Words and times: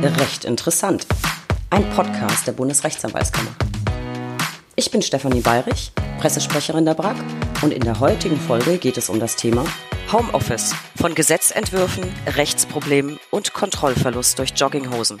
Recht 0.00 0.44
interessant. 0.44 1.08
Ein 1.70 1.88
Podcast 1.90 2.46
der 2.46 2.52
Bundesrechtsanwaltskammer. 2.52 3.50
Ich 4.76 4.92
bin 4.92 5.02
Stefanie 5.02 5.40
Bayrich, 5.40 5.90
Pressesprecherin 6.20 6.84
der 6.84 6.94
BRAG 6.94 7.16
und 7.62 7.72
in 7.72 7.82
der 7.82 7.98
heutigen 7.98 8.38
Folge 8.38 8.78
geht 8.78 8.96
es 8.96 9.08
um 9.08 9.18
das 9.18 9.34
Thema 9.34 9.64
Homeoffice 10.12 10.72
von 10.94 11.16
Gesetzentwürfen, 11.16 12.04
Rechtsproblemen 12.28 13.18
und 13.32 13.52
Kontrollverlust 13.52 14.38
durch 14.38 14.52
Jogginghosen. 14.54 15.20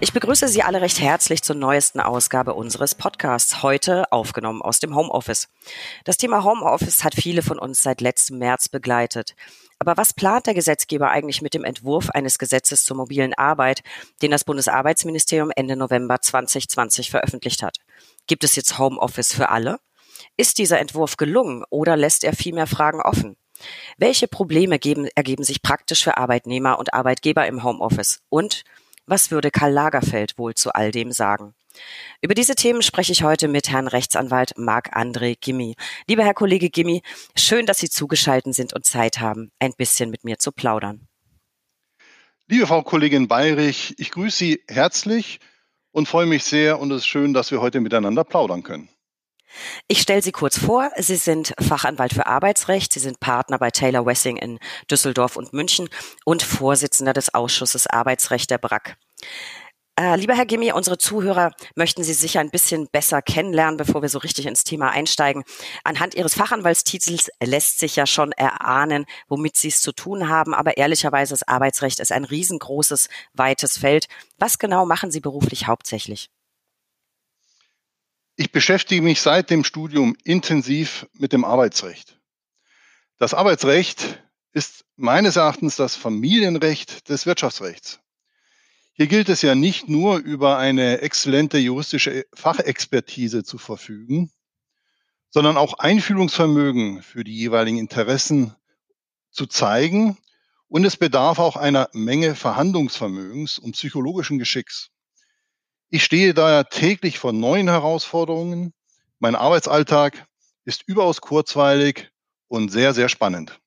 Ich 0.00 0.12
begrüße 0.12 0.48
Sie 0.48 0.62
alle 0.62 0.82
recht 0.82 1.00
herzlich 1.00 1.42
zur 1.42 1.56
neuesten 1.56 2.00
Ausgabe 2.00 2.52
unseres 2.52 2.94
Podcasts, 2.94 3.62
heute 3.62 4.12
aufgenommen 4.12 4.60
aus 4.60 4.80
dem 4.80 4.94
Homeoffice. 4.94 5.48
Das 6.04 6.18
Thema 6.18 6.44
Homeoffice 6.44 7.04
hat 7.04 7.14
viele 7.14 7.40
von 7.40 7.58
uns 7.58 7.82
seit 7.82 8.02
letztem 8.02 8.36
März 8.36 8.68
begleitet. 8.68 9.34
Aber 9.84 9.98
was 9.98 10.14
plant 10.14 10.46
der 10.46 10.54
Gesetzgeber 10.54 11.10
eigentlich 11.10 11.42
mit 11.42 11.52
dem 11.52 11.62
Entwurf 11.62 12.08
eines 12.08 12.38
Gesetzes 12.38 12.84
zur 12.84 12.96
mobilen 12.96 13.34
Arbeit, 13.34 13.82
den 14.22 14.30
das 14.30 14.44
Bundesarbeitsministerium 14.44 15.50
Ende 15.54 15.76
November 15.76 16.22
2020 16.22 17.10
veröffentlicht 17.10 17.62
hat? 17.62 17.76
Gibt 18.26 18.44
es 18.44 18.56
jetzt 18.56 18.78
Homeoffice 18.78 19.34
für 19.34 19.50
alle? 19.50 19.78
Ist 20.38 20.56
dieser 20.56 20.80
Entwurf 20.80 21.18
gelungen 21.18 21.64
oder 21.68 21.98
lässt 21.98 22.24
er 22.24 22.32
viel 22.32 22.54
mehr 22.54 22.66
Fragen 22.66 23.02
offen? 23.02 23.36
Welche 23.98 24.26
Probleme 24.26 24.78
geben, 24.78 25.06
ergeben 25.14 25.44
sich 25.44 25.60
praktisch 25.60 26.02
für 26.02 26.16
Arbeitnehmer 26.16 26.78
und 26.78 26.94
Arbeitgeber 26.94 27.46
im 27.46 27.62
Homeoffice? 27.62 28.22
Und 28.30 28.64
was 29.04 29.30
würde 29.30 29.50
Karl 29.50 29.72
Lagerfeld 29.72 30.38
wohl 30.38 30.54
zu 30.54 30.72
all 30.72 30.92
dem 30.92 31.12
sagen? 31.12 31.54
Über 32.20 32.34
diese 32.34 32.54
Themen 32.54 32.82
spreche 32.82 33.12
ich 33.12 33.22
heute 33.22 33.48
mit 33.48 33.70
Herrn 33.70 33.88
Rechtsanwalt 33.88 34.56
Marc-André 34.56 35.36
Gimmi. 35.40 35.74
Lieber 36.06 36.24
Herr 36.24 36.34
Kollege 36.34 36.70
Gimmi, 36.70 37.02
schön, 37.36 37.66
dass 37.66 37.78
Sie 37.78 37.90
zugeschaltet 37.90 38.54
sind 38.54 38.74
und 38.74 38.84
Zeit 38.84 39.20
haben, 39.20 39.50
ein 39.58 39.72
bisschen 39.76 40.10
mit 40.10 40.24
mir 40.24 40.38
zu 40.38 40.52
plaudern. 40.52 41.08
Liebe 42.46 42.66
Frau 42.66 42.82
Kollegin 42.82 43.28
Bayrich, 43.28 43.94
ich 43.98 44.10
grüße 44.10 44.36
Sie 44.36 44.62
herzlich 44.68 45.40
und 45.92 46.08
freue 46.08 46.26
mich 46.26 46.44
sehr 46.44 46.78
und 46.78 46.90
es 46.90 46.98
ist 46.98 47.06
schön, 47.06 47.32
dass 47.32 47.50
wir 47.50 47.60
heute 47.60 47.80
miteinander 47.80 48.24
plaudern 48.24 48.62
können. 48.62 48.88
Ich 49.88 50.00
stelle 50.00 50.22
Sie 50.22 50.32
kurz 50.32 50.58
vor. 50.58 50.90
Sie 50.96 51.16
sind 51.16 51.54
Fachanwalt 51.60 52.12
für 52.12 52.26
Arbeitsrecht. 52.26 52.92
Sie 52.92 53.00
sind 53.00 53.20
Partner 53.20 53.58
bei 53.58 53.70
Taylor 53.70 54.04
Wessing 54.04 54.36
in 54.36 54.58
Düsseldorf 54.90 55.36
und 55.36 55.52
München 55.52 55.88
und 56.24 56.42
Vorsitzender 56.42 57.12
des 57.12 57.34
Ausschusses 57.34 57.86
Arbeitsrecht 57.86 58.50
der 58.50 58.58
BRAC. 58.58 58.96
Äh, 59.96 60.16
lieber 60.16 60.34
Herr 60.34 60.46
Gimmi, 60.46 60.72
unsere 60.72 60.98
Zuhörer 60.98 61.52
möchten 61.76 62.02
Sie 62.02 62.14
sicher 62.14 62.40
ein 62.40 62.50
bisschen 62.50 62.88
besser 62.88 63.22
kennenlernen, 63.22 63.76
bevor 63.76 64.02
wir 64.02 64.08
so 64.08 64.18
richtig 64.18 64.46
ins 64.46 64.64
Thema 64.64 64.90
einsteigen. 64.90 65.44
Anhand 65.84 66.16
Ihres 66.16 66.34
Fachanwaltstitels 66.34 67.30
lässt 67.40 67.78
sich 67.78 67.94
ja 67.94 68.04
schon 68.04 68.32
erahnen, 68.32 69.06
womit 69.28 69.56
Sie 69.56 69.68
es 69.68 69.80
zu 69.80 69.92
tun 69.92 70.28
haben. 70.28 70.52
Aber 70.52 70.76
ehrlicherweise, 70.78 71.32
das 71.32 71.46
Arbeitsrecht 71.46 72.00
ist 72.00 72.10
ein 72.10 72.24
riesengroßes, 72.24 73.08
weites 73.34 73.78
Feld. 73.78 74.08
Was 74.36 74.58
genau 74.58 74.84
machen 74.84 75.12
Sie 75.12 75.20
beruflich 75.20 75.68
hauptsächlich? 75.68 76.28
Ich 78.34 78.50
beschäftige 78.50 79.00
mich 79.00 79.20
seit 79.20 79.48
dem 79.48 79.62
Studium 79.62 80.16
intensiv 80.24 81.06
mit 81.12 81.32
dem 81.32 81.44
Arbeitsrecht. 81.44 82.18
Das 83.18 83.32
Arbeitsrecht 83.32 84.20
ist 84.50 84.84
meines 84.96 85.36
Erachtens 85.36 85.76
das 85.76 85.94
Familienrecht 85.94 87.08
des 87.08 87.26
Wirtschaftsrechts. 87.26 88.00
Hier 88.96 89.08
gilt 89.08 89.28
es 89.28 89.42
ja 89.42 89.56
nicht 89.56 89.88
nur 89.88 90.18
über 90.18 90.56
eine 90.56 91.00
exzellente 91.00 91.58
juristische 91.58 92.26
Fachexpertise 92.32 93.42
zu 93.42 93.58
verfügen, 93.58 94.30
sondern 95.30 95.56
auch 95.56 95.80
Einfühlungsvermögen 95.80 97.02
für 97.02 97.24
die 97.24 97.36
jeweiligen 97.36 97.78
Interessen 97.78 98.54
zu 99.32 99.46
zeigen. 99.46 100.16
Und 100.68 100.84
es 100.84 100.96
bedarf 100.96 101.40
auch 101.40 101.56
einer 101.56 101.88
Menge 101.92 102.36
Verhandlungsvermögens 102.36 103.58
und 103.58 103.72
psychologischen 103.72 104.38
Geschicks. 104.38 104.90
Ich 105.90 106.04
stehe 106.04 106.32
daher 106.32 106.68
täglich 106.68 107.18
vor 107.18 107.32
neuen 107.32 107.68
Herausforderungen. 107.68 108.74
Mein 109.18 109.34
Arbeitsalltag 109.34 110.24
ist 110.64 110.84
überaus 110.86 111.20
kurzweilig 111.20 112.10
und 112.46 112.70
sehr, 112.70 112.94
sehr 112.94 113.08
spannend. 113.08 113.60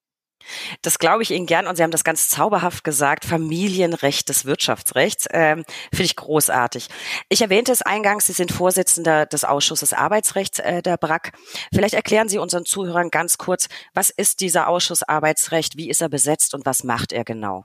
Das 0.82 1.00
glaube 1.00 1.24
ich 1.24 1.32
Ihnen 1.32 1.46
gern 1.46 1.68
und 1.68 1.76
Sie 1.76 1.84
haben 1.84 1.92
das 1.92 2.04
ganz 2.04 2.30
zauberhaft 2.30 2.84
gesagt, 2.84 3.26
Familienrecht 3.26 4.30
des 4.30 4.46
Wirtschaftsrechts. 4.46 5.28
Ähm, 5.32 5.64
Finde 5.92 6.06
ich 6.06 6.16
großartig. 6.16 6.88
Ich 7.30 7.42
erwähnte 7.42 7.72
es 7.72 7.82
eingangs, 7.82 8.28
Sie 8.28 8.34
sind 8.34 8.52
Vorsitzender 8.52 9.26
des 9.26 9.44
Ausschusses 9.44 9.94
Arbeitsrechts 9.94 10.60
äh, 10.60 10.82
der 10.82 10.98
BRAC. 10.98 11.32
Vielleicht 11.74 11.94
erklären 11.94 12.30
Sie 12.30 12.38
unseren 12.38 12.66
Zuhörern 12.66 13.10
ganz 13.10 13.38
kurz, 13.38 13.68
was 13.94 14.10
ist 14.10 14.42
dieser 14.42 14.68
Ausschuss 14.68 15.04
Arbeitsrecht, 15.04 15.78
wie 15.78 15.90
ist 15.90 16.02
er 16.02 16.10
besetzt 16.10 16.54
und 16.54 16.66
was 16.66 16.84
macht 16.84 17.12
er 17.12 17.24
genau? 17.24 17.64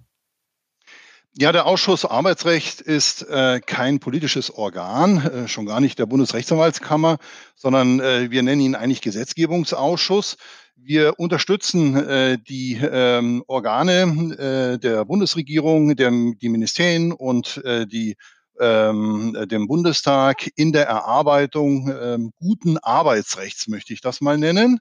Ja, 1.38 1.50
der 1.50 1.65
Ausschuss 1.65 2.04
Arbeitsrecht 2.04 2.82
ist 2.82 3.22
äh, 3.22 3.60
kein 3.65 4.00
politisches 4.00 4.50
Organ, 4.50 5.16
äh, 5.25 5.48
schon 5.48 5.65
gar 5.65 5.81
nicht 5.81 5.98
der 5.98 6.04
Bundesrechtsanwaltskammer, 6.04 7.16
sondern 7.56 8.00
äh, 8.00 8.31
wir 8.31 8.43
nennen 8.43 8.60
ihn 8.60 8.75
eigentlich 8.75 9.00
Gesetzgebungsausschuss. 9.00 10.37
Wir 10.76 11.19
unterstützen 11.19 11.97
äh, 11.97 12.38
die 12.38 12.75
ähm, 12.75 13.42
Organe 13.47 14.75
äh, 14.75 14.78
der 14.78 15.06
Bundesregierung, 15.06 15.97
der, 15.97 16.10
die 16.10 16.50
Ministerien 16.50 17.12
und 17.12 17.65
äh, 17.65 17.87
die 17.87 18.16
ähm, 18.60 19.34
dem 19.47 19.69
Bundestag 19.69 20.50
in 20.56 20.72
der 20.72 20.87
Erarbeitung 20.87 21.91
ähm, 21.98 22.32
guten 22.38 22.76
Arbeitsrechts, 22.76 23.69
möchte 23.69 23.94
ich 23.94 24.03
das 24.03 24.21
mal 24.21 24.37
nennen. 24.37 24.81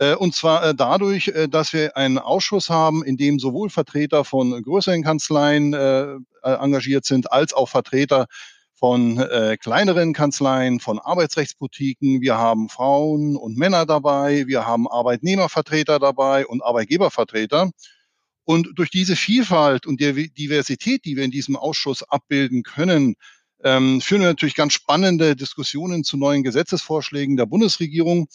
Äh, 0.00 0.14
und 0.14 0.34
zwar 0.34 0.64
äh, 0.64 0.74
dadurch, 0.74 1.28
äh, 1.28 1.46
dass 1.46 1.74
wir 1.74 1.96
einen 1.96 2.18
Ausschuss 2.18 2.70
haben, 2.70 3.04
in 3.04 3.18
dem 3.18 3.38
sowohl 3.38 3.68
Vertreter 3.68 4.24
von 4.24 4.62
größeren 4.62 5.02
Kanzleien 5.02 5.74
engagiert 6.42 7.04
sind, 7.04 7.30
als 7.30 7.52
auch 7.52 7.68
Vertreter 7.68 8.26
von 8.74 9.22
kleineren 9.60 10.14
Kanzleien, 10.14 10.80
von 10.80 10.98
Arbeitsrechtsboutiquen. 10.98 12.22
Wir 12.22 12.38
haben 12.38 12.70
Frauen 12.70 13.36
und 13.36 13.58
Männer 13.58 13.84
dabei, 13.84 14.46
wir 14.46 14.66
haben 14.66 14.88
Arbeitnehmervertreter 14.88 15.98
dabei 15.98 16.46
und 16.46 16.62
Arbeitgebervertreter. 16.62 17.70
Und 18.44 18.70
durch 18.76 18.88
diese 18.88 19.16
Vielfalt 19.16 19.86
und 19.86 20.00
die 20.00 20.32
Diversität, 20.32 21.04
die 21.04 21.16
wir 21.16 21.24
in 21.24 21.30
diesem 21.30 21.56
Ausschuss 21.56 22.02
abbilden 22.02 22.62
können, 22.62 23.16
ähm, 23.62 24.00
führen 24.00 24.22
wir 24.22 24.28
natürlich 24.28 24.54
ganz 24.54 24.72
spannende 24.72 25.36
Diskussionen 25.36 26.02
zu 26.02 26.16
neuen 26.16 26.42
Gesetzesvorschlägen 26.42 27.36
der 27.36 27.46
Bundesregierung 27.46 28.28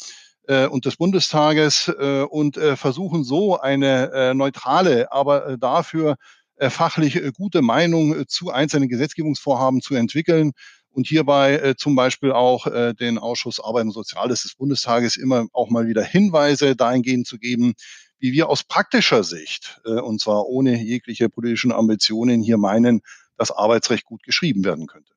und 0.67 0.85
des 0.85 0.97
Bundestages 0.97 1.91
äh, 1.99 2.21
und 2.21 2.57
äh, 2.57 2.75
versuchen 2.75 3.23
so 3.23 3.59
eine 3.59 4.11
äh, 4.11 4.33
neutrale, 4.33 5.11
aber 5.11 5.47
äh, 5.47 5.57
dafür 5.57 6.17
äh, 6.57 6.69
fachlich 6.69 7.17
äh, 7.17 7.31
gute 7.35 7.61
Meinung 7.61 8.17
äh, 8.17 8.25
zu 8.27 8.49
einzelnen 8.49 8.87
Gesetzgebungsvorhaben 8.87 9.81
zu 9.81 9.93
entwickeln 9.95 10.51
und 10.89 11.07
hierbei 11.07 11.73
zum 11.77 11.93
Beispiel 11.97 12.31
auch 12.31 12.67
den 12.93 13.17
Ausschuss 13.17 13.59
Arbeit 13.59 13.83
und 13.83 13.91
Soziales 13.91 14.43
des 14.43 14.55
Bundestages 14.55 15.17
immer 15.17 15.45
auch 15.51 15.69
mal 15.69 15.87
wieder 15.87 16.01
Hinweise 16.01 16.77
dahingehend 16.77 17.27
zu 17.27 17.37
geben, 17.37 17.73
wie 18.17 18.31
wir 18.31 18.47
aus 18.47 18.63
praktischer 18.63 19.25
Sicht, 19.25 19.81
und 19.83 20.21
zwar 20.21 20.45
ohne 20.45 20.81
jegliche 20.81 21.27
politischen 21.27 21.73
Ambitionen, 21.73 22.41
hier 22.41 22.57
meinen, 22.57 23.01
dass 23.35 23.51
Arbeitsrecht 23.51 24.05
gut 24.05 24.23
geschrieben 24.23 24.63
werden 24.63 24.87
könnte. 24.87 25.14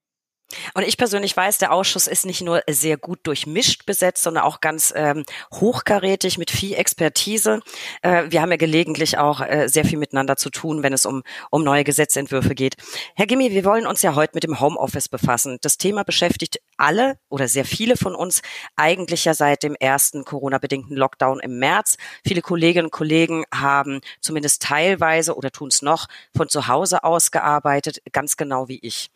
Und 0.74 0.86
ich 0.86 0.96
persönlich 0.96 1.36
weiß, 1.36 1.58
der 1.58 1.72
Ausschuss 1.72 2.06
ist 2.06 2.24
nicht 2.24 2.40
nur 2.40 2.62
sehr 2.68 2.96
gut 2.96 3.20
durchmischt 3.24 3.84
besetzt, 3.84 4.22
sondern 4.22 4.44
auch 4.44 4.60
ganz 4.60 4.92
ähm, 4.96 5.24
hochkarätig 5.52 6.38
mit 6.38 6.50
viel 6.50 6.74
Expertise. 6.74 7.60
Äh, 8.02 8.24
wir 8.30 8.40
haben 8.40 8.50
ja 8.50 8.56
gelegentlich 8.56 9.18
auch 9.18 9.40
äh, 9.40 9.68
sehr 9.68 9.84
viel 9.84 9.98
miteinander 9.98 10.36
zu 10.36 10.50
tun, 10.50 10.82
wenn 10.82 10.92
es 10.92 11.04
um, 11.04 11.22
um 11.50 11.64
neue 11.64 11.84
Gesetzentwürfe 11.84 12.54
geht. 12.54 12.76
Herr 13.14 13.26
Gimmi, 13.26 13.50
wir 13.50 13.64
wollen 13.64 13.86
uns 13.86 14.02
ja 14.02 14.14
heute 14.14 14.32
mit 14.34 14.44
dem 14.44 14.60
Homeoffice 14.60 15.08
befassen. 15.08 15.58
Das 15.60 15.76
Thema 15.76 16.02
beschäftigt 16.02 16.60
alle 16.78 17.18
oder 17.28 17.48
sehr 17.48 17.64
viele 17.64 17.96
von 17.96 18.14
uns 18.14 18.40
eigentlich 18.76 19.24
ja 19.24 19.34
seit 19.34 19.62
dem 19.62 19.74
ersten 19.74 20.24
Corona-bedingten 20.24 20.96
Lockdown 20.96 21.40
im 21.40 21.58
März. 21.58 21.96
Viele 22.24 22.40
Kolleginnen 22.40 22.86
und 22.86 22.92
Kollegen 22.92 23.44
haben 23.54 24.00
zumindest 24.20 24.62
teilweise 24.62 25.36
oder 25.36 25.50
tun 25.50 25.68
es 25.68 25.82
noch 25.82 26.06
von 26.34 26.48
zu 26.48 26.68
Hause 26.68 27.04
aus 27.04 27.30
gearbeitet, 27.30 28.00
ganz 28.12 28.36
genau 28.36 28.68
wie 28.68 28.78
ich. 28.80 29.10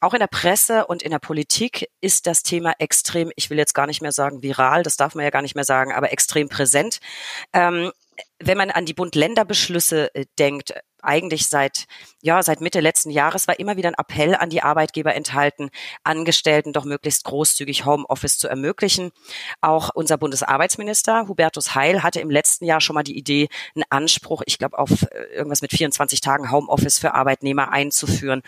Auch 0.00 0.14
in 0.14 0.20
der 0.20 0.28
Presse 0.28 0.86
und 0.86 1.02
in 1.02 1.10
der 1.10 1.18
Politik 1.18 1.88
ist 2.00 2.26
das 2.26 2.42
Thema 2.42 2.72
extrem, 2.78 3.32
ich 3.34 3.50
will 3.50 3.58
jetzt 3.58 3.74
gar 3.74 3.86
nicht 3.86 4.00
mehr 4.00 4.12
sagen 4.12 4.42
viral, 4.42 4.82
das 4.82 4.96
darf 4.96 5.14
man 5.14 5.24
ja 5.24 5.30
gar 5.30 5.42
nicht 5.42 5.56
mehr 5.56 5.64
sagen, 5.64 5.92
aber 5.92 6.12
extrem 6.12 6.48
präsent. 6.48 7.00
Ähm, 7.52 7.90
wenn 8.40 8.58
man 8.58 8.70
an 8.70 8.84
die 8.84 8.94
Bund-Länder-Beschlüsse 8.94 10.14
äh, 10.14 10.26
denkt, 10.38 10.74
eigentlich 11.02 11.48
seit, 11.48 11.86
ja, 12.22 12.42
seit 12.42 12.60
Mitte 12.60 12.80
letzten 12.80 13.10
Jahres 13.10 13.48
war 13.48 13.58
immer 13.58 13.76
wieder 13.76 13.88
ein 13.88 13.94
Appell 13.94 14.34
an 14.34 14.50
die 14.50 14.62
Arbeitgeber 14.62 15.14
enthalten, 15.14 15.70
Angestellten 16.04 16.72
doch 16.72 16.84
möglichst 16.84 17.24
großzügig 17.24 17.84
Homeoffice 17.84 18.38
zu 18.38 18.48
ermöglichen. 18.48 19.10
Auch 19.60 19.90
unser 19.94 20.18
Bundesarbeitsminister 20.18 21.28
Hubertus 21.28 21.74
Heil 21.74 22.02
hatte 22.02 22.20
im 22.20 22.30
letzten 22.30 22.64
Jahr 22.64 22.80
schon 22.80 22.94
mal 22.94 23.02
die 23.02 23.16
Idee, 23.16 23.48
einen 23.74 23.84
Anspruch, 23.90 24.42
ich 24.46 24.58
glaube, 24.58 24.78
auf 24.78 25.02
äh, 25.02 25.24
irgendwas 25.34 25.62
mit 25.62 25.72
24 25.72 26.20
Tagen 26.20 26.50
Homeoffice 26.50 26.98
für 26.98 27.14
Arbeitnehmer 27.14 27.70
einzuführen. 27.70 28.42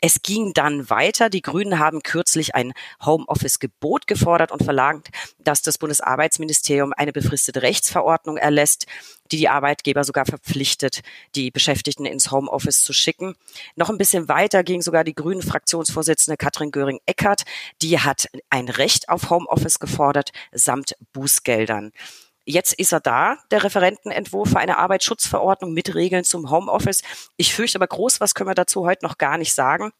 Es 0.00 0.22
ging 0.22 0.52
dann 0.52 0.90
weiter. 0.90 1.30
Die 1.30 1.42
Grünen 1.42 1.78
haben 1.78 2.02
kürzlich 2.02 2.54
ein 2.54 2.74
Homeoffice-Gebot 3.04 4.06
gefordert 4.06 4.52
und 4.52 4.62
verlangt, 4.62 5.08
dass 5.38 5.62
das 5.62 5.78
Bundesarbeitsministerium 5.78 6.92
eine 6.94 7.12
befristete 7.12 7.62
Rechtsverordnung 7.62 8.36
erlässt. 8.36 8.86
Die 9.32 9.38
die 9.38 9.48
Arbeitgeber 9.48 10.04
sogar 10.04 10.26
verpflichtet, 10.26 11.00
die 11.34 11.50
Beschäftigten 11.50 12.06
ins 12.06 12.30
Homeoffice 12.30 12.82
zu 12.82 12.92
schicken. 12.92 13.34
Noch 13.76 13.90
ein 13.90 13.98
bisschen 13.98 14.28
weiter 14.28 14.62
ging 14.64 14.82
sogar 14.82 15.04
die 15.04 15.14
grünen 15.14 15.42
Fraktionsvorsitzende 15.42 16.36
Katrin 16.36 16.70
Göring-Eckardt. 16.70 17.44
Die 17.82 17.98
hat 17.98 18.28
ein 18.50 18.68
Recht 18.68 19.08
auf 19.08 19.30
Homeoffice 19.30 19.78
gefordert, 19.78 20.30
samt 20.52 20.96
Bußgeldern. 21.12 21.92
Jetzt 22.46 22.74
ist 22.74 22.92
er 22.92 23.00
da, 23.00 23.38
der 23.50 23.64
Referentenentwurf 23.64 24.50
für 24.50 24.58
eine 24.58 24.76
Arbeitsschutzverordnung 24.76 25.72
mit 25.72 25.94
Regeln 25.94 26.24
zum 26.24 26.50
Homeoffice. 26.50 27.02
Ich 27.38 27.54
fürchte 27.54 27.78
aber 27.78 27.86
groß, 27.86 28.20
was 28.20 28.34
können 28.34 28.50
wir 28.50 28.54
dazu 28.54 28.84
heute 28.84 29.04
noch 29.04 29.16
gar 29.16 29.38
nicht 29.38 29.54
sagen 29.54 29.92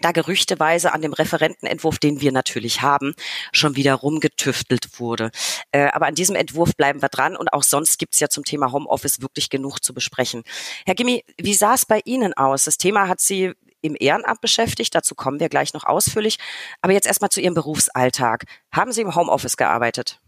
da 0.00 0.12
gerüchteweise 0.12 0.92
an 0.92 1.02
dem 1.02 1.12
Referentenentwurf, 1.12 1.98
den 1.98 2.20
wir 2.20 2.32
natürlich 2.32 2.82
haben, 2.82 3.14
schon 3.52 3.76
wieder 3.76 3.94
rumgetüftelt 3.94 5.00
wurde. 5.00 5.30
Äh, 5.72 5.88
aber 5.92 6.06
an 6.06 6.14
diesem 6.14 6.36
Entwurf 6.36 6.76
bleiben 6.76 7.02
wir 7.02 7.08
dran 7.08 7.36
und 7.36 7.52
auch 7.52 7.62
sonst 7.62 7.98
gibt's 7.98 8.20
ja 8.20 8.28
zum 8.28 8.44
Thema 8.44 8.72
Homeoffice 8.72 9.20
wirklich 9.20 9.50
genug 9.50 9.82
zu 9.82 9.94
besprechen. 9.94 10.42
Herr 10.86 10.94
Gimmi, 10.94 11.24
wie 11.38 11.54
sah 11.54 11.74
es 11.74 11.86
bei 11.86 12.00
Ihnen 12.04 12.34
aus? 12.34 12.64
Das 12.64 12.78
Thema 12.78 13.08
hat 13.08 13.20
Sie 13.20 13.52
im 13.80 13.96
Ehrenamt 13.98 14.40
beschäftigt, 14.40 14.94
dazu 14.94 15.14
kommen 15.14 15.40
wir 15.40 15.48
gleich 15.48 15.72
noch 15.72 15.84
ausführlich. 15.84 16.38
Aber 16.80 16.92
jetzt 16.92 17.06
erstmal 17.06 17.30
zu 17.30 17.40
Ihrem 17.40 17.54
Berufsalltag. 17.54 18.44
Haben 18.72 18.92
Sie 18.92 19.02
im 19.02 19.14
Homeoffice 19.14 19.56
gearbeitet? 19.56 20.20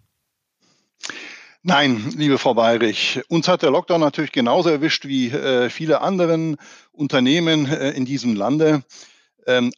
Nein, 1.62 2.14
liebe 2.16 2.38
Frau 2.38 2.54
Bayrich, 2.54 3.20
uns 3.28 3.46
hat 3.46 3.60
der 3.60 3.70
Lockdown 3.70 4.00
natürlich 4.00 4.32
genauso 4.32 4.70
erwischt 4.70 5.06
wie 5.06 5.28
äh, 5.28 5.68
viele 5.68 6.00
anderen 6.00 6.56
Unternehmen 6.90 7.66
äh, 7.66 7.90
in 7.90 8.06
diesem 8.06 8.34
Lande. 8.34 8.82
Ähm, 9.46 9.72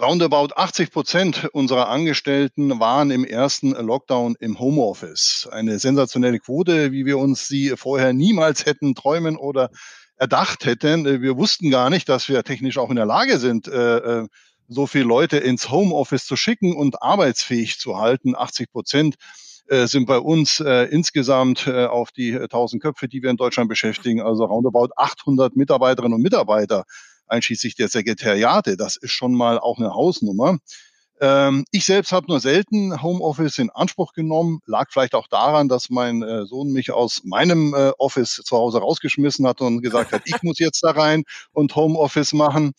roundabout 0.00 0.54
80 0.56 0.90
Prozent 0.90 1.48
unserer 1.52 1.88
Angestellten 1.88 2.80
waren 2.80 3.10
im 3.10 3.24
ersten 3.24 3.70
Lockdown 3.70 4.36
im 4.40 4.58
Homeoffice. 4.58 5.48
Eine 5.50 5.78
sensationelle 5.78 6.38
Quote, 6.40 6.92
wie 6.92 7.06
wir 7.06 7.18
uns 7.18 7.46
sie 7.46 7.74
vorher 7.76 8.12
niemals 8.12 8.66
hätten 8.66 8.94
träumen 8.94 9.36
oder 9.36 9.70
erdacht 10.16 10.64
hätten. 10.64 11.22
Wir 11.22 11.36
wussten 11.36 11.70
gar 11.70 11.90
nicht, 11.90 12.08
dass 12.08 12.28
wir 12.28 12.42
technisch 12.42 12.78
auch 12.78 12.90
in 12.90 12.96
der 12.96 13.06
Lage 13.06 13.38
sind, 13.38 13.68
äh, 13.68 13.96
äh, 13.96 14.26
so 14.68 14.86
viele 14.86 15.04
Leute 15.04 15.38
ins 15.38 15.70
Homeoffice 15.70 16.24
zu 16.24 16.36
schicken 16.36 16.74
und 16.74 17.02
arbeitsfähig 17.02 17.78
zu 17.78 17.98
halten. 17.98 18.34
80 18.34 18.70
Prozent 18.70 19.16
äh, 19.66 19.86
sind 19.86 20.06
bei 20.06 20.18
uns 20.18 20.60
insgesamt 20.60 21.68
auf 21.68 22.10
die 22.12 22.34
1000 22.34 22.82
Köpfe, 22.82 23.08
die 23.08 23.22
wir 23.22 23.30
in 23.30 23.36
Deutschland 23.36 23.68
beschäftigen, 23.68 24.22
also 24.22 24.44
roundabout 24.44 24.88
800 24.96 25.56
Mitarbeiterinnen 25.56 26.14
und 26.14 26.22
Mitarbeiter 26.22 26.84
einschließlich 27.32 27.74
der 27.74 27.88
Sekretariate. 27.88 28.76
Das 28.76 28.96
ist 28.96 29.12
schon 29.12 29.34
mal 29.34 29.58
auch 29.58 29.78
eine 29.78 29.94
Hausnummer. 29.94 30.58
Ähm, 31.22 31.64
ich 31.70 31.84
selbst 31.84 32.10
habe 32.10 32.26
nur 32.26 32.40
selten 32.40 33.00
Homeoffice 33.00 33.58
in 33.58 33.70
Anspruch 33.70 34.12
genommen. 34.12 34.58
Lag 34.66 34.90
vielleicht 34.90 35.14
auch 35.14 35.28
daran, 35.28 35.68
dass 35.68 35.88
mein 35.88 36.20
äh, 36.22 36.46
Sohn 36.46 36.72
mich 36.72 36.90
aus 36.90 37.22
meinem 37.22 37.74
äh, 37.74 37.92
Office 37.98 38.42
zu 38.44 38.56
Hause 38.56 38.78
rausgeschmissen 38.78 39.46
hat 39.46 39.60
und 39.60 39.82
gesagt 39.82 40.10
hat, 40.10 40.22
ich 40.24 40.42
muss 40.42 40.58
jetzt 40.58 40.82
da 40.82 40.90
rein 40.90 41.22
und 41.52 41.76
Homeoffice 41.76 42.32
machen. 42.32 42.72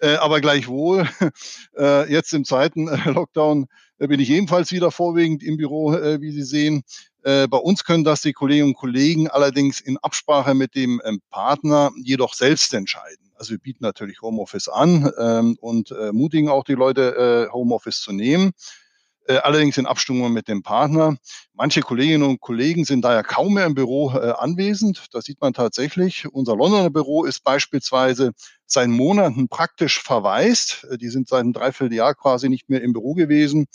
Äh, 0.00 0.16
aber 0.16 0.40
gleichwohl, 0.40 1.08
jetzt 2.08 2.34
im 2.34 2.44
zweiten 2.44 2.86
Lockdown 3.04 3.66
bin 3.98 4.18
ich 4.18 4.30
ebenfalls 4.30 4.72
wieder 4.72 4.90
vorwiegend 4.90 5.44
im 5.44 5.56
Büro, 5.56 5.92
wie 5.92 6.32
Sie 6.32 6.42
sehen. 6.42 6.82
Bei 7.22 7.46
uns 7.46 7.84
können 7.84 8.04
das 8.04 8.20
die 8.20 8.32
Kolleginnen 8.32 8.70
und 8.70 8.74
Kollegen 8.74 9.28
allerdings 9.28 9.80
in 9.80 9.96
Absprache 9.98 10.54
mit 10.54 10.74
dem 10.74 11.00
ähm, 11.04 11.22
Partner 11.30 11.90
jedoch 12.02 12.34
selbst 12.34 12.74
entscheiden. 12.74 13.23
Also 13.36 13.52
wir 13.52 13.58
bieten 13.58 13.84
natürlich 13.84 14.22
Homeoffice 14.22 14.68
an 14.68 15.10
ähm, 15.18 15.56
und 15.60 15.90
äh, 15.90 16.12
mutigen 16.12 16.48
auch 16.48 16.64
die 16.64 16.74
Leute, 16.74 17.48
äh, 17.48 17.52
Homeoffice 17.52 18.00
zu 18.00 18.12
nehmen. 18.12 18.52
Äh, 19.26 19.36
allerdings 19.36 19.78
in 19.78 19.86
Abstimmung 19.86 20.32
mit 20.32 20.48
dem 20.48 20.62
Partner. 20.62 21.16
Manche 21.54 21.80
Kolleginnen 21.80 22.24
und 22.24 22.40
Kollegen 22.40 22.84
sind 22.84 23.02
daher 23.02 23.22
kaum 23.22 23.54
mehr 23.54 23.64
im 23.64 23.74
Büro 23.74 24.12
äh, 24.12 24.32
anwesend. 24.32 25.06
Das 25.12 25.24
sieht 25.24 25.40
man 25.40 25.54
tatsächlich. 25.54 26.26
Unser 26.30 26.56
Londoner 26.56 26.90
Büro 26.90 27.24
ist 27.24 27.42
beispielsweise 27.42 28.32
seit 28.66 28.88
Monaten 28.88 29.48
praktisch 29.48 29.98
verwaist. 30.02 30.86
Äh, 30.90 30.98
die 30.98 31.08
sind 31.08 31.28
seit 31.28 31.40
einem 31.40 31.54
Dreivierteljahr 31.54 32.14
quasi 32.14 32.50
nicht 32.50 32.68
mehr 32.68 32.82
im 32.82 32.92
Büro 32.92 33.14
gewesen. 33.14 33.66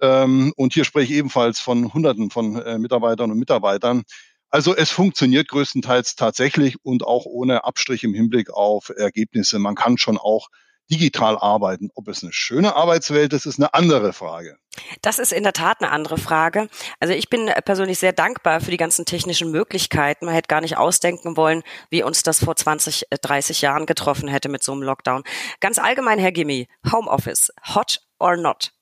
Ähm, 0.00 0.54
und 0.56 0.72
hier 0.72 0.84
spreche 0.84 1.12
ich 1.12 1.18
ebenfalls 1.18 1.60
von 1.60 1.92
Hunderten 1.92 2.30
von 2.30 2.56
äh, 2.56 2.78
Mitarbeitern 2.78 3.30
und 3.30 3.38
Mitarbeitern. 3.38 4.04
Also 4.50 4.74
es 4.74 4.90
funktioniert 4.90 5.48
größtenteils 5.48 6.16
tatsächlich 6.16 6.84
und 6.84 7.04
auch 7.04 7.24
ohne 7.24 7.64
Abstrich 7.64 8.02
im 8.04 8.14
Hinblick 8.14 8.50
auf 8.50 8.90
Ergebnisse. 8.90 9.58
Man 9.58 9.76
kann 9.76 9.96
schon 9.96 10.18
auch 10.18 10.48
digital 10.90 11.38
arbeiten. 11.38 11.90
Ob 11.94 12.08
es 12.08 12.22
eine 12.22 12.32
schöne 12.32 12.74
Arbeitswelt 12.74 13.32
ist, 13.32 13.46
ist 13.46 13.58
eine 13.58 13.72
andere 13.74 14.12
Frage. 14.12 14.56
Das 15.02 15.18
ist 15.18 15.32
in 15.32 15.44
der 15.44 15.52
Tat 15.52 15.80
eine 15.80 15.92
andere 15.92 16.18
Frage. 16.18 16.68
Also 16.98 17.14
ich 17.14 17.30
bin 17.30 17.46
persönlich 17.64 17.98
sehr 17.98 18.12
dankbar 18.12 18.60
für 18.60 18.70
die 18.70 18.76
ganzen 18.76 19.04
technischen 19.04 19.50
Möglichkeiten. 19.50 20.24
Man 20.24 20.34
hätte 20.34 20.48
gar 20.48 20.60
nicht 20.60 20.76
ausdenken 20.76 21.36
wollen, 21.36 21.62
wie 21.90 22.02
uns 22.02 22.22
das 22.22 22.44
vor 22.44 22.56
20, 22.56 23.06
30 23.22 23.60
Jahren 23.60 23.86
getroffen 23.86 24.28
hätte 24.28 24.48
mit 24.48 24.62
so 24.62 24.72
einem 24.72 24.82
Lockdown. 24.82 25.22
Ganz 25.60 25.78
allgemein, 25.78 26.18
Herr 26.18 26.32
Gimmi, 26.32 26.68
Homeoffice, 26.90 27.52
hot 27.74 28.00
or 28.18 28.36
not? 28.36 28.72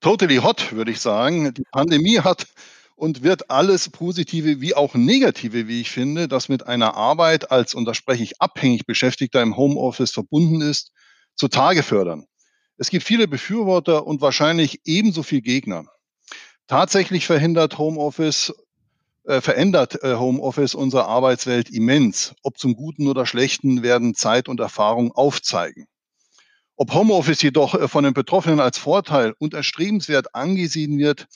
Totally 0.00 0.36
hot, 0.36 0.72
würde 0.72 0.90
ich 0.90 1.00
sagen. 1.00 1.54
Die 1.54 1.64
Pandemie 1.70 2.20
hat 2.20 2.46
und 2.96 3.22
wird 3.22 3.50
alles 3.50 3.90
Positive 3.90 4.60
wie 4.60 4.74
auch 4.74 4.94
Negative, 4.94 5.68
wie 5.68 5.80
ich 5.80 5.90
finde, 5.90 6.28
das 6.28 6.48
mit 6.48 6.66
einer 6.66 6.94
Arbeit 6.94 7.50
als, 7.50 7.74
und 7.74 7.84
da 7.84 7.94
spreche 7.94 8.22
ich 8.22 8.40
abhängig 8.40 8.86
Beschäftigter 8.86 9.42
im 9.42 9.56
Homeoffice 9.56 10.12
verbunden 10.12 10.60
ist, 10.60 10.92
zutage 11.34 11.82
fördern. 11.82 12.26
Es 12.76 12.90
gibt 12.90 13.04
viele 13.04 13.28
Befürworter 13.28 14.06
und 14.06 14.20
wahrscheinlich 14.20 14.80
ebenso 14.84 15.22
viel 15.22 15.40
Gegner. 15.40 15.84
Tatsächlich 16.66 17.26
verhindert 17.26 17.78
Homeoffice, 17.78 18.52
äh, 19.24 19.40
verändert 19.40 20.02
äh, 20.02 20.16
Homeoffice 20.16 20.74
unsere 20.74 21.06
Arbeitswelt 21.06 21.70
immens. 21.70 22.34
Ob 22.42 22.58
zum 22.58 22.74
Guten 22.74 23.06
oder 23.08 23.26
Schlechten 23.26 23.82
werden 23.82 24.14
Zeit 24.14 24.48
und 24.48 24.60
Erfahrung 24.60 25.12
aufzeigen. 25.12 25.86
Ob 26.76 26.94
Homeoffice 26.94 27.42
jedoch 27.42 27.74
äh, 27.74 27.88
von 27.88 28.04
den 28.04 28.14
Betroffenen 28.14 28.58
als 28.58 28.78
Vorteil 28.78 29.34
und 29.38 29.54
erstrebenswert 29.54 30.34
angesehen 30.34 30.98
wird, 30.98 31.28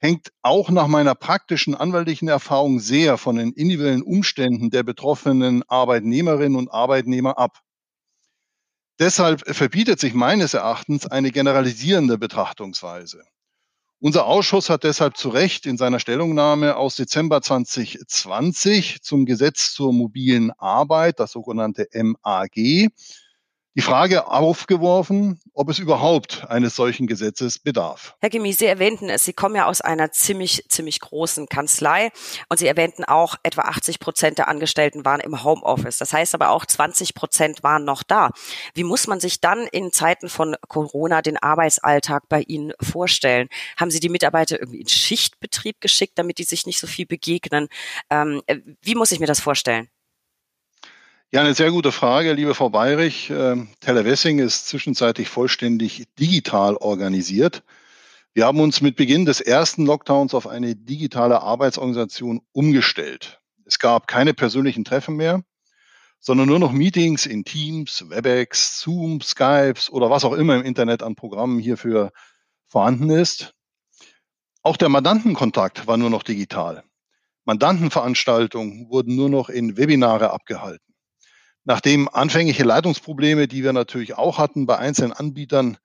hängt 0.00 0.32
auch 0.42 0.70
nach 0.70 0.88
meiner 0.88 1.14
praktischen 1.14 1.74
anwaltlichen 1.74 2.28
Erfahrung 2.28 2.80
sehr 2.80 3.18
von 3.18 3.36
den 3.36 3.52
individuellen 3.52 4.02
Umständen 4.02 4.70
der 4.70 4.82
betroffenen 4.82 5.62
Arbeitnehmerinnen 5.68 6.58
und 6.58 6.72
Arbeitnehmer 6.72 7.38
ab. 7.38 7.60
Deshalb 8.98 9.46
verbietet 9.54 10.00
sich 10.00 10.14
meines 10.14 10.54
Erachtens 10.54 11.06
eine 11.06 11.30
generalisierende 11.30 12.18
Betrachtungsweise. 12.18 13.22
Unser 14.02 14.24
Ausschuss 14.24 14.70
hat 14.70 14.84
deshalb 14.84 15.18
zu 15.18 15.28
Recht 15.28 15.66
in 15.66 15.76
seiner 15.76 16.00
Stellungnahme 16.00 16.76
aus 16.76 16.96
Dezember 16.96 17.42
2020 17.42 19.02
zum 19.02 19.26
Gesetz 19.26 19.74
zur 19.74 19.92
mobilen 19.92 20.50
Arbeit, 20.52 21.20
das 21.20 21.32
sogenannte 21.32 21.86
MAG, 21.92 22.90
die 23.80 23.86
Frage 23.86 24.26
aufgeworfen, 24.26 25.40
ob 25.54 25.70
es 25.70 25.78
überhaupt 25.78 26.44
eines 26.50 26.76
solchen 26.76 27.06
Gesetzes 27.06 27.58
bedarf. 27.58 28.14
Herr 28.20 28.28
Gemi, 28.28 28.52
Sie 28.52 28.66
erwähnten 28.66 29.08
es, 29.08 29.24
Sie 29.24 29.32
kommen 29.32 29.56
ja 29.56 29.64
aus 29.64 29.80
einer 29.80 30.12
ziemlich, 30.12 30.66
ziemlich 30.68 31.00
großen 31.00 31.48
Kanzlei 31.48 32.10
und 32.50 32.58
Sie 32.58 32.66
erwähnten 32.66 33.04
auch, 33.04 33.36
etwa 33.42 33.62
80 33.62 33.98
Prozent 33.98 34.36
der 34.36 34.48
Angestellten 34.48 35.06
waren 35.06 35.20
im 35.20 35.44
Homeoffice. 35.44 35.96
Das 35.96 36.12
heißt 36.12 36.34
aber 36.34 36.50
auch 36.50 36.66
20 36.66 37.14
Prozent 37.14 37.62
waren 37.62 37.84
noch 37.86 38.02
da. 38.02 38.32
Wie 38.74 38.84
muss 38.84 39.06
man 39.06 39.18
sich 39.18 39.40
dann 39.40 39.66
in 39.66 39.92
Zeiten 39.92 40.28
von 40.28 40.56
Corona 40.68 41.22
den 41.22 41.38
Arbeitsalltag 41.38 42.28
bei 42.28 42.42
Ihnen 42.42 42.74
vorstellen? 42.82 43.48
Haben 43.78 43.90
Sie 43.90 44.00
die 44.00 44.10
Mitarbeiter 44.10 44.60
irgendwie 44.60 44.82
in 44.82 44.88
Schichtbetrieb 44.88 45.80
geschickt, 45.80 46.18
damit 46.18 46.36
die 46.36 46.44
sich 46.44 46.66
nicht 46.66 46.78
so 46.78 46.86
viel 46.86 47.06
begegnen? 47.06 47.68
Ähm, 48.10 48.42
wie 48.82 48.94
muss 48.94 49.10
ich 49.10 49.20
mir 49.20 49.26
das 49.26 49.40
vorstellen? 49.40 49.88
Ja, 51.32 51.42
eine 51.42 51.54
sehr 51.54 51.70
gute 51.70 51.92
Frage, 51.92 52.32
liebe 52.32 52.56
Frau 52.56 52.70
Bayrich. 52.70 53.30
Ähm, 53.30 53.68
Telewessing 53.78 54.40
ist 54.40 54.66
zwischenzeitlich 54.66 55.28
vollständig 55.28 56.08
digital 56.18 56.74
organisiert. 56.74 57.62
Wir 58.34 58.46
haben 58.46 58.58
uns 58.58 58.80
mit 58.80 58.96
Beginn 58.96 59.26
des 59.26 59.40
ersten 59.40 59.86
Lockdowns 59.86 60.34
auf 60.34 60.48
eine 60.48 60.74
digitale 60.74 61.40
Arbeitsorganisation 61.40 62.40
umgestellt. 62.50 63.40
Es 63.64 63.78
gab 63.78 64.08
keine 64.08 64.34
persönlichen 64.34 64.84
Treffen 64.84 65.14
mehr, 65.14 65.44
sondern 66.18 66.48
nur 66.48 66.58
noch 66.58 66.72
Meetings 66.72 67.26
in 67.26 67.44
Teams, 67.44 68.06
WebEx, 68.08 68.80
Zoom, 68.80 69.20
Skypes 69.20 69.88
oder 69.88 70.10
was 70.10 70.24
auch 70.24 70.32
immer 70.32 70.56
im 70.56 70.64
Internet 70.64 71.04
an 71.04 71.14
Programmen 71.14 71.60
hierfür 71.60 72.10
vorhanden 72.66 73.08
ist. 73.08 73.54
Auch 74.62 74.76
der 74.76 74.88
Mandantenkontakt 74.88 75.86
war 75.86 75.96
nur 75.96 76.10
noch 76.10 76.24
digital. 76.24 76.82
Mandantenveranstaltungen 77.44 78.90
wurden 78.90 79.14
nur 79.14 79.28
noch 79.28 79.48
in 79.48 79.76
Webinare 79.76 80.32
abgehalten. 80.32 80.89
Nachdem 81.64 82.08
anfängliche 82.08 82.64
Leitungsprobleme, 82.64 83.46
die 83.46 83.62
wir 83.62 83.72
natürlich 83.72 84.14
auch 84.14 84.38
hatten, 84.38 84.66
bei 84.66 84.78
einzelnen 84.78 85.12
Anbietern 85.12 85.76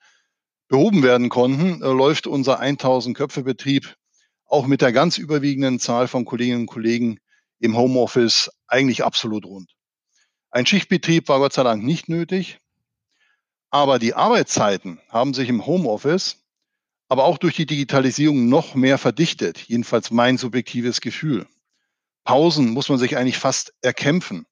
behoben 0.68 1.04
werden 1.04 1.30
konnten, 1.30 1.82
äh, 1.82 1.88
läuft 1.88 2.28
unser 2.28 2.60
1000 2.60 3.16
Köpfe 3.16 3.44
Betrieb 3.44 3.96
auch 4.46 4.68
mit 4.68 4.82
der 4.82 4.92
ganz 4.92 5.18
überwiegenden 5.18 5.80
Zahl 5.80 6.08
von 6.08 6.26
Kolleginnen 6.26 6.62
und 6.62 6.68
Kollegen 6.68 7.20
im 7.60 7.76
Homeoffice 7.76 8.52
eigentlich 8.68 9.04
absolut 9.04 9.46
rund. 9.46 9.72
Ein 10.52 10.66
Schichtbetrieb 10.66 11.28
war 11.28 11.40
Gott 11.40 11.54
sei 11.54 11.64
Dank 11.64 11.84
nicht 11.84 12.10
nötig, 12.10 12.60
aber 13.70 14.00
die 14.00 14.14
Arbeitszeiten 14.14 15.02
haben 15.10 15.34
sich 15.34 15.50
im 15.50 15.66
Homeoffice, 15.66 16.46
aber 17.10 17.26
auch 17.26 17.38
durch 17.38 17.56
die 17.56 17.66
Digitalisierung 17.66 18.48
noch 18.48 18.76
mehr 18.76 18.98
verdichtet, 18.98 19.60
jedenfalls 19.68 20.12
mein 20.12 20.38
subjektives 20.38 21.02
Gefühl. 21.02 21.48
Pausen 22.24 22.70
muss 22.70 22.90
man 22.90 22.98
sich 22.98 23.18
eigentlich 23.18 23.38
fast 23.38 23.74
erkämpfen, 23.82 24.46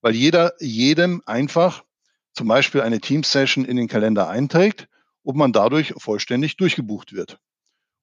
weil 0.00 0.14
jeder 0.14 0.54
jedem 0.60 1.22
einfach 1.26 1.84
zum 2.32 2.48
Beispiel 2.48 2.80
eine 2.80 3.00
Teams-Session 3.00 3.64
in 3.64 3.76
den 3.76 3.88
Kalender 3.88 4.28
einträgt 4.28 4.88
und 5.22 5.36
man 5.36 5.52
dadurch 5.52 5.94
vollständig 5.98 6.56
durchgebucht 6.56 7.12
wird. 7.12 7.38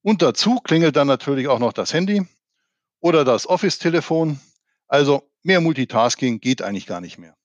Und 0.02 0.22
dazu 0.22 0.60
klingelt 0.64 0.96
dann 0.96 1.08
natürlich 1.08 1.48
auch 1.48 1.60
noch 1.60 1.74
das 1.74 1.94
Handy 1.94 2.26
oder 3.00 3.26
das 3.26 3.48
Office-Telefon. 3.48 4.40
Also 4.88 5.30
mehr 5.44 5.62
Multitasking 5.62 6.40
geht 6.40 6.62
eigentlich 6.62 6.86
gar 6.86 7.02
nicht 7.02 7.18
mehr. 7.18 7.36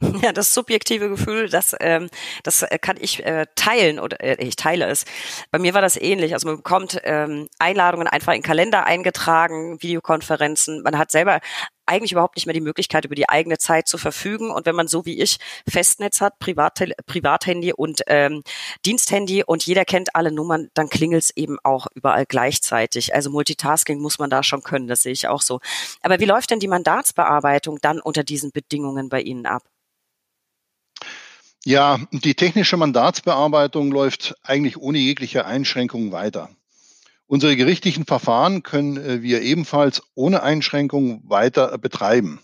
Ja, 0.22 0.32
das 0.32 0.54
subjektive 0.54 1.08
Gefühl, 1.08 1.48
das, 1.48 1.74
ähm, 1.80 2.08
das 2.42 2.62
äh, 2.62 2.78
kann 2.78 2.96
ich 2.98 3.24
äh, 3.24 3.46
teilen 3.54 3.98
oder 3.98 4.20
äh, 4.20 4.42
ich 4.42 4.56
teile 4.56 4.86
es. 4.86 5.04
Bei 5.50 5.58
mir 5.58 5.74
war 5.74 5.82
das 5.82 5.96
ähnlich. 5.96 6.34
Also 6.34 6.48
man 6.48 6.56
bekommt 6.56 7.00
ähm, 7.04 7.48
Einladungen 7.58 8.06
einfach 8.06 8.32
in 8.32 8.42
Kalender 8.42 8.84
eingetragen, 8.84 9.80
Videokonferenzen. 9.82 10.82
Man 10.82 10.98
hat 10.98 11.10
selber 11.10 11.40
eigentlich 11.86 12.12
überhaupt 12.12 12.36
nicht 12.36 12.46
mehr 12.46 12.54
die 12.54 12.60
Möglichkeit, 12.60 13.04
über 13.04 13.14
die 13.14 13.28
eigene 13.28 13.58
Zeit 13.58 13.88
zu 13.88 13.98
verfügen. 13.98 14.50
Und 14.50 14.66
wenn 14.66 14.74
man 14.74 14.88
so 14.88 15.04
wie 15.04 15.20
ich 15.20 15.38
Festnetz 15.68 16.20
hat, 16.20 16.38
Privat 16.38 16.78
Privathandy 17.06 17.72
und 17.72 18.02
ähm, 18.06 18.42
Diensthandy 18.86 19.44
und 19.44 19.66
jeder 19.66 19.84
kennt 19.84 20.14
alle 20.14 20.32
Nummern, 20.32 20.70
dann 20.74 20.88
klingelt 20.88 21.24
es 21.24 21.36
eben 21.36 21.58
auch 21.62 21.86
überall 21.94 22.24
gleichzeitig. 22.26 23.14
Also 23.14 23.30
Multitasking 23.30 24.00
muss 24.00 24.18
man 24.18 24.30
da 24.30 24.42
schon 24.42 24.62
können, 24.62 24.88
das 24.88 25.02
sehe 25.02 25.12
ich 25.12 25.28
auch 25.28 25.42
so. 25.42 25.60
Aber 26.02 26.20
wie 26.20 26.24
läuft 26.24 26.50
denn 26.50 26.60
die 26.60 26.68
Mandatsbearbeitung 26.68 27.78
dann 27.82 28.00
unter 28.00 28.24
diesen 28.24 28.50
Bedingungen 28.50 29.08
bei 29.08 29.20
Ihnen 29.20 29.46
ab? 29.46 29.62
Ja, 31.66 31.98
die 32.12 32.34
technische 32.34 32.76
Mandatsbearbeitung 32.76 33.90
läuft 33.90 34.34
eigentlich 34.42 34.76
ohne 34.76 34.98
jegliche 34.98 35.46
Einschränkungen 35.46 36.12
weiter. 36.12 36.50
Unsere 37.26 37.56
gerichtlichen 37.56 38.04
Verfahren 38.04 38.62
können 38.62 38.98
äh, 38.98 39.22
wir 39.22 39.40
ebenfalls 39.40 40.02
ohne 40.14 40.42
Einschränkung 40.42 41.22
weiter 41.24 41.78
betreiben. 41.78 42.38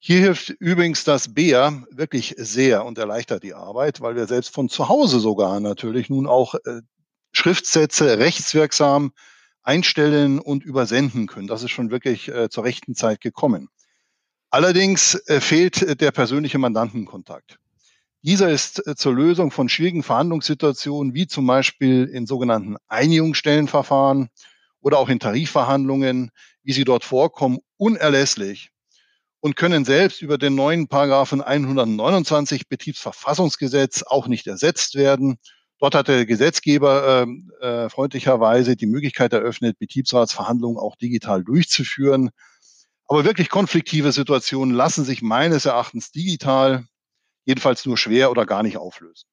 Hier 0.00 0.18
hilft 0.18 0.50
übrigens 0.50 1.04
das 1.04 1.34
BEA 1.34 1.84
wirklich 1.92 2.34
sehr 2.36 2.84
und 2.84 2.98
erleichtert 2.98 3.44
die 3.44 3.54
Arbeit, 3.54 4.00
weil 4.00 4.16
wir 4.16 4.26
selbst 4.26 4.52
von 4.52 4.68
zu 4.68 4.88
Hause 4.88 5.20
sogar 5.20 5.60
natürlich 5.60 6.10
nun 6.10 6.26
auch 6.26 6.54
äh, 6.54 6.80
Schriftsätze 7.30 8.18
rechtswirksam 8.18 9.12
einstellen 9.62 10.40
und 10.40 10.64
übersenden 10.64 11.28
können. 11.28 11.46
Das 11.46 11.62
ist 11.62 11.70
schon 11.70 11.92
wirklich 11.92 12.26
äh, 12.26 12.48
zur 12.48 12.64
rechten 12.64 12.96
Zeit 12.96 13.20
gekommen. 13.20 13.68
Allerdings 14.50 15.20
fehlt 15.26 16.00
der 16.00 16.12
persönliche 16.12 16.58
Mandantenkontakt. 16.58 17.58
Dieser 18.22 18.50
ist 18.50 18.86
äh, 18.86 18.96
zur 18.96 19.14
Lösung 19.14 19.50
von 19.50 19.68
schwierigen 19.68 20.02
Verhandlungssituationen, 20.02 21.14
wie 21.14 21.26
zum 21.26 21.46
Beispiel 21.46 22.04
in 22.04 22.26
sogenannten 22.26 22.76
Einigungsstellenverfahren 22.88 24.28
oder 24.80 24.98
auch 24.98 25.08
in 25.08 25.20
Tarifverhandlungen, 25.20 26.30
wie 26.62 26.72
sie 26.72 26.84
dort 26.84 27.04
vorkommen, 27.04 27.58
unerlässlich 27.76 28.70
und 29.40 29.54
können 29.56 29.84
selbst 29.84 30.22
über 30.22 30.38
den 30.38 30.54
neuen 30.54 30.88
Paragraphen 30.88 31.40
129 31.40 32.68
Betriebsverfassungsgesetz 32.68 34.02
auch 34.02 34.26
nicht 34.26 34.46
ersetzt 34.46 34.96
werden. 34.96 35.38
Dort 35.78 35.94
hat 35.94 36.08
der 36.08 36.26
Gesetzgeber 36.26 37.26
äh, 37.60 37.66
äh, 37.66 37.88
freundlicherweise 37.90 38.76
die 38.76 38.86
Möglichkeit 38.86 39.32
eröffnet, 39.32 39.78
Betriebsratsverhandlungen 39.78 40.78
auch 40.78 40.96
digital 40.96 41.44
durchzuführen. 41.44 42.30
Aber 43.06 43.24
wirklich 43.24 43.50
konfliktive 43.50 44.10
Situationen 44.10 44.74
lassen 44.74 45.04
sich 45.04 45.22
meines 45.22 45.64
Erachtens 45.64 46.10
digital 46.10 46.86
jedenfalls 47.46 47.86
nur 47.86 47.96
schwer 47.96 48.30
oder 48.30 48.44
gar 48.44 48.62
nicht 48.62 48.76
auflösen. 48.76 49.26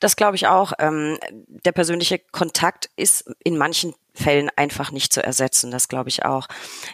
Das 0.00 0.16
glaube 0.16 0.36
ich 0.36 0.46
auch. 0.46 0.72
Ähm, 0.78 1.18
der 1.30 1.72
persönliche 1.72 2.18
Kontakt 2.18 2.90
ist 2.96 3.24
in 3.42 3.56
manchen 3.56 3.94
Fällen 4.14 4.50
einfach 4.56 4.90
nicht 4.90 5.12
zu 5.12 5.22
ersetzen. 5.22 5.70
Das 5.70 5.88
glaube 5.88 6.08
ich 6.08 6.24
auch. 6.24 6.46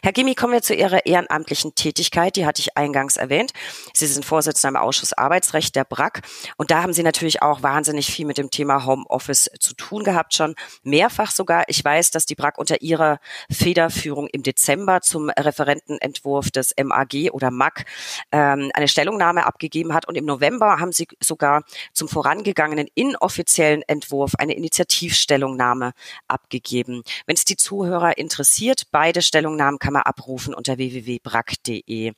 Herr 0.03 0.13
Gimmi, 0.13 0.35
kommen 0.35 0.53
wir 0.53 0.63
zu 0.63 0.75
Ihrer 0.75 1.07
ehrenamtlichen 1.07 1.75
Tätigkeit. 1.75 2.37
Die 2.37 2.47
hatte 2.47 2.61
ich 2.61 2.77
eingangs 2.77 3.17
erwähnt. 3.17 3.53
Sie 3.93 4.07
sind 4.07 4.25
Vorsitzender 4.25 4.79
im 4.79 4.85
Ausschuss 4.85 5.13
Arbeitsrecht 5.13 5.75
der 5.75 5.85
BRAC. 5.85 6.23
Und 6.57 6.71
da 6.71 6.83
haben 6.83 6.93
Sie 6.93 7.03
natürlich 7.03 7.43
auch 7.43 7.63
wahnsinnig 7.63 8.07
viel 8.07 8.27
mit 8.27 8.39
dem 8.39 8.51
Thema 8.51 8.85
Homeoffice 8.87 9.51
zu 9.59 9.75
tun 9.75 10.05
gehabt, 10.05 10.35
schon 10.35 10.55
mehrfach 10.83 11.31
sogar. 11.31 11.65
Ich 11.69 11.85
weiß, 11.85 12.11
dass 12.11 12.27
die 12.27 12.35
BRAC 12.35 12.59
unter 12.59 12.81
Ihrer 12.83 13.19
Federführung 13.51 14.29
im 14.29 14.43
Dezember 14.43 15.01
zum 15.01 15.31
Referentenentwurf 15.31 16.51
des 16.51 16.75
MAG 16.83 17.31
oder 17.33 17.51
MAG 17.51 17.85
ähm, 18.33 18.71
eine 18.75 18.89
Stellungnahme 18.89 19.47
abgegeben 19.47 19.95
hat. 19.95 20.07
Und 20.07 20.17
im 20.17 20.25
November 20.25 20.79
haben 20.79 20.93
Sie 20.93 21.09
sogar 21.21 21.65
zum 21.93 22.09
vorangegangenen 22.09 22.89
inoffiziellen 22.95 23.83
Entwurf 23.83 24.35
eine 24.37 24.55
Initiativstellungnahme 24.55 25.93
abgegeben. 26.29 27.03
Wenn 27.27 27.37
es 27.37 27.45
die 27.45 27.57
Zuhörer 27.57 28.19
interessiert, 28.19 28.85
beide 28.91 29.23
Stellungnahmen 29.23 29.79
kann 29.79 29.93
man 29.93 30.03
abrufen 30.03 30.55
unter 30.55 30.79
www.brack.de. 30.79 32.13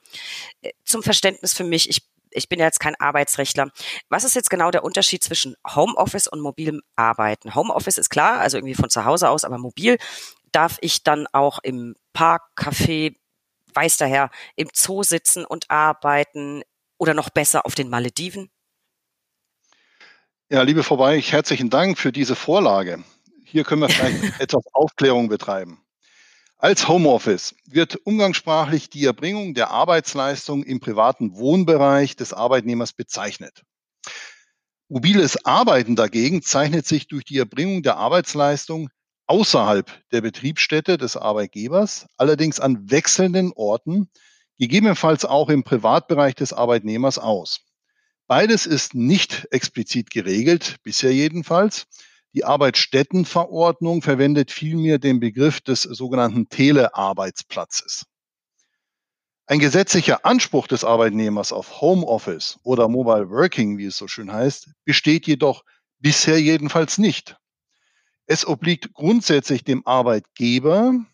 Äh, 0.63 0.73
zum 0.85 1.03
Verständnis 1.03 1.55
für 1.55 1.65
mich, 1.65 1.89
ich 1.89 2.03
ich 2.33 2.49
bin 2.49 2.61
ja 2.61 2.67
jetzt 2.67 2.79
kein 2.79 2.95
Arbeitsrechtler. 2.95 3.71
Was 4.09 4.23
ist 4.23 4.35
jetzt 4.35 4.51
genau 4.51 4.71
der 4.71 4.85
Unterschied 4.85 5.23
zwischen 5.23 5.57
Homeoffice 5.67 6.29
und 6.29 6.41
mobilem 6.41 6.81
Arbeiten? 6.97 7.57
Homeoffice 7.57 7.99
ist 7.99 8.09
klar, 8.09 8.39
also 8.39 8.57
irgendwie 8.57 8.75
von 8.75 8.89
zu 8.89 9.05
Hause 9.05 9.29
aus, 9.31 9.45
aber 9.45 9.59
mobil 9.59 9.99
darf 10.53 10.79
ich 10.81 11.03
dann 11.03 11.27
auch 11.33 11.59
im 11.63 11.97
Park, 12.13 12.43
Café, 12.57 13.17
weiß 13.75 13.99
daher, 13.99 14.31
im 14.57 14.69
Zoo 14.73 15.03
sitzen 15.03 15.45
und 15.45 15.71
arbeiten 15.71 16.63
oder 16.99 17.15
noch 17.15 17.31
besser 17.31 17.67
auf 17.67 17.75
den 17.75 17.89
Malediven? 17.89 18.51
Ja, 20.49 20.63
liebe 20.63 20.83
Frau 20.83 20.99
Weich, 20.99 21.33
herzlichen 21.33 21.71
Dank 21.71 21.99
für 21.99 22.11
diese 22.11 22.35
Vorlage. 22.35 23.05
Hier 23.51 23.65
können 23.65 23.83
wir 23.83 23.89
vielleicht 23.89 24.23
etwas 24.41 24.63
Aufklärung 24.73 25.29
betreiben. 25.29 25.83
Als 26.57 26.87
Homeoffice 26.87 27.57
wird 27.67 27.97
umgangssprachlich 28.05 28.91
die 28.91 29.05
Erbringung 29.05 29.55
der 29.55 29.71
Arbeitsleistung 29.71 30.63
im 30.63 30.79
privaten 30.79 31.37
Wohnbereich 31.37 32.15
des 32.15 32.33
Arbeitnehmers 32.33 32.93
bezeichnet. 32.93 33.65
Mobiles 34.89 35.45
Arbeiten 35.45 35.97
dagegen 35.97 36.43
zeichnet 36.43 36.87
sich 36.87 37.09
durch 37.09 37.25
die 37.25 37.39
Erbringung 37.39 37.83
der 37.83 37.97
Arbeitsleistung 37.97 38.89
außerhalb 39.27 39.91
der 40.13 40.21
Betriebsstätte 40.21 40.97
des 40.97 41.17
Arbeitgebers, 41.17 42.07
allerdings 42.17 42.61
an 42.61 42.91
wechselnden 42.91 43.53
Orten, 43.55 44.11
gegebenenfalls 44.59 45.25
auch 45.25 45.49
im 45.49 45.65
Privatbereich 45.65 46.35
des 46.37 46.53
Arbeitnehmers 46.53 47.19
aus. 47.19 47.61
Beides 48.29 48.67
ist 48.67 48.95
nicht 48.95 49.49
explizit 49.51 50.11
geregelt, 50.11 50.77
bisher 50.85 51.13
jedenfalls. 51.13 51.87
Die 52.33 52.45
Arbeitsstättenverordnung 52.45 54.03
verwendet 54.03 54.53
vielmehr 54.53 54.99
den 54.99 55.19
Begriff 55.19 55.61
des 55.61 55.83
sogenannten 55.83 56.49
Telearbeitsplatzes. 56.49 58.07
Ein 59.47 59.59
gesetzlicher 59.59 60.25
Anspruch 60.25 60.69
des 60.69 60.85
Arbeitnehmers 60.85 61.53
auf 61.53 61.81
Homeoffice 61.81 62.61
oder 62.63 62.87
Mobile 62.87 63.31
Working, 63.31 63.79
wie 63.79 63.87
es 63.87 63.97
so 63.97 64.07
schön 64.07 64.33
heißt, 64.33 64.71
besteht 64.85 65.27
jedoch 65.27 65.65
bisher 65.99 66.41
jedenfalls 66.41 66.99
nicht. 66.99 67.37
Es 68.27 68.47
obliegt 68.47 68.95
grundsätzlich 68.95 69.65
dem 69.65 69.85
Arbeitgeber, 69.85 71.05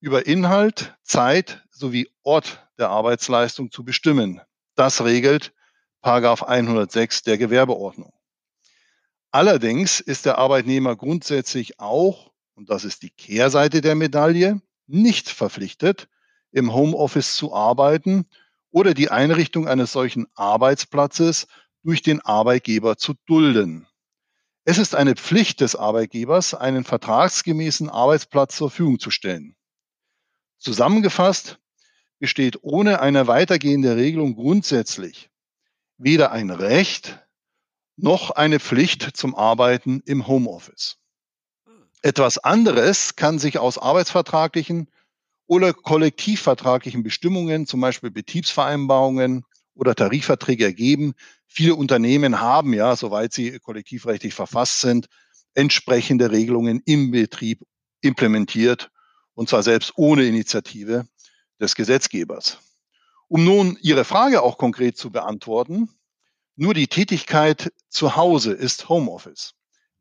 über 0.00 0.26
Inhalt, 0.26 0.96
Zeit 1.04 1.62
sowie 1.70 2.10
Ort 2.24 2.68
der 2.78 2.90
Arbeitsleistung 2.90 3.70
zu 3.70 3.84
bestimmen. 3.84 4.40
Das 4.74 5.04
regelt 5.04 5.52
Paragraph 6.00 6.42
106 6.42 7.22
der 7.22 7.38
Gewerbeordnung. 7.38 8.12
Allerdings 9.32 10.00
ist 10.00 10.26
der 10.26 10.36
Arbeitnehmer 10.36 10.94
grundsätzlich 10.94 11.80
auch, 11.80 12.30
und 12.54 12.68
das 12.68 12.84
ist 12.84 13.02
die 13.02 13.08
Kehrseite 13.08 13.80
der 13.80 13.94
Medaille, 13.94 14.60
nicht 14.86 15.30
verpflichtet, 15.30 16.08
im 16.50 16.74
Homeoffice 16.74 17.34
zu 17.34 17.54
arbeiten 17.54 18.26
oder 18.70 18.92
die 18.92 19.10
Einrichtung 19.10 19.66
eines 19.66 19.90
solchen 19.90 20.26
Arbeitsplatzes 20.34 21.46
durch 21.82 22.02
den 22.02 22.20
Arbeitgeber 22.20 22.98
zu 22.98 23.14
dulden. 23.26 23.86
Es 24.64 24.76
ist 24.76 24.94
eine 24.94 25.14
Pflicht 25.14 25.62
des 25.62 25.76
Arbeitgebers, 25.76 26.52
einen 26.52 26.84
vertragsgemäßen 26.84 27.88
Arbeitsplatz 27.88 28.56
zur 28.56 28.68
Verfügung 28.68 29.00
zu 29.00 29.10
stellen. 29.10 29.56
Zusammengefasst 30.58 31.58
besteht 32.18 32.62
ohne 32.62 33.00
eine 33.00 33.26
weitergehende 33.28 33.96
Regelung 33.96 34.34
grundsätzlich 34.34 35.30
weder 35.96 36.32
ein 36.32 36.50
Recht 36.50 37.18
noch 37.96 38.30
eine 38.30 38.60
Pflicht 38.60 39.16
zum 39.16 39.34
Arbeiten 39.34 40.02
im 40.06 40.26
Homeoffice. 40.26 40.98
Etwas 42.02 42.38
anderes 42.38 43.14
kann 43.16 43.38
sich 43.38 43.58
aus 43.58 43.78
arbeitsvertraglichen 43.78 44.88
oder 45.46 45.72
kollektivvertraglichen 45.72 47.02
Bestimmungen, 47.02 47.66
zum 47.66 47.80
Beispiel 47.80 48.10
Betriebsvereinbarungen 48.10 49.44
oder 49.74 49.94
Tarifverträge 49.94 50.64
ergeben. 50.64 51.14
Viele 51.46 51.74
Unternehmen 51.74 52.40
haben 52.40 52.74
ja, 52.74 52.96
soweit 52.96 53.32
sie 53.32 53.58
kollektivrechtlich 53.58 54.34
verfasst 54.34 54.80
sind, 54.80 55.06
entsprechende 55.54 56.30
Regelungen 56.30 56.82
im 56.86 57.10
Betrieb 57.10 57.62
implementiert, 58.00 58.90
und 59.34 59.48
zwar 59.48 59.62
selbst 59.62 59.92
ohne 59.96 60.24
Initiative 60.24 61.06
des 61.60 61.74
Gesetzgebers. 61.74 62.58
Um 63.28 63.44
nun 63.44 63.78
Ihre 63.80 64.04
Frage 64.04 64.42
auch 64.42 64.58
konkret 64.58 64.96
zu 64.98 65.10
beantworten, 65.10 65.88
nur 66.56 66.74
die 66.74 66.88
Tätigkeit 66.88 67.72
zu 67.88 68.16
Hause 68.16 68.52
ist 68.52 68.88
Homeoffice. 68.88 69.54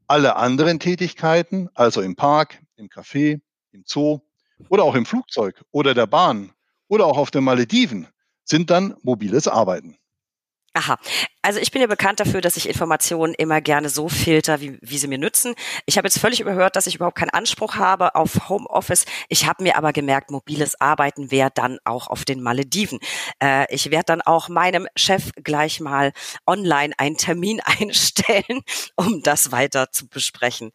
Alle 0.08 0.36
anderen 0.36 0.80
Tätigkeiten, 0.80 1.70
also 1.74 2.02
im 2.02 2.16
Park, 2.16 2.62
im 2.76 2.88
Café, 2.88 3.40
im 3.72 3.84
Zoo 3.86 4.20
oder 4.70 4.84
auch 4.84 4.96
im 4.96 5.06
Flugzeug 5.06 5.64
oder 5.72 5.94
der 5.94 6.08
Bahn 6.08 6.52
oder 6.88 7.06
auch 7.06 7.18
auf 7.18 7.32
den 7.32 7.44
Malediven 7.44 8.08
sind 8.44 8.70
dann 8.70 8.96
mobiles 9.02 9.48
Arbeiten. 9.48 9.98
Aha. 10.74 10.98
Also 11.44 11.60
ich 11.60 11.72
bin 11.72 11.82
ja 11.82 11.88
bekannt 11.88 12.20
dafür, 12.20 12.40
dass 12.40 12.56
ich 12.56 12.70
Informationen 12.70 13.34
immer 13.34 13.62
gerne 13.62 13.90
so 13.90 14.08
filter, 14.10 14.62
wie, 14.62 14.78
wie 14.82 14.98
sie 15.00 15.08
mir 15.08 15.18
nützen. 15.18 15.56
Ich 15.88 15.98
habe 15.98 16.08
jetzt 16.08 16.20
völlig 16.20 16.40
überhört, 16.40 16.76
dass 16.76 16.86
ich 16.86 16.96
überhaupt 16.96 17.18
keinen 17.18 17.32
Anspruch 17.32 17.76
habe 17.76 18.14
auf 18.14 18.48
Homeoffice. 18.48 19.06
Ich 19.28 19.48
habe 19.48 19.64
mir 19.64 19.76
aber 19.76 19.92
gemerkt, 19.92 20.30
mobiles 20.30 20.80
Arbeiten 20.80 21.32
wäre 21.32 21.50
dann 21.54 21.80
auch 21.84 22.08
auf 22.08 22.26
den 22.26 22.42
Malediven. 22.42 23.00
Äh, 23.42 23.74
ich 23.74 23.90
werde 23.90 24.06
dann 24.06 24.22
auch 24.22 24.50
meinem 24.50 24.88
Chef 24.96 25.32
gleich 25.44 25.80
mal 25.80 26.12
online 26.46 26.94
einen 26.98 27.18
Termin 27.18 27.60
einstellen, 27.66 28.62
um 28.96 29.24
das 29.24 29.52
weiter 29.52 29.92
zu 29.92 30.08
besprechen. 30.08 30.72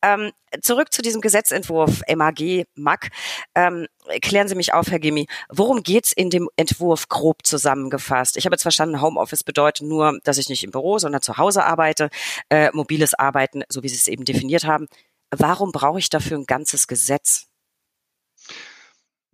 Ähm, 0.00 0.30
zurück 0.62 0.92
zu 0.92 1.02
diesem 1.02 1.20
Gesetzentwurf 1.20 2.02
MAG, 2.14 2.66
MAG. 2.76 3.08
Ähm, 3.54 3.86
klären 4.22 4.48
Sie 4.48 4.54
mich 4.54 4.74
auf, 4.74 4.90
Herr 4.90 5.00
Gimmi. 5.00 5.26
Worum 5.48 5.82
geht's 5.82 6.12
in 6.12 6.30
dem 6.30 6.48
Entwurf 6.56 7.08
grob 7.08 7.44
zusammengefasst? 7.44 8.36
Ich 8.36 8.46
habe 8.46 8.54
jetzt 8.54 8.62
verstanden, 8.62 9.00
Homeoffice 9.00 9.42
bedeutet 9.42 9.86
nur 9.86 10.03
nur, 10.12 10.20
dass 10.22 10.38
ich 10.38 10.48
nicht 10.48 10.64
im 10.64 10.70
Büro, 10.70 10.98
sondern 10.98 11.22
zu 11.22 11.36
Hause 11.38 11.64
arbeite, 11.64 12.10
äh, 12.48 12.70
mobiles 12.72 13.14
Arbeiten, 13.14 13.62
so 13.68 13.82
wie 13.82 13.88
Sie 13.88 13.96
es 13.96 14.08
eben 14.08 14.24
definiert 14.24 14.64
haben. 14.64 14.86
Warum 15.30 15.72
brauche 15.72 15.98
ich 15.98 16.10
dafür 16.10 16.38
ein 16.38 16.46
ganzes 16.46 16.86
Gesetz? 16.86 17.46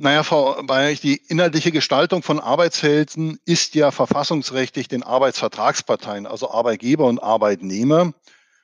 Naja, 0.02 0.22
Frau 0.22 0.62
Bayerich, 0.62 1.02
die 1.02 1.20
inhaltliche 1.28 1.72
Gestaltung 1.72 2.22
von 2.22 2.40
Arbeitsverhältnissen 2.40 3.38
ist 3.44 3.74
ja 3.74 3.90
verfassungsrechtlich 3.90 4.88
den 4.88 5.02
Arbeitsvertragsparteien, 5.02 6.26
also 6.26 6.50
Arbeitgeber 6.50 7.04
und 7.04 7.22
Arbeitnehmer, 7.22 8.14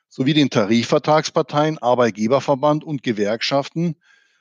sowie 0.09 0.33
den 0.33 0.49
Tarifvertragsparteien, 0.49 1.77
Arbeitgeberverband 1.77 2.83
und 2.83 3.03
Gewerkschaften, 3.03 3.97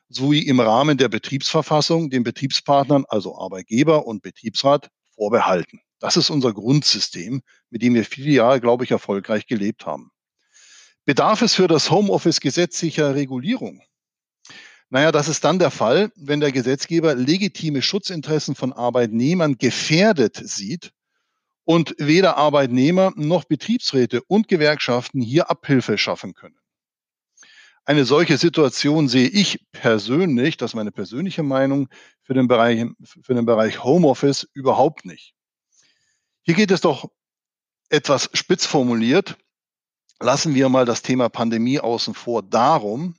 sowie 0.09 0.47
im 0.47 0.59
Rahmen 0.59 0.97
der 0.97 1.09
Betriebsverfassung 1.09 2.09
den 2.09 2.23
Betriebspartnern, 2.23 3.05
also 3.09 3.39
Arbeitgeber 3.39 4.07
und 4.07 4.23
Betriebsrat, 4.23 4.89
vorbehalten. 5.15 5.81
Das 5.99 6.17
ist 6.17 6.31
unser 6.31 6.53
Grundsystem, 6.53 7.43
mit 7.71 7.83
dem 7.83 7.95
wir 7.95 8.05
viele 8.05 8.33
Jahre, 8.33 8.61
glaube 8.61 8.85
ich, 8.85 8.91
erfolgreich 8.91 9.47
gelebt 9.47 9.87
haben. 9.87 10.11
Bedarf 11.05 11.43
es 11.43 11.55
für 11.55 11.69
das 11.69 11.91
Homeoffice 11.91 12.41
gesetzlicher 12.41 13.15
Regulierung? 13.15 13.81
Naja, 14.89 15.13
das 15.13 15.29
ist 15.29 15.45
dann 15.45 15.59
der 15.59 15.71
Fall, 15.71 16.13
wenn 16.17 16.41
der 16.41 16.53
Gesetzgeber 16.53 17.15
legitime 17.15 17.83
Schutzinteressen 17.83 18.55
von 18.55 18.73
Arbeitnehmern 18.73 19.57
gefährdet 19.59 20.37
sieht 20.37 20.93
und 21.65 21.95
weder 21.99 22.37
Arbeitnehmer 22.37 23.13
noch 23.17 23.45
Betriebsräte 23.45 24.23
und 24.23 24.49
Gewerkschaften 24.49 25.21
hier 25.21 25.51
Abhilfe 25.51 25.99
schaffen 25.99 26.35
können. 26.35 26.59
Eine 27.85 28.05
solche 28.05 28.37
Situation 28.37 29.09
sehe 29.09 29.29
ich 29.29 29.61
persönlich, 29.71 30.57
das 30.57 30.73
ist 30.73 30.75
meine 30.75 30.91
persönliche 30.91 31.45
Meinung, 31.45 31.89
für 32.23 32.35
den 32.35 32.49
Bereich, 32.49 32.85
für 33.23 33.35
den 33.35 33.47
Bereich 33.47 33.85
Homeoffice 33.85 34.49
überhaupt 34.55 35.05
nicht. 35.05 35.36
Hier 36.47 36.55
geht 36.55 36.71
es 36.71 36.81
doch 36.81 37.11
etwas 37.89 38.31
spitz 38.33 38.67
formuliert. 38.67 39.37
Lassen 40.21 40.55
wir 40.55 40.69
mal 40.69 40.85
das 40.85 41.03
Thema 41.03 41.29
Pandemie 41.29 41.81
außen 41.81 42.15
vor. 42.15 42.41
Darum, 42.45 43.17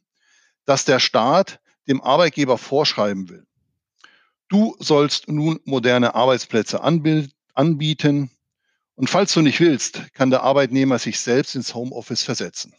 dass 0.65 0.85
der 0.85 0.99
Staat 0.99 1.59
dem 1.89 2.01
Arbeitgeber 2.01 2.57
vorschreiben 2.57 3.27
will. 3.27 3.45
Du 4.47 4.77
sollst 4.79 5.27
nun 5.27 5.59
moderne 5.65 6.15
Arbeitsplätze 6.15 6.81
anbieten. 6.81 8.31
Und 8.95 9.09
falls 9.09 9.33
du 9.33 9.41
nicht 9.41 9.59
willst, 9.59 10.13
kann 10.13 10.29
der 10.29 10.43
Arbeitnehmer 10.43 10.97
sich 10.97 11.19
selbst 11.19 11.53
ins 11.55 11.75
Homeoffice 11.75 12.23
versetzen. 12.23 12.73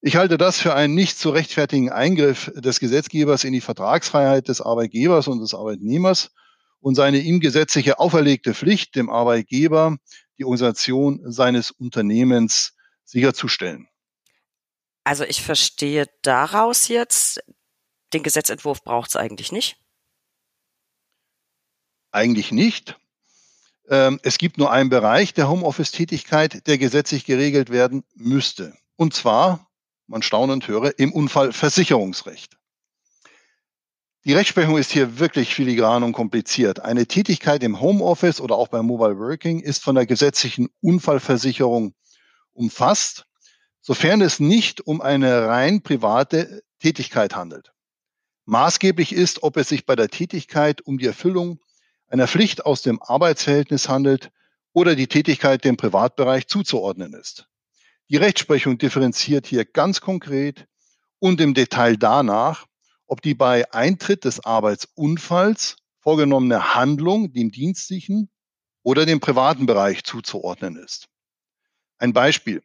Ich 0.00 0.16
halte 0.16 0.38
das 0.38 0.58
für 0.58 0.74
einen 0.74 0.94
nicht 0.94 1.18
zu 1.18 1.28
rechtfertigen 1.28 1.90
Eingriff 1.90 2.50
des 2.54 2.80
Gesetzgebers 2.80 3.44
in 3.44 3.52
die 3.52 3.60
Vertragsfreiheit 3.60 4.48
des 4.48 4.62
Arbeitgebers 4.62 5.28
und 5.28 5.40
des 5.40 5.52
Arbeitnehmers 5.52 6.30
und 6.86 6.94
seine 6.94 7.18
ihm 7.18 7.40
gesetzliche 7.40 7.98
auferlegte 7.98 8.54
Pflicht, 8.54 8.94
dem 8.94 9.10
Arbeitgeber 9.10 9.96
die 10.38 10.44
Organisation 10.44 11.20
seines 11.24 11.72
Unternehmens 11.72 12.76
sicherzustellen. 13.04 13.88
Also 15.02 15.24
ich 15.24 15.42
verstehe 15.42 16.06
daraus 16.22 16.86
jetzt, 16.86 17.42
den 18.12 18.22
Gesetzentwurf 18.22 18.84
braucht 18.84 19.08
es 19.08 19.16
eigentlich 19.16 19.50
nicht. 19.50 19.78
Eigentlich 22.12 22.52
nicht. 22.52 22.96
Ähm, 23.88 24.20
es 24.22 24.38
gibt 24.38 24.56
nur 24.56 24.70
einen 24.70 24.88
Bereich 24.88 25.34
der 25.34 25.48
Homeoffice-Tätigkeit, 25.48 26.68
der 26.68 26.78
gesetzlich 26.78 27.24
geregelt 27.24 27.70
werden 27.70 28.04
müsste. 28.14 28.78
Und 28.94 29.12
zwar, 29.12 29.68
man 30.06 30.22
staunend 30.22 30.68
höre, 30.68 30.96
im 31.00 31.12
Unfallversicherungsrecht. 31.12 32.55
Die 34.26 34.34
Rechtsprechung 34.34 34.76
ist 34.76 34.90
hier 34.90 35.20
wirklich 35.20 35.54
filigran 35.54 36.02
und 36.02 36.12
kompliziert. 36.12 36.80
Eine 36.80 37.06
Tätigkeit 37.06 37.62
im 37.62 37.80
Homeoffice 37.80 38.40
oder 38.40 38.56
auch 38.56 38.66
beim 38.66 38.84
Mobile 38.84 39.16
Working 39.20 39.60
ist 39.60 39.84
von 39.84 39.94
der 39.94 40.04
gesetzlichen 40.04 40.68
Unfallversicherung 40.80 41.94
umfasst, 42.52 43.26
sofern 43.80 44.20
es 44.20 44.40
nicht 44.40 44.84
um 44.84 45.00
eine 45.00 45.46
rein 45.46 45.80
private 45.80 46.64
Tätigkeit 46.80 47.36
handelt. 47.36 47.72
Maßgeblich 48.46 49.12
ist, 49.12 49.44
ob 49.44 49.56
es 49.58 49.68
sich 49.68 49.86
bei 49.86 49.94
der 49.94 50.08
Tätigkeit 50.08 50.80
um 50.80 50.98
die 50.98 51.06
Erfüllung 51.06 51.60
einer 52.08 52.26
Pflicht 52.26 52.66
aus 52.66 52.82
dem 52.82 53.00
Arbeitsverhältnis 53.00 53.88
handelt 53.88 54.32
oder 54.72 54.96
die 54.96 55.06
Tätigkeit 55.06 55.64
dem 55.64 55.76
Privatbereich 55.76 56.48
zuzuordnen 56.48 57.14
ist. 57.14 57.46
Die 58.08 58.16
Rechtsprechung 58.16 58.76
differenziert 58.76 59.46
hier 59.46 59.64
ganz 59.64 60.00
konkret 60.00 60.66
und 61.20 61.40
im 61.40 61.54
Detail 61.54 61.96
danach, 61.96 62.66
ob 63.06 63.22
die 63.22 63.34
bei 63.34 63.72
Eintritt 63.72 64.24
des 64.24 64.44
Arbeitsunfalls 64.44 65.76
vorgenommene 66.00 66.74
Handlung 66.74 67.32
dem 67.32 67.50
dienstlichen 67.50 68.30
oder 68.82 69.06
dem 69.06 69.20
privaten 69.20 69.66
Bereich 69.66 70.04
zuzuordnen 70.04 70.76
ist. 70.76 71.08
Ein 71.98 72.12
Beispiel. 72.12 72.62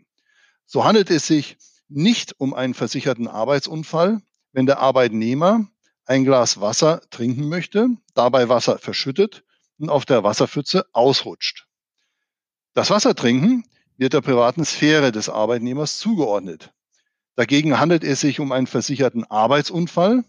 So 0.65 0.83
handelt 0.83 1.09
es 1.09 1.27
sich 1.27 1.57
nicht 1.87 2.39
um 2.39 2.53
einen 2.53 2.73
versicherten 2.73 3.27
Arbeitsunfall, 3.27 4.21
wenn 4.51 4.65
der 4.65 4.79
Arbeitnehmer 4.79 5.67
ein 6.05 6.23
Glas 6.23 6.61
Wasser 6.61 7.01
trinken 7.09 7.47
möchte, 7.49 7.89
dabei 8.13 8.49
Wasser 8.49 8.77
verschüttet 8.77 9.43
und 9.79 9.89
auf 9.89 10.05
der 10.05 10.23
Wasserpfütze 10.23 10.85
ausrutscht. 10.93 11.67
Das 12.73 12.89
Wassertrinken 12.89 13.65
wird 13.97 14.13
der 14.13 14.21
privaten 14.21 14.65
Sphäre 14.65 15.11
des 15.11 15.29
Arbeitnehmers 15.29 15.97
zugeordnet. 15.97 16.73
Dagegen 17.41 17.79
handelt 17.79 18.03
es 18.03 18.19
sich 18.19 18.39
um 18.39 18.51
einen 18.51 18.67
versicherten 18.67 19.23
Arbeitsunfall, 19.23 20.23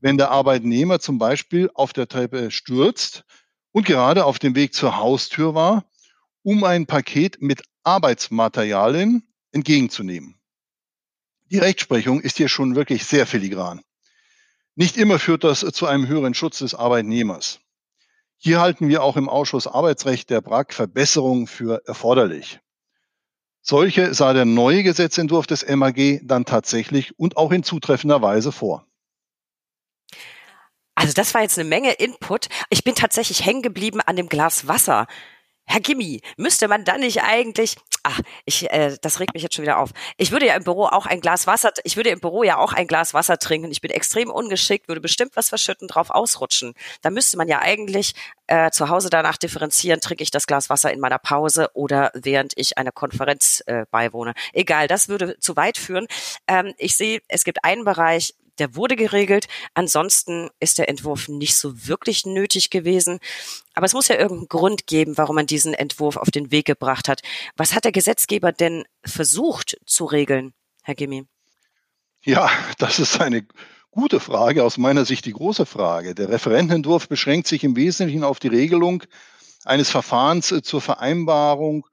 wenn 0.00 0.16
der 0.16 0.30
Arbeitnehmer 0.30 1.00
zum 1.00 1.18
Beispiel 1.18 1.70
auf 1.74 1.92
der 1.92 2.08
Treppe 2.08 2.50
stürzt 2.50 3.24
und 3.72 3.84
gerade 3.84 4.24
auf 4.24 4.38
dem 4.38 4.54
Weg 4.54 4.72
zur 4.72 4.96
Haustür 4.96 5.54
war, 5.54 5.84
um 6.42 6.64
ein 6.64 6.86
Paket 6.86 7.42
mit 7.42 7.60
Arbeitsmaterialien 7.82 9.28
entgegenzunehmen. 9.52 10.36
Die 11.50 11.58
Rechtsprechung 11.58 12.22
ist 12.22 12.38
hier 12.38 12.48
schon 12.48 12.74
wirklich 12.74 13.04
sehr 13.04 13.26
filigran. 13.26 13.82
Nicht 14.76 14.96
immer 14.96 15.18
führt 15.18 15.44
das 15.44 15.60
zu 15.60 15.84
einem 15.84 16.08
höheren 16.08 16.32
Schutz 16.32 16.60
des 16.60 16.74
Arbeitnehmers. 16.74 17.60
Hier 18.38 18.62
halten 18.62 18.88
wir 18.88 19.02
auch 19.02 19.18
im 19.18 19.28
Ausschuss 19.28 19.66
Arbeitsrecht 19.66 20.30
der 20.30 20.40
BRAG 20.40 20.72
Verbesserungen 20.72 21.48
für 21.48 21.82
erforderlich. 21.86 22.60
Solche 23.68 24.14
sah 24.14 24.32
der 24.32 24.44
neue 24.44 24.84
Gesetzentwurf 24.84 25.48
des 25.48 25.66
MAG 25.66 26.20
dann 26.22 26.44
tatsächlich 26.44 27.18
und 27.18 27.36
auch 27.36 27.50
in 27.50 27.64
zutreffender 27.64 28.22
Weise 28.22 28.52
vor. 28.52 28.86
Also 30.94 31.12
das 31.14 31.34
war 31.34 31.42
jetzt 31.42 31.58
eine 31.58 31.68
Menge 31.68 31.92
Input. 31.94 32.46
Ich 32.70 32.84
bin 32.84 32.94
tatsächlich 32.94 33.44
hängen 33.44 33.62
geblieben 33.62 34.00
an 34.00 34.14
dem 34.14 34.28
Glas 34.28 34.68
Wasser. 34.68 35.08
Herr 35.66 35.80
Gimmi, 35.80 36.20
müsste 36.36 36.68
man 36.68 36.84
dann 36.84 37.00
nicht 37.00 37.22
eigentlich, 37.22 37.76
ach, 38.04 38.20
ich, 38.44 38.70
äh, 38.70 38.96
das 39.02 39.18
regt 39.18 39.34
mich 39.34 39.42
jetzt 39.42 39.56
schon 39.56 39.64
wieder 39.64 39.78
auf. 39.78 39.90
Ich 40.16 40.30
würde 40.30 40.46
ja 40.46 40.54
im 40.54 40.62
Büro 40.62 40.86
auch 40.86 41.06
ein 41.06 41.20
Glas 41.20 41.46
Wasser, 41.48 41.72
ich 41.82 41.96
würde 41.96 42.10
im 42.10 42.20
Büro 42.20 42.44
ja 42.44 42.58
auch 42.58 42.72
ein 42.72 42.86
Glas 42.86 43.14
Wasser 43.14 43.38
trinken. 43.38 43.70
Ich 43.72 43.80
bin 43.80 43.90
extrem 43.90 44.30
ungeschickt, 44.30 44.86
würde 44.86 45.00
bestimmt 45.00 45.32
was 45.34 45.48
verschütten, 45.48 45.88
drauf 45.88 46.10
ausrutschen. 46.10 46.74
Da 47.02 47.10
müsste 47.10 47.36
man 47.36 47.48
ja 47.48 47.58
eigentlich 47.58 48.14
äh, 48.46 48.70
zu 48.70 48.88
Hause 48.90 49.10
danach 49.10 49.36
differenzieren, 49.36 50.00
trinke 50.00 50.22
ich 50.22 50.30
das 50.30 50.46
Glas 50.46 50.70
Wasser 50.70 50.92
in 50.92 51.00
meiner 51.00 51.18
Pause 51.18 51.70
oder 51.74 52.12
während 52.14 52.52
ich 52.56 52.78
einer 52.78 52.92
Konferenz 52.92 53.62
äh, 53.66 53.86
beiwohne. 53.90 54.34
Egal, 54.52 54.86
das 54.86 55.08
würde 55.08 55.38
zu 55.40 55.56
weit 55.56 55.78
führen. 55.78 56.06
Ähm, 56.46 56.74
ich 56.78 56.96
sehe, 56.96 57.20
es 57.28 57.42
gibt 57.42 57.64
einen 57.64 57.84
Bereich, 57.84 58.34
der 58.58 58.74
wurde 58.74 58.96
geregelt. 58.96 59.46
Ansonsten 59.74 60.50
ist 60.60 60.78
der 60.78 60.88
Entwurf 60.88 61.28
nicht 61.28 61.56
so 61.56 61.86
wirklich 61.86 62.26
nötig 62.26 62.70
gewesen. 62.70 63.18
Aber 63.74 63.86
es 63.86 63.92
muss 63.92 64.08
ja 64.08 64.16
irgendeinen 64.16 64.48
Grund 64.48 64.86
geben, 64.86 65.16
warum 65.16 65.36
man 65.36 65.46
diesen 65.46 65.74
Entwurf 65.74 66.16
auf 66.16 66.30
den 66.30 66.50
Weg 66.50 66.66
gebracht 66.66 67.08
hat. 67.08 67.22
Was 67.56 67.74
hat 67.74 67.84
der 67.84 67.92
Gesetzgeber 67.92 68.52
denn 68.52 68.84
versucht 69.04 69.78
zu 69.86 70.04
regeln, 70.04 70.54
Herr 70.82 70.94
Gimmi? 70.94 71.26
Ja, 72.22 72.50
das 72.78 72.98
ist 72.98 73.20
eine 73.20 73.46
gute 73.90 74.20
Frage, 74.20 74.64
aus 74.64 74.78
meiner 74.78 75.04
Sicht 75.04 75.24
die 75.24 75.32
große 75.32 75.64
Frage. 75.64 76.14
Der 76.14 76.28
Referentenentwurf 76.28 77.08
beschränkt 77.08 77.46
sich 77.46 77.64
im 77.64 77.76
Wesentlichen 77.76 78.24
auf 78.24 78.38
die 78.38 78.48
Regelung 78.48 79.02
eines 79.64 79.90
Verfahrens 79.90 80.54
zur 80.62 80.80
Vereinbarung 80.80 81.86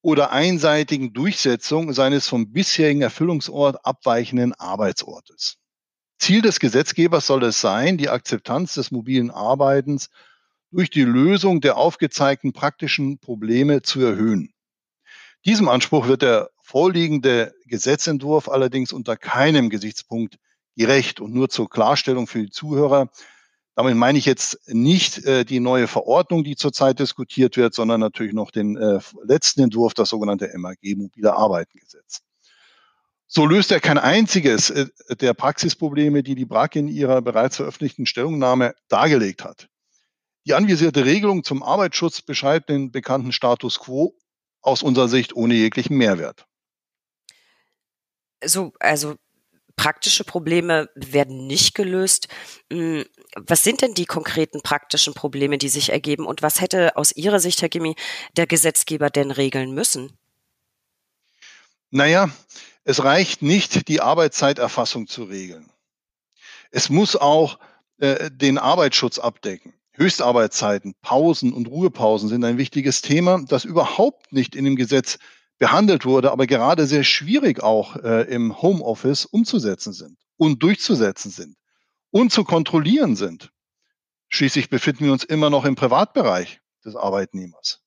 oder 0.00 0.30
einseitigen 0.32 1.12
Durchsetzung 1.12 1.92
seines 1.92 2.28
vom 2.28 2.52
bisherigen 2.52 3.02
Erfüllungsort 3.02 3.84
abweichenden 3.84 4.54
Arbeitsortes. 4.54 5.56
Ziel 6.18 6.42
des 6.42 6.60
Gesetzgebers 6.60 7.26
soll 7.26 7.44
es 7.44 7.60
sein, 7.60 7.96
die 7.96 8.08
Akzeptanz 8.08 8.74
des 8.74 8.90
mobilen 8.90 9.30
Arbeitens 9.30 10.10
durch 10.70 10.90
die 10.90 11.04
Lösung 11.04 11.60
der 11.60 11.76
aufgezeigten 11.76 12.52
praktischen 12.52 13.18
Probleme 13.18 13.82
zu 13.82 14.00
erhöhen. 14.00 14.52
Diesem 15.44 15.68
Anspruch 15.68 16.08
wird 16.08 16.22
der 16.22 16.50
vorliegende 16.60 17.54
Gesetzentwurf 17.66 18.48
allerdings 18.48 18.92
unter 18.92 19.16
keinem 19.16 19.70
Gesichtspunkt 19.70 20.38
gerecht. 20.76 21.20
Und 21.20 21.34
nur 21.34 21.48
zur 21.48 21.68
Klarstellung 21.68 22.26
für 22.26 22.40
die 22.40 22.50
Zuhörer. 22.50 23.10
Damit 23.74 23.96
meine 23.96 24.18
ich 24.18 24.24
jetzt 24.24 24.58
nicht 24.66 25.24
äh, 25.24 25.44
die 25.44 25.60
neue 25.60 25.86
Verordnung, 25.86 26.42
die 26.42 26.56
zurzeit 26.56 26.98
diskutiert 26.98 27.56
wird, 27.56 27.74
sondern 27.74 28.00
natürlich 28.00 28.32
noch 28.32 28.50
den 28.50 28.76
äh, 28.76 28.98
letzten 29.24 29.62
Entwurf, 29.62 29.94
das 29.94 30.08
sogenannte 30.08 30.50
MAG, 30.56 30.78
mobile 30.96 31.34
Arbeitengesetz. 31.34 32.22
So 33.30 33.44
löst 33.44 33.70
er 33.70 33.80
kein 33.80 33.98
einziges 33.98 34.70
äh, 34.70 34.86
der 35.20 35.34
Praxisprobleme, 35.34 36.22
die 36.22 36.34
die 36.34 36.46
BRAC 36.46 36.76
in 36.76 36.88
ihrer 36.88 37.20
bereits 37.20 37.56
veröffentlichten 37.56 38.06
Stellungnahme 38.06 38.74
dargelegt 38.88 39.44
hat. 39.44 39.68
Die 40.46 40.54
anvisierte 40.54 41.04
Regelung 41.04 41.44
zum 41.44 41.62
Arbeitsschutz 41.62 42.22
beschreibt 42.22 42.70
den 42.70 42.90
bekannten 42.90 43.32
Status 43.32 43.78
quo 43.78 44.16
aus 44.62 44.82
unserer 44.82 45.08
Sicht 45.08 45.36
ohne 45.36 45.54
jeglichen 45.54 45.98
Mehrwert. 45.98 46.46
So, 48.42 48.72
also 48.80 49.16
praktische 49.76 50.24
Probleme 50.24 50.88
werden 50.94 51.46
nicht 51.46 51.74
gelöst. 51.74 52.28
Hm, 52.72 53.04
was 53.36 53.62
sind 53.62 53.82
denn 53.82 53.92
die 53.92 54.06
konkreten 54.06 54.62
praktischen 54.62 55.12
Probleme, 55.12 55.58
die 55.58 55.68
sich 55.68 55.90
ergeben 55.90 56.24
und 56.24 56.40
was 56.40 56.62
hätte 56.62 56.96
aus 56.96 57.12
Ihrer 57.12 57.40
Sicht, 57.40 57.60
Herr 57.60 57.68
Gimmi, 57.68 57.94
der 58.36 58.46
Gesetzgeber 58.46 59.10
denn 59.10 59.30
regeln 59.30 59.72
müssen? 59.72 60.16
Naja, 61.90 62.30
es 62.88 63.04
reicht 63.04 63.42
nicht, 63.42 63.86
die 63.88 64.00
Arbeitszeiterfassung 64.00 65.08
zu 65.08 65.24
regeln. 65.24 65.70
Es 66.70 66.88
muss 66.88 67.16
auch 67.16 67.58
äh, 67.98 68.30
den 68.30 68.56
Arbeitsschutz 68.56 69.18
abdecken. 69.18 69.74
Höchstarbeitszeiten, 69.92 70.94
Pausen 71.02 71.52
und 71.52 71.68
Ruhepausen 71.68 72.30
sind 72.30 72.44
ein 72.44 72.56
wichtiges 72.56 73.02
Thema, 73.02 73.44
das 73.46 73.66
überhaupt 73.66 74.32
nicht 74.32 74.56
in 74.56 74.64
dem 74.64 74.74
Gesetz 74.74 75.18
behandelt 75.58 76.06
wurde, 76.06 76.32
aber 76.32 76.46
gerade 76.46 76.86
sehr 76.86 77.04
schwierig 77.04 77.62
auch 77.62 77.96
äh, 77.96 78.22
im 78.22 78.62
Homeoffice 78.62 79.26
umzusetzen 79.26 79.92
sind 79.92 80.16
und 80.38 80.62
durchzusetzen 80.62 81.30
sind 81.30 81.56
und 82.10 82.32
zu 82.32 82.42
kontrollieren 82.42 83.16
sind. 83.16 83.50
Schließlich 84.30 84.70
befinden 84.70 85.04
wir 85.04 85.12
uns 85.12 85.24
immer 85.24 85.50
noch 85.50 85.66
im 85.66 85.74
Privatbereich 85.74 86.62
des 86.86 86.96
Arbeitnehmers. 86.96 87.82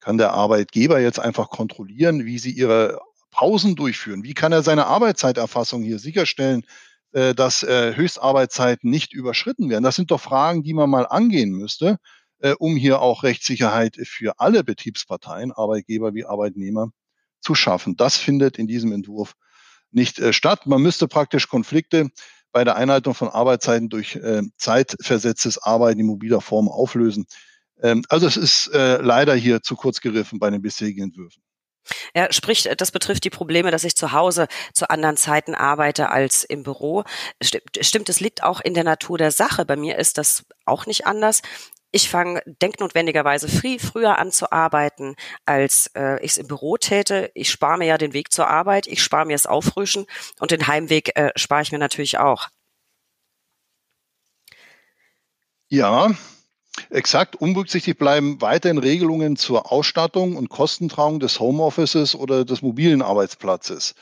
Kann 0.00 0.18
der 0.18 0.32
Arbeitgeber 0.32 0.98
jetzt 0.98 1.20
einfach 1.20 1.50
kontrollieren, 1.50 2.24
wie 2.24 2.40
sie 2.40 2.50
ihre 2.50 3.00
Pausen 3.30 3.76
durchführen? 3.76 4.24
Wie 4.24 4.34
kann 4.34 4.52
er 4.52 4.62
seine 4.62 4.86
Arbeitszeiterfassung 4.86 5.82
hier 5.82 5.98
sicherstellen, 5.98 6.64
äh, 7.12 7.34
dass 7.34 7.62
äh, 7.62 7.94
Höchstarbeitszeiten 7.94 8.90
nicht 8.90 9.12
überschritten 9.12 9.70
werden? 9.70 9.84
Das 9.84 9.96
sind 9.96 10.10
doch 10.10 10.20
Fragen, 10.20 10.62
die 10.62 10.74
man 10.74 10.90
mal 10.90 11.06
angehen 11.06 11.50
müsste, 11.50 11.98
äh, 12.40 12.54
um 12.58 12.76
hier 12.76 13.00
auch 13.00 13.22
Rechtssicherheit 13.22 13.96
für 14.04 14.38
alle 14.38 14.64
Betriebsparteien, 14.64 15.52
Arbeitgeber 15.52 16.14
wie 16.14 16.24
Arbeitnehmer, 16.24 16.90
zu 17.40 17.54
schaffen. 17.54 17.96
Das 17.96 18.16
findet 18.16 18.58
in 18.58 18.66
diesem 18.66 18.92
Entwurf 18.92 19.34
nicht 19.92 20.22
statt. 20.34 20.66
Man 20.66 20.82
müsste 20.82 21.08
praktisch 21.08 21.48
Konflikte 21.48 22.10
bei 22.52 22.64
der 22.64 22.76
Einhaltung 22.76 23.14
von 23.14 23.28
Arbeitszeiten 23.28 23.88
durch 23.88 24.16
äh, 24.16 24.42
zeitversetztes 24.56 25.58
Arbeiten 25.58 26.00
in 26.00 26.06
mobiler 26.06 26.40
Form 26.40 26.68
auflösen. 26.68 27.26
Ähm, 27.82 28.04
also 28.08 28.26
es 28.26 28.36
ist 28.36 28.68
äh, 28.74 29.00
leider 29.00 29.34
hier 29.34 29.62
zu 29.62 29.76
kurz 29.76 30.00
gegriffen 30.00 30.38
bei 30.38 30.50
den 30.50 30.62
bisherigen 30.62 31.04
Entwürfen. 31.04 31.42
Ja, 32.14 32.32
sprich, 32.32 32.68
das 32.76 32.90
betrifft 32.90 33.24
die 33.24 33.30
Probleme, 33.30 33.70
dass 33.70 33.84
ich 33.84 33.96
zu 33.96 34.12
Hause 34.12 34.48
zu 34.72 34.90
anderen 34.90 35.16
Zeiten 35.16 35.54
arbeite 35.54 36.10
als 36.10 36.44
im 36.44 36.62
Büro. 36.62 37.04
Stimmt, 37.42 38.08
es 38.08 38.20
liegt 38.20 38.42
auch 38.42 38.60
in 38.60 38.74
der 38.74 38.84
Natur 38.84 39.18
der 39.18 39.30
Sache. 39.30 39.64
Bei 39.64 39.76
mir 39.76 39.98
ist 39.98 40.18
das 40.18 40.44
auch 40.64 40.86
nicht 40.86 41.06
anders. 41.06 41.42
Ich 41.92 42.08
fange 42.08 42.40
denknotwendigerweise 42.46 43.48
früh, 43.48 43.78
früher 43.80 44.18
an 44.18 44.30
zu 44.30 44.52
arbeiten, 44.52 45.16
als 45.44 45.88
äh, 45.94 46.24
ich 46.24 46.32
es 46.32 46.38
im 46.38 46.46
Büro 46.46 46.76
täte. 46.76 47.32
Ich 47.34 47.50
spare 47.50 47.78
mir 47.78 47.86
ja 47.86 47.98
den 47.98 48.12
Weg 48.12 48.32
zur 48.32 48.46
Arbeit, 48.46 48.86
ich 48.86 49.02
spare 49.02 49.26
mir 49.26 49.34
das 49.34 49.46
Auffrischen 49.46 50.06
und 50.38 50.52
den 50.52 50.68
Heimweg 50.68 51.16
äh, 51.16 51.32
spare 51.34 51.62
ich 51.62 51.72
mir 51.72 51.78
natürlich 51.78 52.18
auch. 52.18 52.48
Ja, 55.68 56.10
Exakt, 56.88 57.36
unberücksichtigt 57.36 57.98
bleiben 57.98 58.40
weiterhin 58.40 58.78
Regelungen 58.78 59.36
zur 59.36 59.70
Ausstattung 59.70 60.36
und 60.36 60.48
Kostentrauung 60.48 61.20
des 61.20 61.38
Homeoffices 61.40 62.14
oder 62.14 62.44
des 62.44 62.62
mobilen 62.62 63.02
Arbeitsplatzes. 63.02 63.94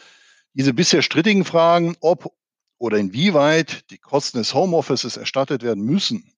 Diese 0.54 0.72
bisher 0.72 1.02
strittigen 1.02 1.44
Fragen, 1.44 1.96
ob 2.00 2.32
oder 2.78 2.98
inwieweit 2.98 3.90
die 3.90 3.98
Kosten 3.98 4.38
des 4.38 4.54
Homeoffices 4.54 5.16
erstattet 5.16 5.62
werden 5.62 5.84
müssen 5.84 6.32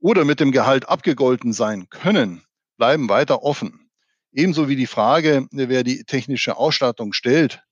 oder 0.00 0.24
mit 0.24 0.40
dem 0.40 0.52
Gehalt 0.52 0.88
abgegolten 0.88 1.52
sein 1.52 1.88
können, 1.90 2.42
bleiben 2.76 3.08
weiter 3.08 3.42
offen. 3.42 3.90
Ebenso 4.32 4.68
wie 4.68 4.76
die 4.76 4.86
Frage, 4.86 5.46
wer 5.50 5.84
die 5.84 6.04
technische 6.04 6.56
Ausstattung 6.56 7.12
stellt 7.12 7.62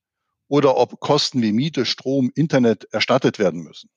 oder 0.49 0.77
ob 0.77 1.01
Kosten 1.01 1.42
wie 1.42 1.53
Miete, 1.53 1.85
Strom, 1.87 2.31
Internet 2.35 2.87
erstattet 2.92 3.38
werden 3.38 3.62
müssen. 3.62 3.90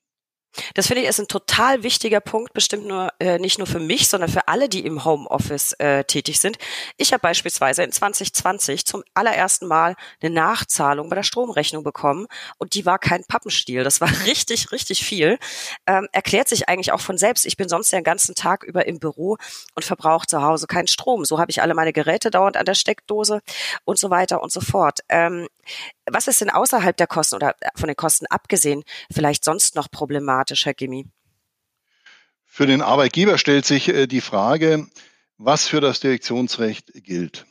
Das 0.74 0.86
finde 0.86 1.02
ich 1.02 1.08
ist 1.08 1.20
ein 1.20 1.28
total 1.28 1.82
wichtiger 1.82 2.20
Punkt, 2.20 2.52
bestimmt 2.52 2.86
nur 2.86 3.12
äh, 3.20 3.38
nicht 3.38 3.58
nur 3.58 3.66
für 3.66 3.78
mich, 3.78 4.08
sondern 4.08 4.30
für 4.30 4.48
alle, 4.48 4.68
die 4.68 4.84
im 4.84 5.04
Homeoffice 5.04 5.74
äh, 5.74 6.04
tätig 6.04 6.40
sind. 6.40 6.58
Ich 6.96 7.12
habe 7.12 7.20
beispielsweise 7.20 7.82
in 7.82 7.92
2020 7.92 8.84
zum 8.84 9.02
allerersten 9.14 9.66
Mal 9.66 9.96
eine 10.22 10.34
Nachzahlung 10.34 11.08
bei 11.08 11.16
der 11.16 11.22
Stromrechnung 11.22 11.84
bekommen 11.84 12.26
und 12.58 12.74
die 12.74 12.86
war 12.86 12.98
kein 12.98 13.24
Pappenstiel. 13.24 13.84
Das 13.84 14.00
war 14.00 14.08
richtig, 14.26 14.72
richtig 14.72 15.04
viel. 15.04 15.38
Ähm, 15.86 16.08
erklärt 16.12 16.48
sich 16.48 16.68
eigentlich 16.68 16.92
auch 16.92 17.00
von 17.00 17.18
selbst. 17.18 17.46
Ich 17.46 17.56
bin 17.56 17.68
sonst 17.68 17.92
den 17.92 18.04
ganzen 18.04 18.34
Tag 18.34 18.64
über 18.64 18.86
im 18.86 18.98
Büro 18.98 19.36
und 19.74 19.84
verbrauche 19.84 20.26
zu 20.26 20.42
Hause 20.42 20.66
keinen 20.66 20.88
Strom. 20.88 21.24
So 21.24 21.38
habe 21.38 21.50
ich 21.50 21.62
alle 21.62 21.74
meine 21.74 21.92
Geräte 21.92 22.30
dauernd 22.30 22.56
an 22.56 22.64
der 22.64 22.74
Steckdose 22.74 23.40
und 23.84 23.98
so 23.98 24.10
weiter 24.10 24.42
und 24.42 24.52
so 24.52 24.60
fort. 24.60 25.00
Ähm, 25.08 25.48
was 26.10 26.26
ist 26.26 26.40
denn 26.40 26.50
außerhalb 26.50 26.96
der 26.96 27.06
Kosten 27.06 27.36
oder 27.36 27.54
äh, 27.60 27.68
von 27.76 27.86
den 27.86 27.96
Kosten 27.96 28.26
abgesehen 28.26 28.84
vielleicht 29.12 29.44
sonst 29.44 29.74
noch 29.74 29.90
problematisch, 29.90 30.39
Herr 30.64 30.74
Gimmi? 30.74 31.06
Für 32.44 32.66
den 32.66 32.82
Arbeitgeber 32.82 33.38
stellt 33.38 33.64
sich 33.64 33.88
äh, 33.88 34.06
die 34.06 34.20
Frage, 34.20 34.86
was 35.38 35.68
für 35.68 35.80
das 35.80 36.00
Direktionsrecht 36.00 36.92
gilt. 37.04 37.46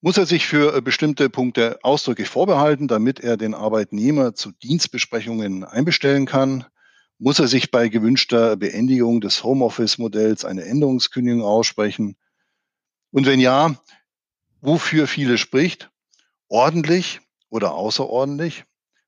Muss 0.00 0.18
er 0.18 0.26
sich 0.26 0.46
für 0.46 0.76
äh, 0.76 0.80
bestimmte 0.80 1.30
Punkte 1.30 1.78
ausdrücklich 1.82 2.28
vorbehalten, 2.28 2.88
damit 2.88 3.20
er 3.20 3.36
den 3.36 3.54
Arbeitnehmer 3.54 4.34
zu 4.34 4.52
Dienstbesprechungen 4.52 5.64
einbestellen 5.64 6.26
kann? 6.26 6.66
Muss 7.18 7.38
er 7.38 7.48
sich 7.48 7.70
bei 7.70 7.88
gewünschter 7.88 8.56
Beendigung 8.56 9.20
des 9.20 9.42
Homeoffice-Modells 9.42 10.44
eine 10.44 10.64
Änderungskündigung 10.64 11.42
aussprechen? 11.42 12.16
Und 13.10 13.26
wenn 13.26 13.40
ja, 13.40 13.74
wofür 14.60 15.06
viele 15.06 15.38
spricht, 15.38 15.90
ordentlich 16.48 17.20
oder 17.48 17.74
außerordentlich. 17.74 18.64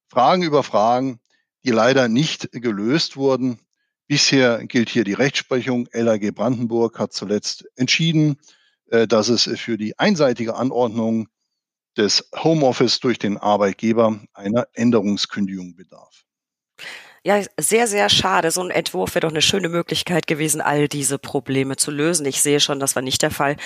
Fragen 0.09 0.43
über 0.43 0.63
Fragen, 0.63 1.21
die 1.65 1.71
leider 1.71 2.09
nicht 2.09 2.51
gelöst 2.53 3.17
wurden. 3.17 3.59
Bisher 4.07 4.67
gilt 4.67 4.89
hier 4.89 5.05
die 5.05 5.15
Rechtsprechung. 5.15 5.89
LAG 5.93 6.35
Brandenburg 6.35 6.99
hat 6.99 7.13
zuletzt 7.13 7.67
entschieden, 7.77 8.37
äh, 8.87 9.07
dass 9.07 9.29
es 9.29 9.45
für 9.57 9.77
die 9.77 9.99
einseitige 9.99 10.55
Anordnung 10.57 11.29
des 11.97 12.31
Homeoffice 12.35 13.01
durch 13.01 13.19
den 13.19 13.37
Arbeitgeber 13.37 14.21
einer 14.33 14.67
Änderungskündigung 14.73 15.75
bedarf. 15.75 16.25
Ja, 17.25 17.43
sehr, 17.59 17.89
sehr 17.89 18.09
schade. 18.09 18.51
So 18.53 18.63
ein 18.63 18.71
Entwurf 18.71 19.15
wäre 19.15 19.27
doch 19.27 19.31
eine 19.31 19.43
schöne 19.43 19.69
Möglichkeit 19.69 20.27
gewesen, 20.27 20.61
all 20.61 20.89
diese 20.89 21.19
Probleme 21.19 21.77
zu 21.77 21.91
lösen. 21.91 22.25
Ich 22.25 22.41
sehe 22.41 22.61
schon, 22.61 22.79
das 22.79 22.95
war 22.95 23.03
nicht 23.03 23.21
der 23.23 23.33
Fall. 23.33 23.57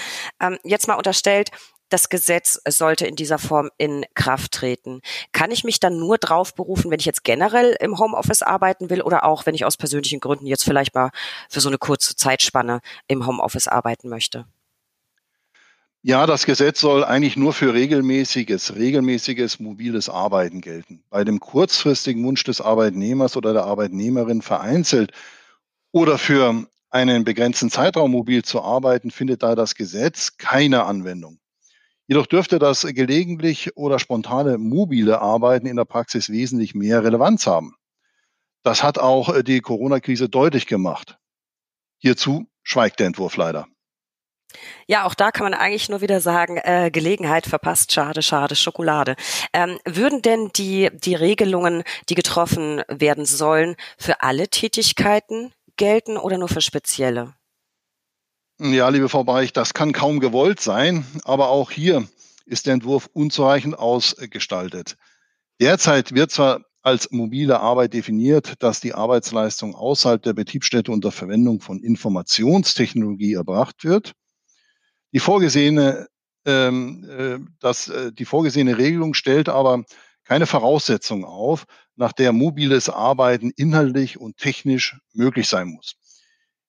Ähm, 0.40 0.58
jetzt 0.64 0.88
mal 0.88 0.94
unterstellt, 0.94 1.50
das 1.92 2.08
Gesetz 2.08 2.60
sollte 2.66 3.06
in 3.06 3.16
dieser 3.16 3.38
Form 3.38 3.70
in 3.76 4.04
Kraft 4.14 4.52
treten. 4.52 5.02
Kann 5.32 5.50
ich 5.50 5.64
mich 5.64 5.78
dann 5.78 5.98
nur 5.98 6.18
drauf 6.18 6.54
berufen, 6.54 6.90
wenn 6.90 6.98
ich 6.98 7.06
jetzt 7.06 7.24
generell 7.24 7.76
im 7.80 7.98
Homeoffice 7.98 8.42
arbeiten 8.42 8.88
will 8.88 9.02
oder 9.02 9.24
auch, 9.24 9.44
wenn 9.46 9.54
ich 9.54 9.64
aus 9.64 9.76
persönlichen 9.76 10.20
Gründen 10.20 10.46
jetzt 10.46 10.64
vielleicht 10.64 10.94
mal 10.94 11.10
für 11.50 11.60
so 11.60 11.68
eine 11.68 11.78
kurze 11.78 12.16
Zeitspanne 12.16 12.80
im 13.08 13.26
Homeoffice 13.26 13.68
arbeiten 13.68 14.08
möchte? 14.08 14.46
Ja, 16.04 16.26
das 16.26 16.46
Gesetz 16.46 16.80
soll 16.80 17.04
eigentlich 17.04 17.36
nur 17.36 17.52
für 17.52 17.74
regelmäßiges, 17.74 18.74
regelmäßiges 18.74 19.60
mobiles 19.60 20.08
Arbeiten 20.08 20.60
gelten. 20.60 21.04
Bei 21.10 21.22
dem 21.22 21.38
kurzfristigen 21.38 22.24
Wunsch 22.24 22.42
des 22.42 22.60
Arbeitnehmers 22.60 23.36
oder 23.36 23.52
der 23.52 23.64
Arbeitnehmerin 23.64 24.42
vereinzelt 24.42 25.12
oder 25.92 26.18
für 26.18 26.66
einen 26.90 27.24
begrenzten 27.24 27.70
Zeitraum 27.70 28.10
mobil 28.10 28.42
zu 28.42 28.62
arbeiten, 28.62 29.10
findet 29.10 29.42
da 29.42 29.54
das 29.54 29.74
Gesetz 29.74 30.38
keine 30.38 30.84
Anwendung. 30.84 31.38
Jedoch 32.12 32.26
dürfte 32.26 32.58
das 32.58 32.82
gelegentlich 32.82 33.74
oder 33.74 33.98
spontane 33.98 34.58
mobile 34.58 35.22
Arbeiten 35.22 35.66
in 35.66 35.76
der 35.76 35.86
Praxis 35.86 36.28
wesentlich 36.28 36.74
mehr 36.74 37.02
Relevanz 37.02 37.46
haben. 37.46 37.74
Das 38.62 38.82
hat 38.82 38.98
auch 38.98 39.34
äh, 39.34 39.42
die 39.42 39.62
Corona-Krise 39.62 40.28
deutlich 40.28 40.66
gemacht. 40.66 41.16
Hierzu 41.96 42.44
schweigt 42.62 43.00
der 43.00 43.06
Entwurf 43.06 43.38
leider. 43.38 43.66
Ja, 44.86 45.06
auch 45.06 45.14
da 45.14 45.30
kann 45.30 45.44
man 45.44 45.54
eigentlich 45.54 45.88
nur 45.88 46.02
wieder 46.02 46.20
sagen, 46.20 46.58
äh, 46.58 46.90
Gelegenheit 46.92 47.46
verpasst, 47.46 47.92
schade, 47.92 48.20
schade, 48.20 48.56
Schokolade. 48.56 49.16
Ähm, 49.54 49.78
würden 49.86 50.20
denn 50.20 50.50
die, 50.54 50.90
die 50.92 51.14
Regelungen, 51.14 51.82
die 52.10 52.14
getroffen 52.14 52.82
werden 52.88 53.24
sollen, 53.24 53.74
für 53.96 54.20
alle 54.20 54.48
Tätigkeiten 54.48 55.54
gelten 55.78 56.18
oder 56.18 56.36
nur 56.36 56.48
für 56.48 56.60
spezielle? 56.60 57.32
Ja, 58.64 58.88
liebe 58.90 59.08
Frau 59.08 59.24
Beich, 59.24 59.52
das 59.52 59.74
kann 59.74 59.90
kaum 59.90 60.20
gewollt 60.20 60.60
sein, 60.60 61.04
aber 61.24 61.48
auch 61.48 61.72
hier 61.72 62.06
ist 62.46 62.66
der 62.66 62.74
Entwurf 62.74 63.10
unzureichend 63.12 63.76
ausgestaltet. 63.76 64.96
Derzeit 65.60 66.14
wird 66.14 66.30
zwar 66.30 66.64
als 66.80 67.10
mobile 67.10 67.58
Arbeit 67.58 67.92
definiert, 67.92 68.62
dass 68.62 68.78
die 68.78 68.94
Arbeitsleistung 68.94 69.74
außerhalb 69.74 70.22
der 70.22 70.34
Betriebsstätte 70.34 70.92
unter 70.92 71.10
Verwendung 71.10 71.60
von 71.60 71.80
Informationstechnologie 71.80 73.32
erbracht 73.32 73.82
wird. 73.82 74.12
Die 75.12 75.18
vorgesehene, 75.18 76.06
ähm, 76.46 77.04
äh, 77.10 77.38
das, 77.58 77.88
äh, 77.88 78.12
die 78.12 78.24
vorgesehene 78.24 78.78
Regelung 78.78 79.14
stellt 79.14 79.48
aber 79.48 79.82
keine 80.22 80.46
Voraussetzung 80.46 81.24
auf, 81.24 81.64
nach 81.96 82.12
der 82.12 82.32
mobiles 82.32 82.88
Arbeiten 82.88 83.50
inhaltlich 83.56 84.20
und 84.20 84.36
technisch 84.36 85.00
möglich 85.14 85.48
sein 85.48 85.66
muss. 85.66 85.96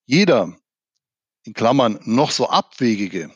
Jeder, 0.06 0.58
in 1.44 1.54
Klammern, 1.54 2.00
noch 2.04 2.32
so 2.32 2.50
abwegige 2.50 3.32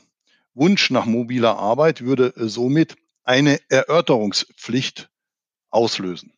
Wunsch 0.57 0.89
nach 0.89 1.05
mobiler 1.05 1.57
Arbeit 1.57 2.01
würde 2.01 2.33
somit 2.35 2.95
eine 3.23 3.59
Erörterungspflicht 3.69 5.09
auslösen. 5.69 6.33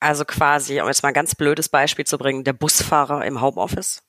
Also 0.00 0.24
quasi, 0.24 0.80
um 0.80 0.88
jetzt 0.88 1.02
mal 1.02 1.08
ein 1.08 1.14
ganz 1.14 1.34
blödes 1.34 1.68
Beispiel 1.68 2.06
zu 2.06 2.16
bringen, 2.18 2.44
der 2.44 2.54
Busfahrer 2.54 3.24
im 3.26 3.40
Homeoffice? 3.40 4.02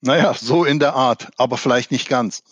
Naja, 0.00 0.34
so 0.34 0.64
in 0.64 0.78
der 0.78 0.94
Art, 0.94 1.30
aber 1.36 1.58
vielleicht 1.58 1.90
nicht 1.90 2.08
ganz. 2.08 2.42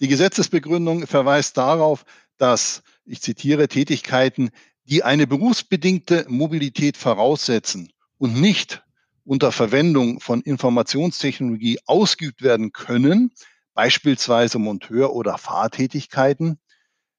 Die 0.00 0.08
Gesetzesbegründung 0.08 1.06
verweist 1.06 1.56
darauf, 1.56 2.04
dass, 2.36 2.82
ich 3.04 3.22
zitiere, 3.22 3.68
Tätigkeiten, 3.68 4.50
die 4.84 5.04
eine 5.04 5.26
berufsbedingte 5.26 6.26
Mobilität 6.28 6.96
voraussetzen 6.96 7.92
und 8.18 8.34
nicht 8.34 8.82
unter 9.28 9.52
Verwendung 9.52 10.20
von 10.20 10.40
Informationstechnologie 10.40 11.80
ausgeübt 11.84 12.40
werden 12.40 12.72
können, 12.72 13.30
beispielsweise 13.74 14.58
Monteur- 14.58 15.12
oder 15.12 15.36
Fahrtätigkeiten, 15.36 16.58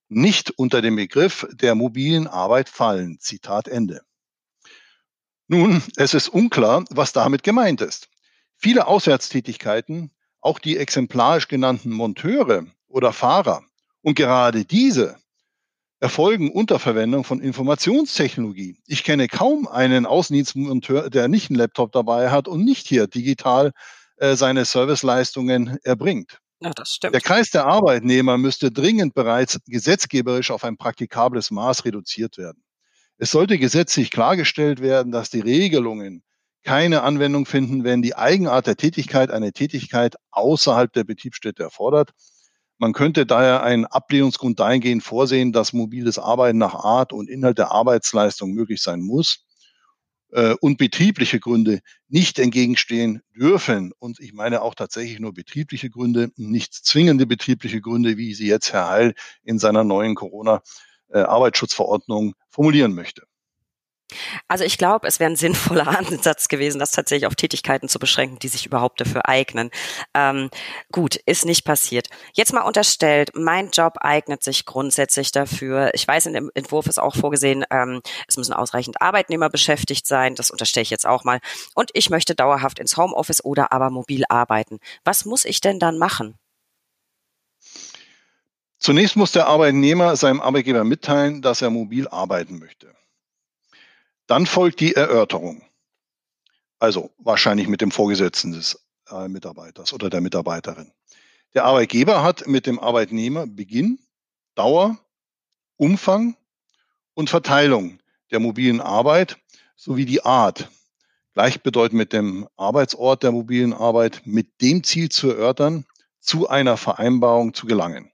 nicht 0.08 0.50
unter 0.58 0.82
den 0.82 0.96
Begriff 0.96 1.48
der 1.52 1.76
mobilen 1.76 2.26
Arbeit 2.26 2.68
fallen. 2.68 3.20
Zitat 3.20 3.68
Ende. 3.68 4.02
Nun, 5.48 5.84
es 5.98 6.16
ist 6.16 6.30
unklar, 6.30 6.84
was 6.90 7.14
damit 7.14 7.44
gemeint 7.44 7.82
ist. 7.82 8.10
Viele 8.56 8.88
Auswärtstätigkeiten, 8.88 10.10
auch 10.42 10.58
die 10.58 10.78
exemplarisch 10.78 11.48
genannten 11.48 11.92
Monteure 11.92 12.66
oder 12.88 13.14
Fahrer 13.14 13.64
und 14.02 14.16
gerade 14.16 14.66
diese 14.66 15.18
erfolgen 16.00 16.52
unter 16.52 16.80
Verwendung 16.80 17.24
von 17.24 17.42
Informationstechnologie. 17.42 18.78
Ich 18.88 19.04
kenne 19.04 19.28
kaum 19.28 19.68
einen 19.68 20.06
Außendienstmonteur, 20.06 21.10
der 21.10 21.28
nicht 21.28 21.50
einen 21.50 21.60
Laptop 21.60 21.92
dabei 21.92 22.32
hat 22.32 22.48
und 22.48 22.64
nicht 22.64 22.88
hier 22.88 23.08
digital 23.08 23.72
äh, 24.18 24.36
seine 24.36 24.66
Serviceleistungen 24.66 25.78
erbringt. 25.84 26.40
Ja, 26.62 26.72
das 26.72 26.90
stimmt. 26.90 27.14
Der 27.14 27.22
Kreis 27.22 27.52
der 27.52 27.66
Arbeitnehmer 27.66 28.38
müsste 28.38 28.72
dringend 28.72 29.14
bereits 29.14 29.60
gesetzgeberisch 29.66 30.52
auf 30.52 30.64
ein 30.64 30.78
praktikables 30.78 31.52
Maß 31.52 31.86
reduziert 31.86 32.38
werden. 32.38 32.64
Es 33.18 33.32
sollte 33.32 33.58
gesetzlich 33.58 34.12
klargestellt 34.12 34.82
werden, 34.82 35.12
dass 35.12 35.30
die 35.30 35.42
Regelungen 35.42 36.24
keine 36.64 37.04
Anwendung 37.04 37.46
finden, 37.46 37.84
wenn 37.84 38.02
die 38.02 38.16
Eigenart 38.16 38.68
der 38.68 38.76
Tätigkeit 38.76 39.32
eine 39.32 39.54
Tätigkeit 39.54 40.16
außerhalb 40.32 40.92
der 40.92 41.04
Betriebsstätte 41.04 41.64
erfordert. 41.64 42.12
Man 42.80 42.94
könnte 42.94 43.26
daher 43.26 43.62
einen 43.62 43.86
Ablehnungsgrund 43.86 44.60
dahingehend 44.60 45.04
vorsehen, 45.04 45.52
dass 45.52 45.74
mobiles 45.74 46.18
Arbeiten 46.18 46.58
nach 46.58 46.76
Art 46.76 47.12
und 47.12 47.30
Inhalt 47.30 47.58
der 47.58 47.72
Arbeitsleistung 47.72 48.54
möglich 48.54 48.82
sein 48.82 49.02
muss 49.02 49.46
äh, 50.32 50.56
und 50.62 50.78
betriebliche 50.78 51.42
Gründe 51.42 51.82
nicht 52.08 52.40
entgegenstehen 52.40 53.22
dürfen. 53.36 53.92
Und 54.00 54.22
ich 54.22 54.32
meine 54.32 54.62
auch 54.62 54.76
tatsächlich 54.76 55.20
nur 55.20 55.34
betriebliche 55.34 55.90
Gründe, 55.90 56.32
nicht 56.38 56.74
zwingende 56.74 57.26
betriebliche 57.26 57.82
Gründe, 57.82 58.16
wie 58.16 58.34
sie 58.34 58.48
jetzt 58.48 58.72
Herr 58.72 58.90
Heil 58.90 59.14
in 59.44 59.60
seiner 59.60 59.84
neuen 59.84 60.16
Corona 60.16 60.62
äh, 61.10 61.26
formulieren 62.50 62.94
möchte. 62.94 63.24
Also 64.48 64.64
ich 64.64 64.78
glaube, 64.78 65.08
es 65.08 65.20
wäre 65.20 65.30
ein 65.30 65.36
sinnvoller 65.36 65.88
Ansatz 65.98 66.48
gewesen, 66.48 66.80
das 66.80 66.92
tatsächlich 66.92 67.28
auf 67.28 67.36
Tätigkeiten 67.36 67.88
zu 67.88 68.00
beschränken, 68.00 68.40
die 68.40 68.48
sich 68.48 68.66
überhaupt 68.66 69.02
dafür 69.02 69.28
eignen. 69.28 69.72
Ähm, 70.14 70.50
gut, 70.92 71.16
ist 71.16 71.46
nicht 71.46 71.64
passiert. 71.64 72.08
Jetzt 72.34 72.54
mal 72.54 72.62
unterstellt, 72.62 73.32
mein 73.36 73.70
Job 73.70 73.96
eignet 74.00 74.44
sich 74.44 74.66
grundsätzlich 74.66 75.32
dafür. 75.32 75.92
Ich 75.94 76.08
weiß, 76.08 76.26
in 76.26 76.34
dem 76.34 76.52
Entwurf 76.54 76.88
ist 76.88 77.00
auch 77.00 77.16
vorgesehen, 77.16 77.66
ähm, 77.70 78.02
es 78.28 78.38
müssen 78.38 78.54
ausreichend 78.54 79.02
Arbeitnehmer 79.02 79.50
beschäftigt 79.50 80.08
sein. 80.08 80.36
Das 80.36 80.52
unterstelle 80.52 80.84
ich 80.84 80.90
jetzt 80.90 81.06
auch 81.06 81.24
mal. 81.24 81.40
Und 81.76 81.92
ich 81.94 82.10
möchte 82.10 82.36
dauerhaft 82.36 82.80
ins 82.80 82.98
Homeoffice 82.98 83.44
oder 83.44 83.72
aber 83.72 83.90
mobil 83.90 84.24
arbeiten. 84.30 84.80
Was 85.04 85.26
muss 85.26 85.46
ich 85.46 85.62
denn 85.62 85.80
dann 85.80 85.98
machen? 85.98 86.36
Zunächst 88.80 89.18
muss 89.18 89.34
der 89.34 89.48
Arbeitnehmer 89.48 90.16
seinem 90.16 90.40
Arbeitgeber 90.40 90.86
mitteilen, 90.86 91.42
dass 91.42 91.62
er 91.62 91.70
mobil 91.70 92.08
arbeiten 92.08 92.60
möchte. 92.60 92.96
Dann 94.30 94.46
folgt 94.46 94.80
die 94.80 94.94
Erörterung. 94.94 95.64
Also 96.78 97.10
wahrscheinlich 97.18 97.68
mit 97.68 97.82
dem 97.82 97.90
Vorgesetzten 97.90 98.52
des 98.52 98.80
äh, 99.10 99.28
Mitarbeiters 99.28 99.92
oder 99.92 100.12
der 100.12 100.22
Mitarbeiterin. 100.22 100.92
Der 101.56 101.66
Arbeitgeber 101.66 102.22
hat 102.22 102.46
mit 102.46 102.68
dem 102.68 102.78
Arbeitnehmer 102.78 103.48
Beginn, 103.48 103.98
Dauer, 104.54 105.00
Umfang 105.78 106.38
und 107.16 107.32
Verteilung 107.32 108.00
der 108.30 108.40
mobilen 108.40 108.82
Arbeit 108.82 109.40
sowie 109.76 110.06
die 110.06 110.24
Art, 110.24 110.70
gleichbedeutend 111.34 111.98
mit 111.98 112.14
dem 112.14 112.48
Arbeitsort 112.56 113.24
der 113.24 113.32
mobilen 113.32 113.74
Arbeit, 113.74 114.22
mit 114.26 114.62
dem 114.62 114.84
Ziel 114.84 115.10
zu 115.10 115.32
erörtern, 115.32 115.88
zu 116.20 116.48
einer 116.48 116.78
Vereinbarung 116.78 117.56
zu 117.56 117.66
gelangen. 117.66 118.12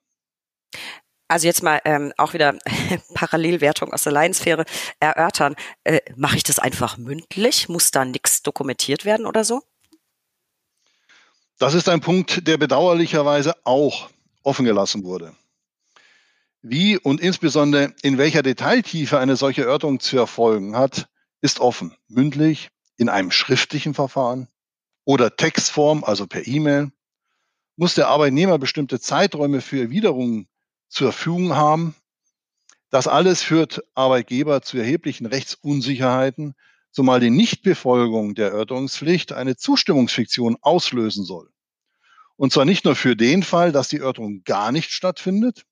Also 1.27 1.47
jetzt 1.47 1.63
mal 1.63 1.81
ähm, 1.85 2.13
auch 2.17 2.33
wieder 2.33 2.57
Parallelwertung 3.13 3.91
aus 3.93 4.03
der 4.03 4.13
Laiensphäre 4.13 4.65
erörtern. 4.99 5.55
Äh, 5.83 5.99
Mache 6.15 6.38
ich 6.38 6.43
das 6.43 6.59
einfach 6.59 6.97
mündlich? 6.97 7.67
Muss 7.67 7.91
da 7.91 8.05
nichts 8.05 8.43
dokumentiert 8.43 9.05
werden 9.05 9.25
oder 9.25 9.43
so? 9.43 9.63
Das 11.57 11.73
ist 11.73 11.89
ein 11.89 12.01
Punkt, 12.01 12.47
der 12.47 12.57
bedauerlicherweise 12.57 13.55
auch 13.63 14.09
offen 14.43 14.65
gelassen 14.65 15.03
wurde. 15.03 15.33
Wie 16.61 16.97
und 16.97 17.21
insbesondere 17.21 17.93
in 18.01 18.17
welcher 18.17 18.43
Detailtiefe 18.43 19.19
eine 19.19 19.35
solche 19.35 19.61
Erörterung 19.63 19.99
zu 19.99 20.17
erfolgen 20.17 20.75
hat, 20.75 21.07
ist 21.41 21.59
offen. 21.59 21.95
Mündlich, 22.07 22.69
in 22.97 23.09
einem 23.09 23.31
schriftlichen 23.31 23.93
Verfahren 23.93 24.47
oder 25.05 25.35
Textform, 25.35 26.03
also 26.03 26.27
per 26.27 26.45
E-Mail. 26.45 26.91
Muss 27.77 27.95
der 27.95 28.07
Arbeitnehmer 28.07 28.57
bestimmte 28.57 28.99
Zeiträume 28.99 29.61
für 29.61 29.79
Erwiderungen 29.79 30.47
zur 30.95 31.12
Verfügung 31.12 31.55
haben. 31.55 31.93
Das 32.89 33.08
alles 33.08 33.43
führt 33.43 33.84
Arbeitgeber 33.95 34.62
zu 34.62 34.77
erheblichen 34.77 35.25
Rechtsunsicherheiten, 35.25 36.55
zumal 36.91 37.19
die 37.19 37.29
Nichtbefolgung 37.29 38.34
der 38.34 38.51
Erörterungspflicht 38.51 39.34
eine 39.34 39.58
Zustimmungsfiktion 39.58 40.55
auslösen 40.62 41.25
soll. 41.25 41.49
Und 42.38 42.53
zwar 42.53 42.63
nicht 42.63 42.86
nur 42.86 42.95
für 42.95 43.17
den 43.17 43.43
Fall, 43.43 43.73
dass 43.73 43.89
die 43.89 43.97
Erörterung 43.97 44.43
gar 44.45 44.71
nicht 44.71 44.91
stattfindet, 44.91 45.65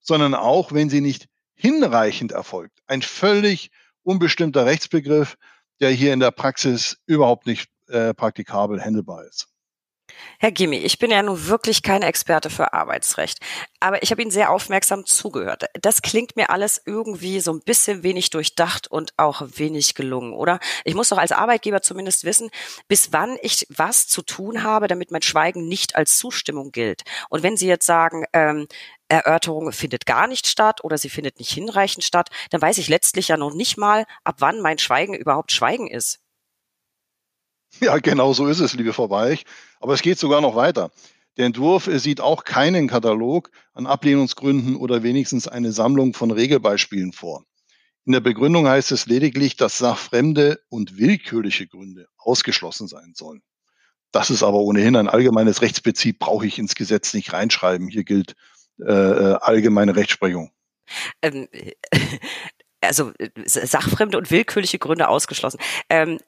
sondern 0.00 0.34
auch, 0.34 0.72
wenn 0.72 0.88
sie 0.88 1.00
nicht 1.00 1.28
hinreichend 1.54 2.30
erfolgt. 2.30 2.78
Ein 2.86 3.02
völlig 3.02 3.72
unbestimmter 4.04 4.64
Rechtsbegriff, 4.64 5.36
der 5.80 5.90
hier 5.90 6.12
in 6.12 6.20
der 6.20 6.30
Praxis 6.30 6.98
überhaupt 7.06 7.46
nicht 7.46 7.68
äh, 7.88 8.14
praktikabel 8.14 8.80
handelbar 8.80 9.24
ist. 9.24 9.51
Herr 10.38 10.50
Gimmi, 10.50 10.76
ich 10.78 10.98
bin 10.98 11.10
ja 11.10 11.22
nun 11.22 11.46
wirklich 11.46 11.82
kein 11.82 12.02
Experte 12.02 12.50
für 12.50 12.72
Arbeitsrecht, 12.72 13.38
aber 13.80 14.02
ich 14.02 14.10
habe 14.10 14.22
Ihnen 14.22 14.30
sehr 14.30 14.50
aufmerksam 14.50 15.06
zugehört. 15.06 15.66
Das 15.80 16.02
klingt 16.02 16.36
mir 16.36 16.50
alles 16.50 16.82
irgendwie 16.84 17.40
so 17.40 17.52
ein 17.52 17.60
bisschen 17.60 18.02
wenig 18.02 18.30
durchdacht 18.30 18.88
und 18.88 19.12
auch 19.16 19.42
wenig 19.56 19.94
gelungen, 19.94 20.32
oder? 20.32 20.58
Ich 20.84 20.94
muss 20.94 21.10
doch 21.10 21.18
als 21.18 21.32
Arbeitgeber 21.32 21.82
zumindest 21.82 22.24
wissen, 22.24 22.50
bis 22.88 23.12
wann 23.12 23.36
ich 23.42 23.66
was 23.70 24.08
zu 24.08 24.22
tun 24.22 24.64
habe, 24.64 24.88
damit 24.88 25.10
mein 25.10 25.22
Schweigen 25.22 25.68
nicht 25.68 25.94
als 25.94 26.16
Zustimmung 26.16 26.72
gilt. 26.72 27.02
Und 27.28 27.42
wenn 27.42 27.56
Sie 27.56 27.68
jetzt 27.68 27.86
sagen, 27.86 28.24
ähm, 28.32 28.66
Erörterung 29.12 29.72
findet 29.72 30.06
gar 30.06 30.26
nicht 30.26 30.46
statt 30.46 30.82
oder 30.82 30.96
sie 30.96 31.10
findet 31.10 31.38
nicht 31.38 31.52
hinreichend 31.52 32.02
statt, 32.02 32.30
dann 32.50 32.62
weiß 32.62 32.78
ich 32.78 32.88
letztlich 32.88 33.28
ja 33.28 33.36
noch 33.36 33.52
nicht 33.52 33.76
mal, 33.76 34.06
ab 34.24 34.36
wann 34.38 34.60
mein 34.60 34.78
Schweigen 34.78 35.14
überhaupt 35.14 35.52
Schweigen 35.52 35.86
ist. 35.86 36.21
Ja, 37.80 37.98
genau 37.98 38.32
so 38.32 38.46
ist 38.46 38.60
es, 38.60 38.74
liebe 38.74 38.92
Frau 38.92 39.10
Weich. 39.10 39.44
Aber 39.80 39.94
es 39.94 40.02
geht 40.02 40.18
sogar 40.18 40.40
noch 40.40 40.54
weiter. 40.54 40.90
Der 41.36 41.46
Entwurf 41.46 41.88
sieht 41.90 42.20
auch 42.20 42.44
keinen 42.44 42.88
Katalog 42.88 43.50
an 43.72 43.86
Ablehnungsgründen 43.86 44.76
oder 44.76 45.02
wenigstens 45.02 45.48
eine 45.48 45.72
Sammlung 45.72 46.12
von 46.12 46.30
Regelbeispielen 46.30 47.12
vor. 47.12 47.44
In 48.04 48.12
der 48.12 48.20
Begründung 48.20 48.68
heißt 48.68 48.92
es 48.92 49.06
lediglich, 49.06 49.56
dass 49.56 49.78
sachfremde 49.78 50.60
und 50.68 50.98
willkürliche 50.98 51.66
Gründe 51.66 52.08
ausgeschlossen 52.18 52.88
sein 52.88 53.12
sollen. 53.14 53.42
Das 54.10 54.28
ist 54.28 54.42
aber 54.42 54.58
ohnehin 54.58 54.96
ein 54.96 55.08
allgemeines 55.08 55.62
Rechtsprinzip, 55.62 56.18
brauche 56.18 56.46
ich 56.46 56.58
ins 56.58 56.74
Gesetz 56.74 57.14
nicht 57.14 57.32
reinschreiben. 57.32 57.88
Hier 57.88 58.04
gilt 58.04 58.34
äh, 58.78 58.92
äh 58.92 59.38
allgemeine 59.40 59.96
Rechtsprechung. 59.96 60.52
Ähm, 61.22 61.48
also 62.82 63.12
äh, 63.18 63.30
sachfremde 63.46 64.18
und 64.18 64.30
willkürliche 64.30 64.78
Gründe 64.78 65.08
ausgeschlossen. 65.08 65.58
Ähm, 65.88 66.18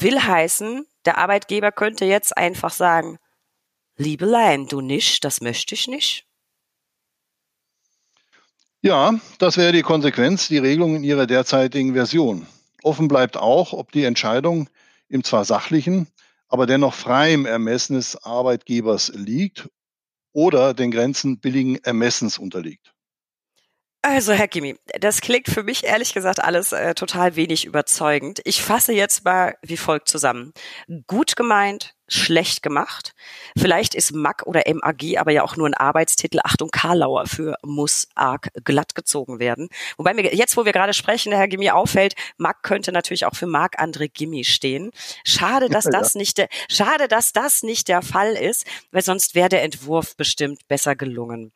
will 0.00 0.20
heißen, 0.20 0.86
der 1.04 1.18
Arbeitgeber 1.18 1.72
könnte 1.72 2.04
jetzt 2.04 2.36
einfach 2.36 2.70
sagen, 2.70 3.18
Liebelein, 3.96 4.66
du 4.66 4.80
nicht, 4.80 5.24
das 5.24 5.40
möchte 5.40 5.74
ich 5.74 5.86
nicht. 5.88 6.26
Ja, 8.80 9.14
das 9.38 9.56
wäre 9.56 9.72
die 9.72 9.82
Konsequenz, 9.82 10.48
die 10.48 10.58
Regelung 10.58 10.96
in 10.96 11.04
ihrer 11.04 11.26
derzeitigen 11.26 11.92
Version. 11.92 12.46
Offen 12.82 13.06
bleibt 13.06 13.36
auch, 13.36 13.72
ob 13.72 13.92
die 13.92 14.04
Entscheidung 14.04 14.68
im 15.08 15.22
zwar 15.22 15.44
sachlichen, 15.44 16.08
aber 16.48 16.66
dennoch 16.66 16.94
freiem 16.94 17.46
Ermessen 17.46 17.94
des 17.94 18.16
Arbeitgebers 18.24 19.12
liegt 19.14 19.68
oder 20.32 20.74
den 20.74 20.90
Grenzen 20.90 21.38
billigen 21.38 21.76
Ermessens 21.76 22.38
unterliegt. 22.38 22.91
Also, 24.04 24.32
Herr 24.32 24.48
Gimmi, 24.48 24.74
das 24.98 25.20
klingt 25.20 25.48
für 25.48 25.62
mich 25.62 25.84
ehrlich 25.84 26.12
gesagt 26.12 26.42
alles 26.42 26.72
äh, 26.72 26.92
total 26.92 27.36
wenig 27.36 27.64
überzeugend. 27.64 28.40
Ich 28.44 28.60
fasse 28.60 28.92
jetzt 28.92 29.24
mal 29.24 29.54
wie 29.62 29.76
folgt 29.76 30.08
zusammen. 30.08 30.52
Gut 31.06 31.36
gemeint, 31.36 31.94
schlecht 32.08 32.64
gemacht. 32.64 33.14
Vielleicht 33.56 33.94
ist 33.94 34.12
MAG 34.12 34.42
oder 34.44 34.64
MAG 34.66 35.18
aber 35.18 35.30
ja 35.30 35.44
auch 35.44 35.56
nur 35.56 35.68
ein 35.68 35.74
Arbeitstitel, 35.74 36.40
Achtung, 36.42 36.70
Karlauer 36.72 37.26
für 37.26 37.54
muss 37.62 38.08
arg 38.16 38.48
glatt 38.64 38.96
gezogen 38.96 39.38
werden. 39.38 39.68
Wobei 39.98 40.14
mir 40.14 40.34
jetzt, 40.34 40.56
wo 40.56 40.64
wir 40.64 40.72
gerade 40.72 40.94
sprechen, 40.94 41.30
der 41.30 41.38
Herr 41.38 41.46
Gimmi 41.46 41.70
auffällt, 41.70 42.14
MAG 42.38 42.62
könnte 42.62 42.90
natürlich 42.90 43.24
auch 43.24 43.36
für 43.36 43.46
Marc 43.46 43.80
André 43.80 44.10
Gimmi 44.12 44.42
stehen. 44.42 44.90
Schade, 45.24 45.68
dass 45.68 45.84
ja, 45.84 45.92
das 45.92 46.14
ja. 46.14 46.18
nicht 46.18 46.38
der, 46.38 46.48
schade, 46.68 47.06
dass 47.06 47.32
das 47.32 47.62
nicht 47.62 47.86
der 47.86 48.02
Fall 48.02 48.32
ist, 48.32 48.66
weil 48.90 49.02
sonst 49.02 49.36
wäre 49.36 49.48
der 49.48 49.62
Entwurf 49.62 50.16
bestimmt 50.16 50.66
besser 50.66 50.96
gelungen. 50.96 51.52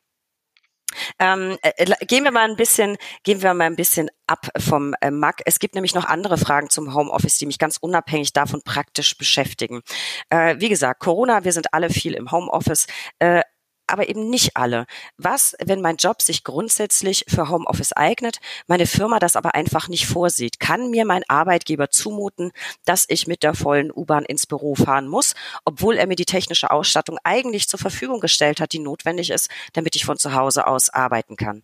Ähm, 1.19 1.57
äh, 1.61 1.71
äh 1.77 2.05
gehen 2.05 2.23
wir 2.23 2.31
mal 2.31 2.49
ein 2.49 2.55
bisschen, 2.55 2.97
gehen 3.23 3.41
wir 3.41 3.53
mal 3.53 3.65
ein 3.65 3.75
bisschen 3.75 4.09
ab 4.27 4.49
vom 4.57 4.93
äh, 5.01 5.11
MAC. 5.11 5.41
Es 5.45 5.59
gibt 5.59 5.75
nämlich 5.75 5.93
noch 5.93 6.05
andere 6.05 6.37
Fragen 6.37 6.69
zum 6.69 6.93
Homeoffice, 6.93 7.37
die 7.37 7.45
mich 7.45 7.59
ganz 7.59 7.77
unabhängig 7.77 8.33
davon 8.33 8.61
praktisch 8.61 9.17
beschäftigen. 9.17 9.81
Äh, 10.29 10.55
wie 10.59 10.69
gesagt, 10.69 10.99
Corona, 10.99 11.43
wir 11.43 11.53
sind 11.53 11.73
alle 11.73 11.89
viel 11.89 12.13
im 12.13 12.31
Homeoffice. 12.31 12.87
Äh, 13.19 13.41
aber 13.87 14.09
eben 14.09 14.29
nicht 14.29 14.55
alle. 14.55 14.85
Was, 15.17 15.55
wenn 15.63 15.81
mein 15.81 15.97
Job 15.97 16.21
sich 16.21 16.43
grundsätzlich 16.43 17.25
für 17.27 17.49
Homeoffice 17.49 17.93
eignet, 17.93 18.37
meine 18.67 18.85
Firma 18.85 19.19
das 19.19 19.35
aber 19.35 19.55
einfach 19.55 19.87
nicht 19.87 20.05
vorsieht? 20.05 20.59
Kann 20.59 20.89
mir 20.89 21.05
mein 21.05 21.23
Arbeitgeber 21.27 21.89
zumuten, 21.89 22.51
dass 22.85 23.05
ich 23.07 23.27
mit 23.27 23.43
der 23.43 23.53
vollen 23.53 23.91
U-Bahn 23.91 24.25
ins 24.25 24.45
Büro 24.45 24.75
fahren 24.75 25.07
muss, 25.07 25.33
obwohl 25.65 25.97
er 25.97 26.07
mir 26.07 26.15
die 26.15 26.25
technische 26.25 26.71
Ausstattung 26.71 27.17
eigentlich 27.23 27.67
zur 27.67 27.79
Verfügung 27.79 28.19
gestellt 28.19 28.61
hat, 28.61 28.73
die 28.73 28.79
notwendig 28.79 29.29
ist, 29.29 29.49
damit 29.73 29.95
ich 29.95 30.05
von 30.05 30.17
zu 30.17 30.33
Hause 30.33 30.67
aus 30.67 30.89
arbeiten 30.89 31.35
kann? 31.35 31.63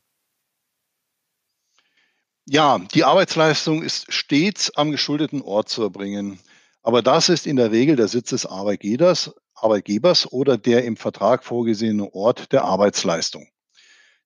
Ja, 2.45 2.79
die 2.93 3.05
Arbeitsleistung 3.05 3.83
ist 3.83 4.11
stets 4.11 4.69
am 4.75 4.91
geschuldeten 4.91 5.41
Ort 5.41 5.69
zu 5.69 5.81
erbringen. 5.83 6.39
Aber 6.81 7.01
das 7.01 7.29
ist 7.29 7.47
in 7.47 7.55
der 7.55 7.71
Regel 7.71 7.95
der 7.95 8.09
Sitz 8.09 8.31
des 8.31 8.45
Arbeitgebers, 8.45 9.33
Arbeitgebers 9.63 10.31
oder 10.31 10.57
der 10.57 10.83
im 10.83 10.97
Vertrag 10.97 11.43
vorgesehene 11.43 12.13
Ort 12.13 12.51
der 12.51 12.63
Arbeitsleistung. 12.65 13.47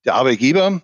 Der 0.05 0.15
Arbeitgeber 0.15 0.81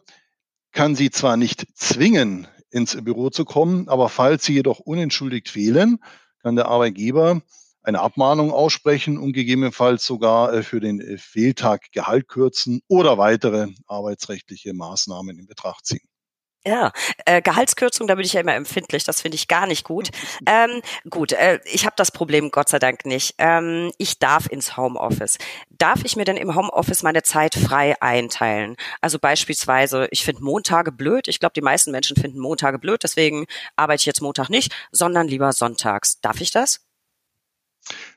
kann 0.72 0.96
Sie 0.96 1.12
zwar 1.12 1.38
nicht 1.38 1.66
zwingen, 1.76 2.48
ins 2.70 2.98
Büro 3.04 3.30
zu 3.30 3.46
kommen, 3.46 3.88
aber 3.88 4.10
falls 4.10 4.46
Sie 4.46 4.54
jedoch 4.54 4.80
unentschuldigt 4.80 5.50
fehlen, 5.50 6.00
kann 6.42 6.56
der 6.56 6.68
Arbeitgeber 6.68 7.42
eine 7.84 8.00
Abmahnung 8.00 8.52
aussprechen 8.52 9.18
und 9.18 9.34
gegebenenfalls 9.34 10.06
sogar 10.06 10.54
äh, 10.54 10.64
für 10.64 10.80
den 10.80 11.02
äh, 11.02 11.18
Fehltag 11.18 11.92
Gehalt 11.92 12.28
kürzen 12.28 12.82
oder 12.88 13.18
weitere 13.18 13.68
arbeitsrechtliche 13.88 14.74
Maßnahmen 14.74 15.38
in 15.38 15.48
Betracht 15.48 15.86
ziehen. 15.86 16.08
Ja, 16.66 16.94
äh, 17.26 17.42
Gehaltskürzung, 17.42 18.08
da 18.08 18.16
bin 18.16 18.24
ich 18.24 18.34
ja 18.34 18.40
immer 18.40 18.56
empfindlich. 18.56 19.04
Das 19.04 19.22
finde 19.22 19.36
ich 19.36 19.48
gar 19.48 19.68
nicht 19.68 19.84
gut. 19.84 20.10
Ähm, 20.46 20.82
gut, 21.10 21.32
äh, 21.32 21.60
ich 21.66 21.86
habe 21.86 21.96
das 21.96 22.12
Problem 22.12 22.52
Gott 22.52 22.68
sei 22.68 22.78
Dank 22.78 23.06
nicht. 23.06 23.36
Ähm, 23.38 23.92
ich 23.98 24.20
darf 24.20 24.48
ins 24.48 24.76
Homeoffice. 24.76 25.38
Darf 25.70 26.04
ich 26.04 26.16
mir 26.16 26.26
denn 26.26 26.38
im 26.38 26.56
Homeoffice 26.56 27.02
meine 27.02 27.24
Zeit 27.24 27.56
frei 27.56 27.96
einteilen? 28.02 28.76
Also 29.00 29.20
beispielsweise, 29.20 30.08
ich 30.12 30.26
finde 30.26 30.44
Montage 30.44 30.92
blöd. 30.92 31.28
Ich 31.28 31.40
glaube, 31.40 31.54
die 31.54 31.62
meisten 31.62 31.92
Menschen 31.92 32.18
finden 32.18 32.40
Montage 32.40 32.78
blöd. 32.78 33.04
Deswegen 33.04 33.46
arbeite 33.76 34.02
ich 34.02 34.06
jetzt 34.06 34.22
Montag 34.22 34.50
nicht, 34.50 34.74
sondern 34.92 35.28
lieber 35.28 35.54
sonntags. 35.54 36.20
Darf 36.20 36.42
ich 36.42 36.52
das? 36.52 36.82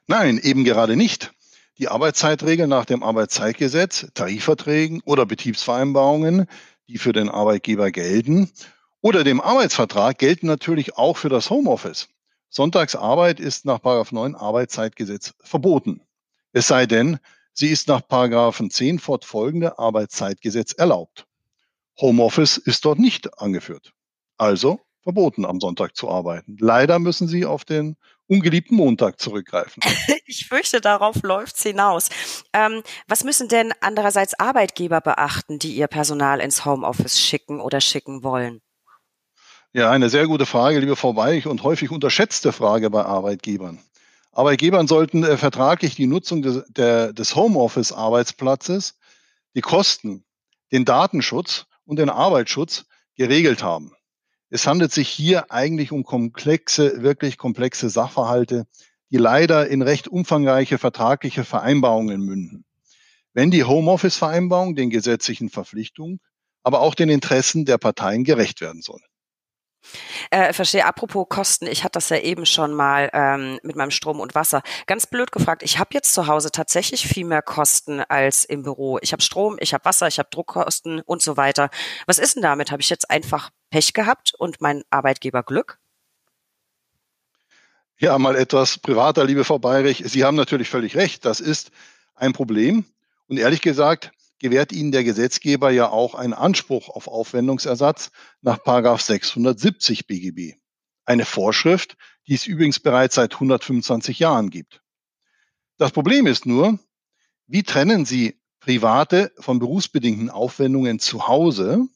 Nein, 0.06 0.38
eben 0.42 0.64
gerade 0.64 0.96
nicht. 0.96 1.32
Die 1.78 1.88
Arbeitszeitregeln 1.88 2.70
nach 2.70 2.87
dem 2.87 3.02
Arbeitszeitgesetz, 3.02 4.09
Tarifverträgen 4.14 5.00
oder 5.04 5.26
Betriebsvereinbarungen 5.26 6.46
die 6.88 6.99
für 6.99 7.12
den 7.12 7.29
Arbeitgeber 7.29 7.90
gelten, 7.90 8.51
oder 9.01 9.25
dem 9.25 9.40
Arbeitsvertrag 9.40 10.18
gelten 10.18 10.46
natürlich 10.46 10.96
auch 10.96 11.16
für 11.16 11.29
das 11.29 11.51
Homeoffice. 11.51 12.09
Sonntagsarbeit 12.49 13.38
ist 13.40 13.64
nach 13.64 13.81
9 13.83 14.35
Arbeitszeitgesetz 14.35 15.35
verboten. 15.40 16.01
Es 16.53 16.68
sei 16.68 16.87
denn, 16.87 17.18
sie 17.53 17.68
ist 17.68 17.88
nach 17.88 18.03
10 18.03 18.99
fortfolgende 18.99 19.79
Arbeitszeitgesetz 19.79 20.72
erlaubt. 20.72 21.27
Homeoffice 22.01 22.57
ist 22.57 22.85
dort 22.85 22.99
nicht 22.99 23.38
angeführt. 23.38 23.92
Also 24.38 24.81
verboten, 25.03 25.44
am 25.44 25.61
Sonntag 25.61 25.96
zu 25.96 26.11
arbeiten. 26.11 26.57
Leider 26.59 26.99
müssen 26.99 27.29
Sie 27.29 27.46
auf 27.46 27.64
den 27.64 27.96
ungeliebten 28.28 28.76
Montag 28.76 29.20
zurückgreifen. 29.20 29.82
ich 30.26 30.46
fürchte, 30.46 30.80
darauf 30.80 31.22
läuft's 31.22 31.62
hinaus. 31.62 32.08
Ähm, 32.52 32.82
was 33.06 33.24
müssen 33.24 33.48
denn 33.48 33.72
andererseits 33.80 34.38
Arbeitgeber 34.38 35.00
beachten, 35.00 35.58
die 35.58 35.74
ihr 35.74 35.86
Personal 35.86 36.40
ins 36.40 36.64
Homeoffice 36.64 37.20
schicken 37.20 37.60
oder 37.60 37.80
schicken 37.80 38.22
wollen? 38.22 38.60
Ja, 39.72 39.90
eine 39.90 40.08
sehr 40.08 40.26
gute 40.26 40.46
Frage, 40.46 40.78
liebe 40.78 40.96
Frau 40.96 41.16
Weich, 41.16 41.46
und 41.46 41.62
häufig 41.62 41.90
unterschätzte 41.90 42.52
Frage 42.52 42.88
bei 42.90 43.04
Arbeitgebern. 43.04 43.78
Arbeitgebern 44.32 44.86
sollten 44.86 45.24
äh, 45.24 45.36
vertraglich 45.36 45.94
die 45.94 46.06
Nutzung 46.06 46.42
des, 46.42 46.64
der, 46.68 47.12
des 47.12 47.34
Homeoffice-Arbeitsplatzes, 47.36 48.98
die 49.54 49.60
Kosten, 49.62 50.24
den 50.72 50.84
Datenschutz 50.84 51.66
und 51.84 51.98
den 51.98 52.10
Arbeitsschutz 52.10 52.84
geregelt 53.16 53.62
haben. 53.62 53.95
Es 54.48 54.66
handelt 54.66 54.92
sich 54.92 55.09
hier 55.09 55.50
eigentlich 55.50 55.90
um 55.90 56.04
komplexe, 56.04 57.02
wirklich 57.02 57.37
komplexe 57.37 57.90
Sachverhalte, 57.90 58.66
die 59.11 59.16
leider 59.16 59.68
in 59.68 59.82
recht 59.82 60.09
umfangreiche 60.09 60.78
vertragliche 60.78 61.44
Vereinbarungen 61.44 62.20
münden. 62.20 62.64
Wenn 63.32 63.50
die 63.50 63.64
Homeoffice-Vereinbarung 63.64 64.76
den 64.76 64.90
gesetzlichen 64.90 65.50
Verpflichtungen, 65.50 66.20
aber 66.62 66.80
auch 66.80 66.94
den 66.94 67.09
Interessen 67.09 67.64
der 67.64 67.78
Parteien 67.78 68.24
gerecht 68.24 68.61
werden 68.61 68.82
soll. 68.82 69.00
Äh, 70.31 70.53
verstehe. 70.53 70.85
Apropos 70.85 71.27
Kosten, 71.29 71.66
ich 71.66 71.85
hatte 71.85 71.92
das 71.92 72.09
ja 72.09 72.18
eben 72.18 72.46
schon 72.46 72.75
mal 72.75 73.11
ähm, 73.12 73.59
mit 73.62 73.77
meinem 73.77 73.90
Strom 73.90 74.20
und 74.20 74.35
Wasser. 74.35 74.62
Ganz 74.87 75.07
blöd 75.07 75.33
gefragt, 75.33 75.62
ich 75.62 75.79
habe 75.79 75.90
jetzt 75.92 76.12
zu 76.12 76.27
Hause 76.27 76.51
tatsächlich 76.51 77.07
viel 77.07 77.25
mehr 77.25 77.42
Kosten 77.42 78.01
als 78.01 78.44
im 78.44 78.62
Büro. 78.62 78.99
Ich 79.01 79.12
habe 79.12 79.22
Strom, 79.22 79.57
ich 79.61 79.75
habe 79.75 79.85
Wasser, 79.85 80.09
ich 80.09 80.18
habe 80.18 80.29
Druckkosten 80.31 81.01
und 81.01 81.22
so 81.22 81.37
weiter. 81.37 81.70
Was 82.07 82.18
ist 82.18 82.37
denn 82.37 82.42
damit? 82.42 82.70
Habe 82.70 82.83
ich 82.83 82.90
jetzt 82.90 83.11
einfach 83.11 83.51
Pech 83.70 83.92
gehabt 83.92 84.35
und 84.37 84.61
mein 84.61 84.83
Arbeitgeber 84.90 85.42
Glück? 85.42 85.79
Ja, 87.99 88.18
mal 88.18 88.37
etwas 88.37 88.79
privater, 88.79 89.25
liebe 89.25 89.44
Frau 89.44 89.59
Bayrich. 89.59 90.03
Sie 90.07 90.25
haben 90.25 90.37
natürlich 90.37 90.68
völlig 90.68 90.96
recht. 90.96 91.25
Das 91.25 91.40
ist 91.40 91.70
ein 92.14 92.35
Problem. 92.35 92.85
Und 93.27 93.38
ehrlich 93.38 93.62
gesagt, 93.62 94.11
gewährt 94.38 94.72
Ihnen 94.72 94.92
der 94.92 95.05
Gesetzgeber 95.05 95.70
ja 95.70 95.88
auch 95.88 96.14
einen 96.14 96.35
Anspruch 96.35 96.88
auf 96.88 97.09
Aufwendungsersatz 97.09 98.11
nach 98.42 98.59
670 98.99 100.07
BGB. 100.07 100.55
Eine 101.05 101.25
Vorschrift, 101.25 101.96
die 102.27 102.35
es 102.35 102.46
übrigens 102.46 102.81
bereits 102.81 103.14
seit 103.14 103.35
125 103.35 104.18
Jahren 104.18 104.51
gibt. 104.51 104.83
Das 105.79 105.92
Problem 105.92 106.27
ist 106.27 106.46
nur, 106.46 106.79
wie 107.46 107.62
trennen 107.62 108.05
Sie 108.05 108.40
private 108.61 109.33
von 109.38 109.59
berufsbedingten 109.59 110.31
Aufwendungen 110.31 110.99
zu 110.99 111.29
Hause 111.29 111.87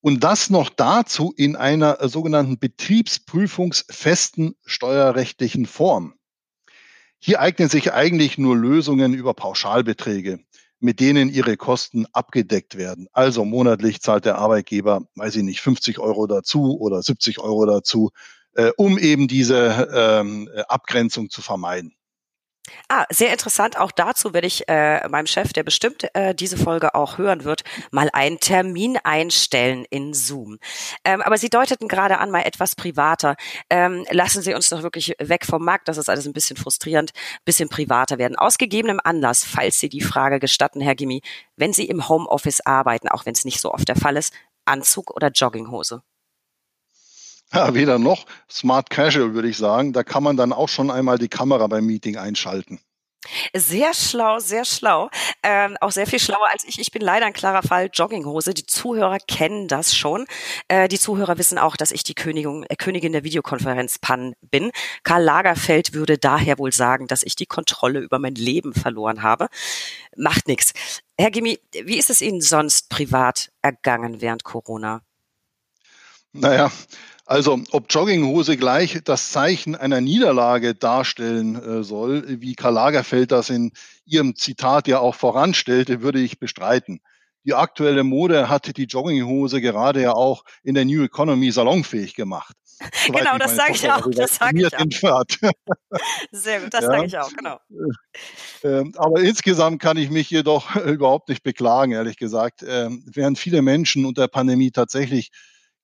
und 0.00 0.24
das 0.24 0.50
noch 0.50 0.70
dazu 0.70 1.34
in 1.36 1.56
einer 1.56 2.08
sogenannten 2.08 2.58
betriebsprüfungsfesten 2.58 4.54
steuerrechtlichen 4.64 5.66
Form. 5.66 6.14
Hier 7.18 7.40
eignen 7.40 7.68
sich 7.68 7.92
eigentlich 7.92 8.38
nur 8.38 8.56
Lösungen 8.56 9.14
über 9.14 9.34
Pauschalbeträge, 9.34 10.38
mit 10.80 11.00
denen 11.00 11.28
ihre 11.28 11.56
Kosten 11.56 12.06
abgedeckt 12.12 12.76
werden. 12.76 13.08
Also 13.12 13.44
monatlich 13.44 14.00
zahlt 14.00 14.24
der 14.24 14.38
Arbeitgeber, 14.38 15.02
weiß 15.14 15.36
ich 15.36 15.42
nicht, 15.42 15.60
50 15.60 15.98
Euro 15.98 16.26
dazu 16.26 16.78
oder 16.78 17.02
70 17.02 17.38
Euro 17.40 17.66
dazu, 17.66 18.10
äh, 18.54 18.70
um 18.76 18.98
eben 18.98 19.28
diese 19.28 19.88
ähm, 19.92 20.48
Abgrenzung 20.68 21.30
zu 21.30 21.42
vermeiden. 21.42 21.94
Ah, 22.88 23.04
sehr 23.10 23.32
interessant. 23.32 23.78
Auch 23.78 23.90
dazu 23.90 24.32
werde 24.32 24.46
ich 24.46 24.68
äh, 24.68 25.06
meinem 25.08 25.26
Chef, 25.26 25.52
der 25.52 25.62
bestimmt 25.62 26.08
äh, 26.14 26.34
diese 26.34 26.56
Folge 26.56 26.94
auch 26.94 27.18
hören 27.18 27.44
wird, 27.44 27.62
mal 27.90 28.08
einen 28.12 28.40
Termin 28.40 28.98
einstellen 29.02 29.84
in 29.90 30.14
Zoom. 30.14 30.58
Ähm, 31.04 31.22
aber 31.22 31.38
Sie 31.38 31.48
deuteten 31.48 31.88
gerade 31.88 32.18
an, 32.18 32.30
mal 32.30 32.42
etwas 32.42 32.74
privater. 32.74 33.36
Ähm, 33.70 34.04
lassen 34.10 34.42
Sie 34.42 34.54
uns 34.54 34.68
doch 34.68 34.82
wirklich 34.82 35.14
weg 35.18 35.44
vom 35.44 35.64
Markt. 35.64 35.88
Das 35.88 35.96
ist 35.96 36.08
alles 36.08 36.26
ein 36.26 36.32
bisschen 36.32 36.56
frustrierend, 36.56 37.12
bisschen 37.44 37.68
privater 37.68 38.18
werden. 38.18 38.36
Aus 38.36 38.58
gegebenem 38.58 39.00
Anlass, 39.02 39.44
falls 39.44 39.78
Sie 39.80 39.88
die 39.88 40.00
Frage 40.00 40.38
gestatten, 40.38 40.80
Herr 40.80 40.94
Gimmi, 40.94 41.22
wenn 41.56 41.72
Sie 41.72 41.86
im 41.86 42.08
Homeoffice 42.08 42.60
arbeiten, 42.60 43.08
auch 43.08 43.26
wenn 43.26 43.34
es 43.34 43.44
nicht 43.44 43.60
so 43.60 43.72
oft 43.72 43.88
der 43.88 43.96
Fall 43.96 44.16
ist, 44.16 44.32
Anzug 44.64 45.14
oder 45.14 45.28
Jogginghose? 45.28 46.02
Ja, 47.52 47.74
weder 47.74 47.98
noch. 47.98 48.26
Smart 48.50 48.90
Casual 48.90 49.34
würde 49.34 49.48
ich 49.48 49.56
sagen. 49.56 49.92
Da 49.92 50.02
kann 50.02 50.22
man 50.22 50.36
dann 50.36 50.52
auch 50.52 50.68
schon 50.68 50.90
einmal 50.90 51.18
die 51.18 51.28
Kamera 51.28 51.66
beim 51.66 51.86
Meeting 51.86 52.16
einschalten. 52.16 52.80
Sehr 53.54 53.94
schlau, 53.94 54.38
sehr 54.38 54.64
schlau. 54.64 55.10
Ähm, 55.42 55.76
auch 55.80 55.90
sehr 55.90 56.06
viel 56.06 56.18
schlauer 56.18 56.48
als 56.50 56.64
ich. 56.64 56.78
Ich 56.78 56.90
bin 56.90 57.02
leider 57.02 57.26
ein 57.26 57.32
klarer 57.32 57.62
Fall 57.62 57.90
Jogginghose. 57.92 58.54
Die 58.54 58.66
Zuhörer 58.66 59.18
kennen 59.18 59.68
das 59.68 59.94
schon. 59.94 60.26
Äh, 60.68 60.88
die 60.88 60.98
Zuhörer 60.98 61.38
wissen 61.38 61.58
auch, 61.58 61.76
dass 61.76 61.92
ich 61.92 62.04
die 62.04 62.14
Königin, 62.14 62.64
äh, 62.68 62.76
Königin 62.76 63.12
der 63.12 63.24
Videokonferenzpannen 63.24 64.34
bin. 64.42 64.70
Karl 65.02 65.22
Lagerfeld 65.22 65.92
würde 65.92 66.18
daher 66.18 66.58
wohl 66.58 66.72
sagen, 66.72 67.06
dass 67.06 67.22
ich 67.22 67.36
die 67.36 67.46
Kontrolle 67.46 68.00
über 68.00 68.18
mein 68.18 68.34
Leben 68.34 68.74
verloren 68.74 69.22
habe. 69.22 69.48
Macht 70.16 70.48
nichts. 70.48 70.72
Herr 71.18 71.30
Gimmi, 71.30 71.58
wie 71.84 71.98
ist 71.98 72.10
es 72.10 72.20
Ihnen 72.20 72.40
sonst 72.40 72.90
privat 72.90 73.50
ergangen 73.62 74.20
während 74.20 74.44
Corona? 74.44 75.02
Naja, 76.36 76.70
also 77.24 77.60
ob 77.72 77.86
Jogginghose 77.90 78.56
gleich 78.56 79.00
das 79.04 79.32
Zeichen 79.32 79.74
einer 79.74 80.00
Niederlage 80.00 80.74
darstellen 80.74 81.56
äh, 81.56 81.82
soll, 81.82 82.40
wie 82.40 82.54
Karl 82.54 82.74
Lagerfeld 82.74 83.32
das 83.32 83.50
in 83.50 83.72
ihrem 84.04 84.36
Zitat 84.36 84.86
ja 84.86 85.00
auch 85.00 85.16
voranstellte, 85.16 86.02
würde 86.02 86.20
ich 86.20 86.38
bestreiten. 86.38 87.00
Die 87.44 87.54
aktuelle 87.54 88.04
Mode 88.04 88.48
hat 88.48 88.76
die 88.76 88.84
Jogginghose 88.84 89.60
gerade 89.60 90.02
ja 90.02 90.12
auch 90.12 90.44
in 90.62 90.74
der 90.74 90.84
New 90.84 91.02
Economy 91.04 91.50
salonfähig 91.50 92.14
gemacht. 92.14 92.54
genau, 93.06 93.38
das 93.38 93.56
sage 93.56 93.72
ich 93.72 93.90
auch. 93.90 94.06
Das 94.10 94.36
sage 94.36 94.60
ich 94.60 94.76
auch. 94.76 95.24
Sehr 96.30 96.60
gut, 96.60 96.74
das 96.74 96.82
ja. 96.82 96.86
sage 96.88 97.06
ich 97.06 97.18
auch, 97.18 97.30
genau. 97.32 97.58
Ähm, 98.62 98.92
aber 98.96 99.20
insgesamt 99.20 99.80
kann 99.80 99.96
ich 99.96 100.10
mich 100.10 100.30
jedoch 100.30 100.76
überhaupt 100.86 101.28
nicht 101.28 101.42
beklagen, 101.42 101.92
ehrlich 101.92 102.18
gesagt. 102.18 102.64
Ähm, 102.66 103.04
während 103.06 103.38
viele 103.38 103.62
Menschen 103.62 104.04
unter 104.04 104.22
der 104.22 104.28
Pandemie 104.28 104.70
tatsächlich 104.70 105.30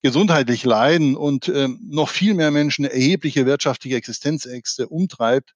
gesundheitlich 0.03 0.65
leiden 0.65 1.17
und 1.17 1.49
äh, 1.49 1.69
noch 1.81 2.09
viel 2.09 2.35
mehr 2.35 2.51
Menschen 2.51 2.85
erhebliche 2.85 3.47
wirtschaftliche 3.47 3.97
Existenzängste 3.97 4.89
umtreibt, 4.89 5.55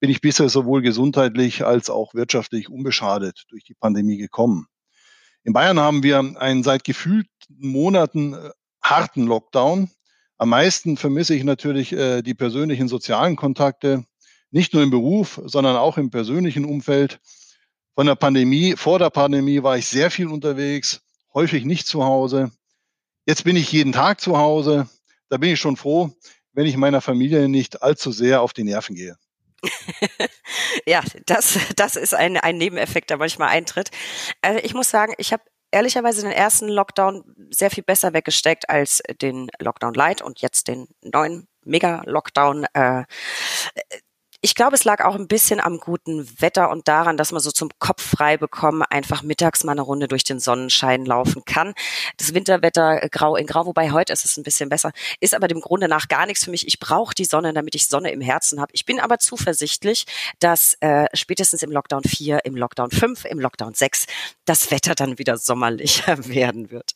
bin 0.00 0.10
ich 0.10 0.20
bisher 0.20 0.48
sowohl 0.48 0.82
gesundheitlich 0.82 1.64
als 1.64 1.88
auch 1.88 2.14
wirtschaftlich 2.14 2.68
unbeschadet 2.68 3.44
durch 3.48 3.64
die 3.64 3.74
Pandemie 3.74 4.18
gekommen. 4.18 4.66
In 5.42 5.52
Bayern 5.52 5.80
haben 5.80 6.02
wir 6.02 6.18
einen 6.18 6.62
seit 6.62 6.84
gefühlten 6.84 7.30
Monaten 7.48 8.34
äh, 8.34 8.50
harten 8.82 9.26
Lockdown. 9.26 9.90
Am 10.38 10.50
meisten 10.50 10.96
vermisse 10.96 11.34
ich 11.34 11.44
natürlich 11.44 11.92
äh, 11.92 12.20
die 12.20 12.34
persönlichen 12.34 12.88
sozialen 12.88 13.36
Kontakte, 13.36 14.04
nicht 14.50 14.74
nur 14.74 14.82
im 14.82 14.90
Beruf, 14.90 15.40
sondern 15.44 15.76
auch 15.76 15.96
im 15.98 16.10
persönlichen 16.10 16.64
Umfeld. 16.64 17.20
Von 17.94 18.06
der 18.06 18.14
Pandemie, 18.14 18.74
vor 18.76 18.98
der 18.98 19.10
Pandemie 19.10 19.62
war 19.62 19.78
ich 19.78 19.86
sehr 19.86 20.10
viel 20.10 20.28
unterwegs, 20.28 21.00
häufig 21.32 21.64
nicht 21.64 21.86
zu 21.86 22.04
Hause. 22.04 22.50
Jetzt 23.26 23.42
bin 23.42 23.56
ich 23.56 23.72
jeden 23.72 23.92
Tag 23.92 24.20
zu 24.20 24.38
Hause. 24.38 24.88
Da 25.28 25.36
bin 25.36 25.50
ich 25.50 25.60
schon 25.60 25.76
froh, 25.76 26.10
wenn 26.52 26.66
ich 26.66 26.76
meiner 26.76 27.00
Familie 27.00 27.48
nicht 27.48 27.82
allzu 27.82 28.12
sehr 28.12 28.40
auf 28.40 28.52
die 28.52 28.62
Nerven 28.64 28.94
gehe. 28.94 29.16
ja, 30.86 31.02
das, 31.26 31.58
das 31.74 31.96
ist 31.96 32.14
ein, 32.14 32.36
ein 32.36 32.56
Nebeneffekt, 32.56 33.10
der 33.10 33.16
manchmal 33.16 33.48
eintritt. 33.48 33.90
Also 34.42 34.60
ich 34.62 34.74
muss 34.74 34.90
sagen, 34.90 35.14
ich 35.18 35.32
habe 35.32 35.42
ehrlicherweise 35.72 36.22
den 36.22 36.30
ersten 36.30 36.68
Lockdown 36.68 37.24
sehr 37.50 37.70
viel 37.70 37.82
besser 37.82 38.14
weggesteckt 38.14 38.70
als 38.70 39.02
den 39.20 39.50
Lockdown 39.58 39.94
Light 39.94 40.22
und 40.22 40.40
jetzt 40.40 40.68
den 40.68 40.86
neuen 41.02 41.48
Mega-Lockdown. 41.64 42.66
Äh, 42.74 43.04
ich 44.46 44.54
glaube, 44.54 44.76
es 44.76 44.84
lag 44.84 45.04
auch 45.04 45.16
ein 45.16 45.26
bisschen 45.26 45.58
am 45.58 45.78
guten 45.78 46.24
Wetter 46.40 46.70
und 46.70 46.86
daran, 46.86 47.16
dass 47.16 47.32
man 47.32 47.40
so 47.40 47.50
zum 47.50 47.68
Kopf 47.80 48.00
frei 48.00 48.36
bekommen 48.36 48.82
einfach 48.82 49.24
mittags 49.24 49.64
mal 49.64 49.72
eine 49.72 49.82
Runde 49.82 50.06
durch 50.06 50.22
den 50.22 50.38
Sonnenschein 50.38 51.04
laufen 51.04 51.44
kann. 51.44 51.74
Das 52.16 52.32
Winterwetter 52.32 53.02
äh, 53.02 53.08
grau 53.08 53.34
in 53.34 53.48
grau, 53.48 53.66
wobei 53.66 53.90
heute 53.90 54.12
ist 54.12 54.24
es 54.24 54.36
ein 54.36 54.44
bisschen 54.44 54.68
besser, 54.68 54.92
ist 55.18 55.34
aber 55.34 55.48
dem 55.48 55.60
Grunde 55.60 55.88
nach 55.88 56.06
gar 56.06 56.26
nichts 56.26 56.44
für 56.44 56.52
mich. 56.52 56.68
Ich 56.68 56.78
brauche 56.78 57.12
die 57.12 57.24
Sonne, 57.24 57.54
damit 57.54 57.74
ich 57.74 57.88
Sonne 57.88 58.12
im 58.12 58.20
Herzen 58.20 58.60
habe. 58.60 58.70
Ich 58.72 58.84
bin 58.84 59.00
aber 59.00 59.18
zuversichtlich, 59.18 60.06
dass 60.38 60.74
äh, 60.78 61.06
spätestens 61.12 61.64
im 61.64 61.72
Lockdown 61.72 62.04
4, 62.04 62.44
im 62.44 62.54
Lockdown 62.54 62.92
5, 62.92 63.24
im 63.24 63.40
Lockdown 63.40 63.74
6 63.74 64.06
das 64.44 64.70
Wetter 64.70 64.94
dann 64.94 65.18
wieder 65.18 65.38
sommerlicher 65.38 66.24
werden 66.28 66.70
wird. 66.70 66.94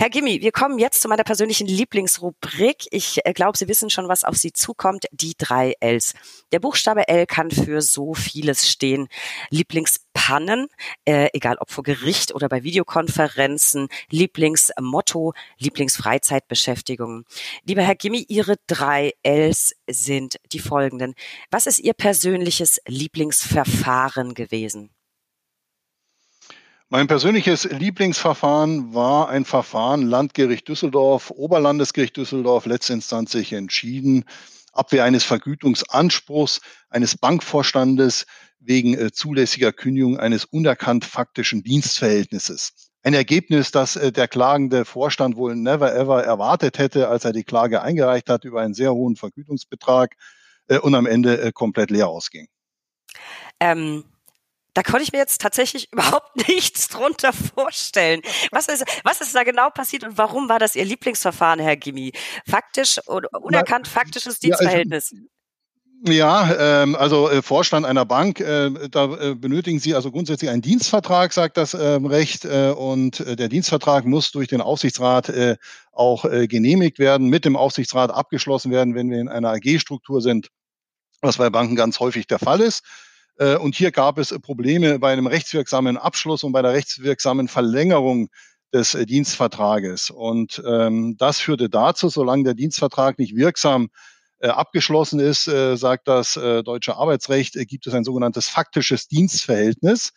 Herr 0.00 0.10
Gimmi, 0.10 0.40
wir 0.40 0.52
kommen 0.52 0.78
jetzt 0.78 1.00
zu 1.00 1.08
meiner 1.08 1.24
persönlichen 1.24 1.66
Lieblingsrubrik. 1.66 2.86
Ich 2.90 3.20
äh, 3.24 3.32
glaube, 3.32 3.58
Sie 3.58 3.68
wissen 3.68 3.90
schon, 3.90 4.08
was 4.08 4.24
auf 4.24 4.36
Sie 4.36 4.52
zukommt. 4.52 5.06
Die 5.12 5.34
drei 5.36 5.74
Ls. 5.80 6.14
Der 6.52 6.60
Buchstabe 6.60 7.08
L 7.08 7.26
kann 7.26 7.50
für 7.50 7.82
so 7.82 8.14
vieles 8.14 8.68
stehen. 8.68 9.08
Lieblingspannen, 9.50 10.68
äh, 11.04 11.28
egal 11.32 11.56
ob 11.58 11.70
vor 11.70 11.84
Gericht 11.84 12.34
oder 12.34 12.48
bei 12.48 12.62
Videokonferenzen, 12.62 13.88
Lieblingsmotto, 14.10 15.34
Lieblingsfreizeitbeschäftigung. 15.58 17.24
Lieber 17.64 17.82
Herr 17.82 17.96
Gimmi, 17.96 18.24
Ihre 18.28 18.56
drei 18.66 19.14
Ls 19.22 19.74
sind 19.88 20.36
die 20.52 20.60
folgenden. 20.60 21.14
Was 21.50 21.66
ist 21.66 21.78
Ihr 21.78 21.94
persönliches 21.94 22.80
Lieblingsverfahren 22.86 24.34
gewesen? 24.34 24.90
Mein 26.90 27.06
persönliches 27.06 27.64
Lieblingsverfahren 27.64 28.94
war 28.94 29.28
ein 29.28 29.44
Verfahren 29.44 30.06
Landgericht 30.06 30.66
Düsseldorf, 30.68 31.30
Oberlandesgericht 31.30 32.16
Düsseldorf, 32.16 32.64
letztinstanzlich 32.64 33.52
entschieden, 33.52 34.24
Abwehr 34.72 35.04
eines 35.04 35.22
Vergütungsanspruchs 35.22 36.62
eines 36.88 37.18
Bankvorstandes 37.18 38.24
wegen 38.58 38.94
äh, 38.94 39.12
zulässiger 39.12 39.70
Kündigung 39.70 40.18
eines 40.18 40.46
unerkannt 40.46 41.04
faktischen 41.04 41.62
Dienstverhältnisses. 41.62 42.90
Ein 43.02 43.12
Ergebnis, 43.12 43.70
das 43.70 43.96
äh, 43.96 44.10
der 44.10 44.26
klagende 44.26 44.86
Vorstand 44.86 45.36
wohl 45.36 45.56
never 45.56 45.94
ever 45.94 46.24
erwartet 46.24 46.78
hätte, 46.78 47.08
als 47.08 47.26
er 47.26 47.34
die 47.34 47.44
Klage 47.44 47.82
eingereicht 47.82 48.30
hat 48.30 48.44
über 48.44 48.62
einen 48.62 48.72
sehr 48.72 48.94
hohen 48.94 49.16
Vergütungsbetrag 49.16 50.16
äh, 50.68 50.78
und 50.78 50.94
am 50.94 51.04
Ende 51.04 51.52
komplett 51.52 51.90
leer 51.90 52.08
ausging. 52.08 52.48
Ähm 53.60 54.04
da 54.78 54.84
konnte 54.84 55.02
ich 55.02 55.10
mir 55.10 55.18
jetzt 55.18 55.40
tatsächlich 55.40 55.88
überhaupt 55.92 56.36
nichts 56.48 56.86
drunter 56.86 57.32
vorstellen. 57.32 58.22
Was 58.52 58.68
ist, 58.68 58.84
was 59.02 59.20
ist 59.20 59.34
da 59.34 59.42
genau 59.42 59.70
passiert 59.70 60.04
und 60.04 60.16
warum 60.16 60.48
war 60.48 60.60
das 60.60 60.76
Ihr 60.76 60.84
Lieblingsverfahren, 60.84 61.58
Herr 61.58 61.76
Gimmi? 61.76 62.12
Faktisch 62.48 63.00
oder 63.08 63.28
unerkannt 63.42 63.88
faktisches 63.88 64.38
Dienstverhältnis? 64.38 65.12
Ja, 66.06 66.82
ähm, 66.82 66.94
also 66.94 67.28
äh, 67.28 67.42
Vorstand 67.42 67.84
einer 67.84 68.04
Bank, 68.04 68.38
äh, 68.38 68.70
da 68.88 69.12
äh, 69.16 69.34
benötigen 69.34 69.80
Sie 69.80 69.96
also 69.96 70.12
grundsätzlich 70.12 70.48
einen 70.48 70.62
Dienstvertrag, 70.62 71.32
sagt 71.32 71.56
das 71.56 71.74
ähm, 71.74 72.06
Recht, 72.06 72.44
äh, 72.44 72.70
und 72.70 73.18
äh, 73.18 73.34
der 73.34 73.48
Dienstvertrag 73.48 74.04
muss 74.04 74.30
durch 74.30 74.46
den 74.46 74.60
Aufsichtsrat 74.60 75.28
äh, 75.28 75.56
auch 75.90 76.24
äh, 76.24 76.46
genehmigt 76.46 77.00
werden, 77.00 77.26
mit 77.26 77.44
dem 77.44 77.56
Aufsichtsrat 77.56 78.12
abgeschlossen 78.12 78.70
werden, 78.70 78.94
wenn 78.94 79.10
wir 79.10 79.18
in 79.18 79.28
einer 79.28 79.50
AG-Struktur 79.54 80.22
sind, 80.22 80.50
was 81.20 81.38
bei 81.38 81.50
Banken 81.50 81.74
ganz 81.74 81.98
häufig 81.98 82.28
der 82.28 82.38
Fall 82.38 82.60
ist. 82.60 82.84
Äh, 83.38 83.56
und 83.56 83.74
hier 83.74 83.90
gab 83.90 84.18
es 84.18 84.36
Probleme 84.40 84.98
bei 84.98 85.12
einem 85.12 85.26
rechtswirksamen 85.26 85.96
Abschluss 85.96 86.44
und 86.44 86.52
bei 86.52 86.62
der 86.62 86.72
rechtswirksamen 86.72 87.48
Verlängerung 87.48 88.28
des 88.72 88.94
äh, 88.94 89.06
Dienstvertrages. 89.06 90.10
Und 90.10 90.62
ähm, 90.66 91.16
das 91.18 91.40
führte 91.40 91.70
dazu, 91.70 92.08
solange 92.08 92.44
der 92.44 92.54
Dienstvertrag 92.54 93.18
nicht 93.18 93.34
wirksam 93.36 93.88
äh, 94.40 94.48
abgeschlossen 94.48 95.20
ist, 95.20 95.48
äh, 95.48 95.76
sagt 95.76 96.08
das 96.08 96.36
äh, 96.36 96.62
deutsche 96.62 96.96
Arbeitsrecht, 96.96 97.56
äh, 97.56 97.64
gibt 97.64 97.86
es 97.86 97.94
ein 97.94 98.04
sogenanntes 98.04 98.48
faktisches 98.48 99.08
Dienstverhältnis. 99.08 100.12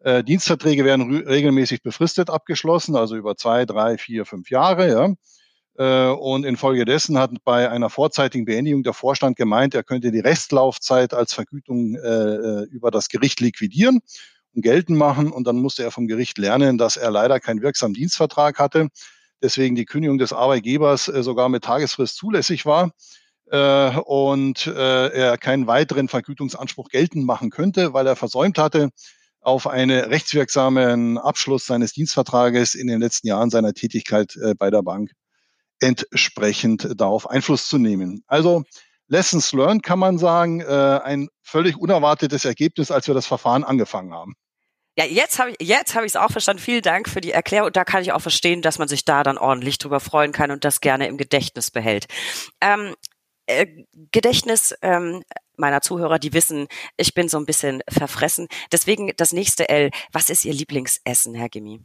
Äh, 0.00 0.22
Dienstverträge 0.22 0.84
werden 0.84 1.24
regelmäßig 1.26 1.82
befristet 1.82 2.30
abgeschlossen, 2.30 2.94
also 2.94 3.16
über 3.16 3.36
zwei, 3.36 3.64
drei, 3.64 3.98
vier, 3.98 4.26
fünf 4.26 4.50
Jahre. 4.50 4.88
Ja. 4.88 5.14
Äh, 5.78 6.08
und 6.08 6.44
infolgedessen 6.44 7.18
hat 7.18 7.30
bei 7.44 7.70
einer 7.70 7.88
vorzeitigen 7.88 8.44
Beendigung 8.44 8.82
der 8.82 8.94
Vorstand 8.94 9.36
gemeint, 9.36 9.76
er 9.76 9.84
könnte 9.84 10.10
die 10.10 10.18
Restlaufzeit 10.18 11.14
als 11.14 11.32
Vergütung 11.32 11.94
äh, 11.94 11.98
äh, 11.98 12.64
über 12.64 12.90
das 12.90 13.08
Gericht 13.08 13.38
liquidieren 13.40 14.00
und 14.54 14.62
geltend 14.62 14.98
machen. 14.98 15.30
Und 15.30 15.46
dann 15.46 15.56
musste 15.56 15.84
er 15.84 15.92
vom 15.92 16.08
Gericht 16.08 16.36
lernen, 16.36 16.78
dass 16.78 16.96
er 16.96 17.12
leider 17.12 17.38
keinen 17.38 17.62
wirksamen 17.62 17.94
Dienstvertrag 17.94 18.58
hatte. 18.58 18.88
Deswegen 19.40 19.76
die 19.76 19.84
Kündigung 19.84 20.18
des 20.18 20.32
Arbeitgebers 20.32 21.04
sogar 21.04 21.48
mit 21.48 21.62
Tagesfrist 21.62 22.16
zulässig 22.16 22.66
war 22.66 22.90
und 23.46 24.66
er 24.66 25.38
keinen 25.38 25.68
weiteren 25.68 26.08
Vergütungsanspruch 26.08 26.88
geltend 26.88 27.24
machen 27.24 27.50
könnte, 27.50 27.92
weil 27.92 28.08
er 28.08 28.16
versäumt 28.16 28.58
hatte, 28.58 28.90
auf 29.40 29.68
einen 29.68 29.92
rechtswirksamen 29.92 31.18
Abschluss 31.18 31.66
seines 31.66 31.92
Dienstvertrages 31.92 32.74
in 32.74 32.88
den 32.88 32.98
letzten 32.98 33.28
Jahren 33.28 33.50
seiner 33.50 33.74
Tätigkeit 33.74 34.36
bei 34.58 34.70
der 34.70 34.82
Bank 34.82 35.12
entsprechend 35.80 36.88
darauf 36.96 37.28
Einfluss 37.28 37.68
zu 37.68 37.78
nehmen. 37.78 38.22
Also 38.26 38.64
Lessons 39.08 39.52
learned 39.52 39.82
kann 39.82 39.98
man 39.98 40.18
sagen, 40.18 40.60
äh, 40.60 40.64
ein 40.64 41.28
völlig 41.42 41.76
unerwartetes 41.76 42.44
Ergebnis, 42.44 42.90
als 42.90 43.06
wir 43.06 43.14
das 43.14 43.26
Verfahren 43.26 43.64
angefangen 43.64 44.12
haben. 44.12 44.34
Ja, 44.98 45.04
jetzt 45.04 45.38
habe 45.38 45.52
ich 45.52 45.56
jetzt 45.60 45.94
habe 45.94 46.06
ich 46.06 46.12
es 46.12 46.16
auch 46.16 46.30
verstanden. 46.30 46.60
Vielen 46.60 46.82
Dank 46.82 47.08
für 47.08 47.20
die 47.20 47.30
Erklärung. 47.30 47.72
Da 47.72 47.84
kann 47.84 48.02
ich 48.02 48.12
auch 48.12 48.20
verstehen, 48.20 48.62
dass 48.62 48.78
man 48.78 48.88
sich 48.88 49.04
da 49.04 49.22
dann 49.22 49.38
ordentlich 49.38 49.78
drüber 49.78 50.00
freuen 50.00 50.32
kann 50.32 50.50
und 50.50 50.64
das 50.64 50.80
gerne 50.80 51.06
im 51.06 51.16
Gedächtnis 51.16 51.70
behält. 51.70 52.06
Ähm, 52.60 52.96
äh, 53.46 53.66
Gedächtnis 54.12 54.74
ähm, 54.82 55.22
meiner 55.56 55.82
Zuhörer, 55.82 56.18
die 56.18 56.32
wissen, 56.32 56.66
ich 56.96 57.14
bin 57.14 57.28
so 57.28 57.38
ein 57.38 57.46
bisschen 57.46 57.82
verfressen. 57.88 58.48
Deswegen 58.72 59.12
das 59.16 59.32
nächste 59.32 59.68
L. 59.68 59.90
Was 60.12 60.30
ist 60.30 60.44
Ihr 60.44 60.52
Lieblingsessen, 60.52 61.34
Herr 61.34 61.48
Gimmi? 61.48 61.80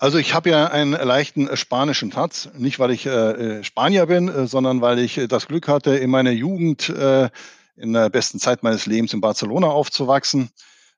Also 0.00 0.16
ich 0.16 0.32
habe 0.32 0.48
ja 0.48 0.68
einen 0.68 0.92
leichten 0.92 1.54
spanischen 1.58 2.10
Tatz, 2.10 2.48
nicht 2.56 2.78
weil 2.78 2.90
ich 2.90 3.04
äh, 3.04 3.10
äh 3.10 3.64
Spanier 3.64 4.06
bin, 4.06 4.28
äh, 4.28 4.46
sondern 4.46 4.80
weil 4.80 4.98
ich 4.98 5.20
das 5.28 5.46
Glück 5.46 5.68
hatte, 5.68 5.94
in 5.94 6.08
meiner 6.08 6.30
Jugend 6.30 6.88
äh, 6.88 7.28
in 7.76 7.92
der 7.92 8.08
besten 8.08 8.38
Zeit 8.38 8.62
meines 8.62 8.86
Lebens 8.86 9.12
in 9.12 9.20
Barcelona 9.20 9.66
aufzuwachsen 9.66 10.48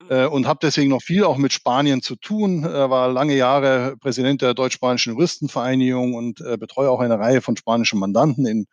äh, 0.08 0.26
und 0.26 0.46
habe 0.46 0.60
deswegen 0.62 0.90
noch 0.90 1.02
viel 1.02 1.24
auch 1.24 1.36
mit 1.36 1.52
Spanien 1.52 2.00
zu 2.00 2.14
tun, 2.14 2.62
äh, 2.62 2.90
war 2.90 3.08
lange 3.08 3.34
Jahre 3.34 3.96
Präsident 3.96 4.40
der 4.40 4.54
Deutsch-Spanischen 4.54 5.14
Juristenvereinigung 5.14 6.14
und 6.14 6.40
äh, 6.40 6.56
betreue 6.56 6.88
auch 6.88 7.00
eine 7.00 7.18
Reihe 7.18 7.40
von 7.40 7.56
spanischen 7.56 7.98
Mandanten 7.98 8.46
in, 8.46 8.66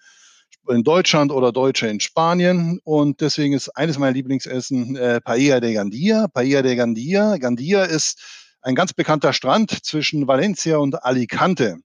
in 0.67 0.83
Deutschland 0.83 1.31
oder 1.31 1.51
Deutsche 1.51 1.87
in 1.87 1.99
Spanien 2.01 2.79
und 2.83 3.19
deswegen 3.21 3.55
ist 3.55 3.69
eines 3.69 3.97
meiner 3.97 4.13
Lieblingsessen 4.13 4.95
äh, 4.95 5.21
Paella 5.21 5.59
de 5.59 5.73
Gandia. 5.73 6.27
Paella 6.27 6.61
de 6.61 6.75
Gandia. 6.75 7.37
Gandia 7.37 7.83
ist 7.85 8.21
ein 8.61 8.75
ganz 8.75 8.93
bekannter 8.93 9.33
Strand 9.33 9.85
zwischen 9.85 10.27
Valencia 10.27 10.77
und 10.77 11.03
Alicante. 11.03 11.77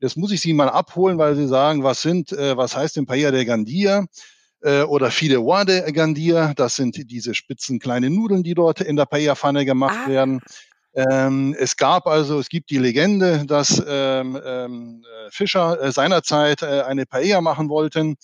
Jetzt 0.00 0.16
muss 0.16 0.32
ich 0.32 0.40
Sie 0.40 0.52
mal 0.52 0.68
abholen, 0.68 1.18
weil 1.18 1.36
Sie 1.36 1.48
sagen, 1.48 1.82
was 1.82 2.02
sind, 2.02 2.32
äh, 2.32 2.56
was 2.56 2.76
heißt 2.76 2.96
denn 2.96 3.06
Paella 3.06 3.30
de 3.30 3.44
Gandia? 3.44 4.06
Äh, 4.62 4.82
oder 4.82 5.10
Fideuà 5.10 5.64
de 5.64 5.90
Gandia, 5.92 6.52
das 6.54 6.76
sind 6.76 7.10
diese 7.10 7.34
spitzen 7.34 7.78
kleinen 7.78 8.14
Nudeln, 8.14 8.42
die 8.42 8.54
dort 8.54 8.80
in 8.80 8.96
der 8.96 9.06
Paella-Pfanne 9.06 9.64
gemacht 9.64 9.98
ah. 10.04 10.08
werden. 10.08 10.40
Ähm, 10.94 11.54
es 11.58 11.76
gab 11.76 12.06
also, 12.06 12.38
es 12.38 12.48
gibt 12.48 12.70
die 12.70 12.78
Legende, 12.78 13.44
dass 13.46 13.82
ähm, 13.86 14.40
ähm, 14.42 15.04
äh, 15.04 15.30
Fischer 15.30 15.80
äh, 15.80 15.92
seinerzeit 15.92 16.62
äh, 16.62 16.82
eine 16.82 17.04
Paella 17.04 17.42
machen 17.42 17.68
wollten 17.68 18.16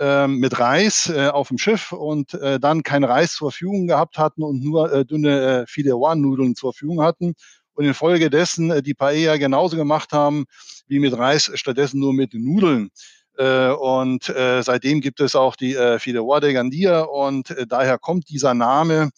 mit 0.00 0.58
Reis 0.58 1.10
äh, 1.14 1.28
auf 1.28 1.48
dem 1.48 1.58
Schiff 1.58 1.92
und 1.92 2.34
äh, 2.34 2.60
dann 2.60 2.82
kein 2.82 3.02
Reis 3.02 3.32
zur 3.32 3.50
Verfügung 3.50 3.88
gehabt 3.88 4.16
hatten 4.16 4.42
und 4.42 4.62
nur 4.62 4.92
äh, 4.92 5.04
dünne 5.04 5.40
äh, 5.40 5.66
Fideuà-Nudeln 5.66 6.54
zur 6.54 6.72
Verfügung 6.72 7.02
hatten 7.02 7.34
und 7.74 7.84
infolgedessen 7.84 8.70
äh, 8.70 8.82
die 8.82 8.94
Paella 8.94 9.36
genauso 9.36 9.76
gemacht 9.76 10.12
haben 10.12 10.44
wie 10.88 10.98
mit 10.98 11.16
Reis, 11.16 11.50
stattdessen 11.54 12.00
nur 12.00 12.12
mit 12.12 12.34
Nudeln. 12.34 12.90
Äh, 13.36 13.70
und 13.70 14.28
äh, 14.28 14.62
seitdem 14.62 15.00
gibt 15.00 15.20
es 15.20 15.36
auch 15.36 15.54
die 15.54 15.74
äh, 15.74 15.98
Fideuà 15.98 16.40
de 16.40 16.52
Gandia 16.52 17.02
und 17.02 17.50
äh, 17.50 17.66
daher 17.66 17.98
kommt 17.98 18.28
dieser 18.28 18.52
Name 18.52 19.10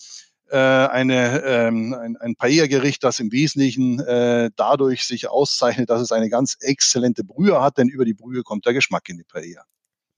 äh, 0.51 0.57
eine, 0.57 1.43
ähm, 1.43 1.95
ein, 1.95 2.17
ein 2.19 2.37
Paella-Gericht, 2.37 3.03
das 3.03 3.19
im 3.19 3.33
Wesentlichen 3.33 4.01
äh, 4.01 4.51
dadurch 4.57 5.05
sich 5.05 5.29
auszeichnet, 5.29 5.89
dass 5.89 6.03
es 6.03 6.13
eine 6.13 6.29
ganz 6.29 6.57
exzellente 6.61 7.25
Brühe 7.25 7.63
hat, 7.63 7.79
denn 7.79 7.89
über 7.89 8.05
die 8.05 8.15
Brühe 8.15 8.43
kommt 8.43 8.67
der 8.67 8.75
Geschmack 8.75 9.09
in 9.09 9.17
die 9.17 9.25
Paella. 9.25 9.63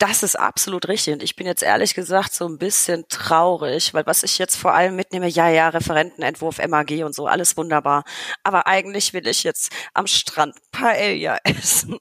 Das 0.03 0.24
ist 0.24 0.34
absolut 0.34 0.88
richtig. 0.88 1.14
Und 1.14 1.22
ich 1.22 1.36
bin 1.36 1.46
jetzt 1.46 1.62
ehrlich 1.62 1.94
gesagt 1.94 2.34
so 2.34 2.44
ein 2.48 2.59
bisschen 2.59 3.05
traurig, 3.09 3.94
weil 3.94 4.05
was 4.05 4.24
ich 4.24 4.36
jetzt 4.36 4.57
vor 4.57 4.74
allem 4.74 4.96
mitnehme, 4.96 5.28
ja, 5.28 5.48
ja, 5.48 5.68
Referentenentwurf, 5.68 6.59
MAG 6.66 7.05
und 7.05 7.14
so, 7.14 7.28
alles 7.28 7.57
wunderbar. 7.57 8.03
Aber 8.42 8.66
eigentlich 8.66 9.12
will 9.12 9.28
ich 9.28 9.44
jetzt 9.44 9.72
am 9.94 10.09
Strand 10.09 10.57
Paella 10.72 11.38
essen. 11.44 11.98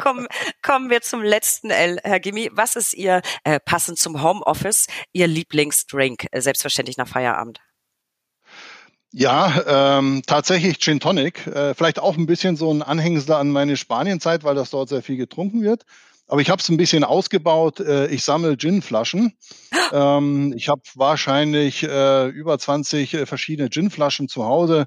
kommen, 0.00 0.28
kommen 0.62 0.88
wir 0.88 1.02
zum 1.02 1.22
letzten 1.22 1.68
L, 1.68 1.98
Herr 2.02 2.20
Gimmi. 2.20 2.48
Was 2.54 2.74
ist 2.74 2.94
Ihr, 2.94 3.20
äh, 3.44 3.60
passend 3.60 3.98
zum 3.98 4.22
Homeoffice, 4.22 4.86
Ihr 5.12 5.26
Lieblingsdrink, 5.26 6.28
äh, 6.30 6.40
selbstverständlich 6.40 6.96
nach 6.96 7.08
Feierabend? 7.08 7.60
Ja, 9.12 9.98
ähm, 9.98 10.22
tatsächlich 10.26 10.78
Gin 10.78 11.00
Tonic. 11.00 11.46
Äh, 11.46 11.74
vielleicht 11.74 11.98
auch 11.98 12.16
ein 12.16 12.24
bisschen 12.24 12.56
so 12.56 12.72
ein 12.72 12.80
Anhängsel 12.80 13.34
an 13.34 13.50
meine 13.50 13.76
Spanienzeit, 13.76 14.42
weil 14.42 14.54
das 14.54 14.70
dort 14.70 14.88
sehr 14.88 15.02
viel 15.02 15.18
getrunken 15.18 15.60
wird. 15.60 15.84
Aber 16.32 16.40
ich 16.40 16.48
habe 16.48 16.62
es 16.62 16.68
ein 16.70 16.78
bisschen 16.78 17.04
ausgebaut. 17.04 17.78
Äh, 17.80 18.06
ich 18.06 18.24
sammle 18.24 18.56
Ginflaschen. 18.56 19.36
Ähm, 19.94 20.54
ich 20.56 20.70
habe 20.70 20.80
wahrscheinlich 20.94 21.82
äh, 21.82 22.28
über 22.28 22.58
20 22.58 23.12
äh, 23.12 23.26
verschiedene 23.26 23.68
Ginflaschen 23.68 24.26
zu 24.26 24.46
Hause, 24.46 24.86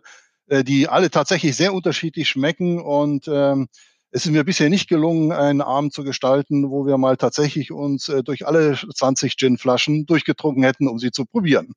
die 0.49 0.87
alle 0.87 1.11
tatsächlich 1.11 1.55
sehr 1.55 1.75
unterschiedlich 1.75 2.27
schmecken 2.27 2.81
und 2.81 3.27
ähm, 3.27 3.67
es 4.15 4.25
ist 4.25 4.31
mir 4.31 4.45
bisher 4.45 4.69
nicht 4.69 4.87
gelungen, 4.87 5.33
einen 5.33 5.59
Abend 5.59 5.93
zu 5.93 6.05
gestalten, 6.05 6.71
wo 6.71 6.85
wir 6.85 6.97
mal 6.97 7.17
tatsächlich 7.17 7.73
uns 7.73 8.07
äh, 8.07 8.23
durch 8.23 8.47
alle 8.47 8.73
20 8.73 9.35
Gin-Flaschen 9.35 10.05
durchgetrunken 10.05 10.63
hätten, 10.63 10.87
um 10.87 10.99
sie 10.99 11.11
zu 11.11 11.25
probieren. 11.25 11.73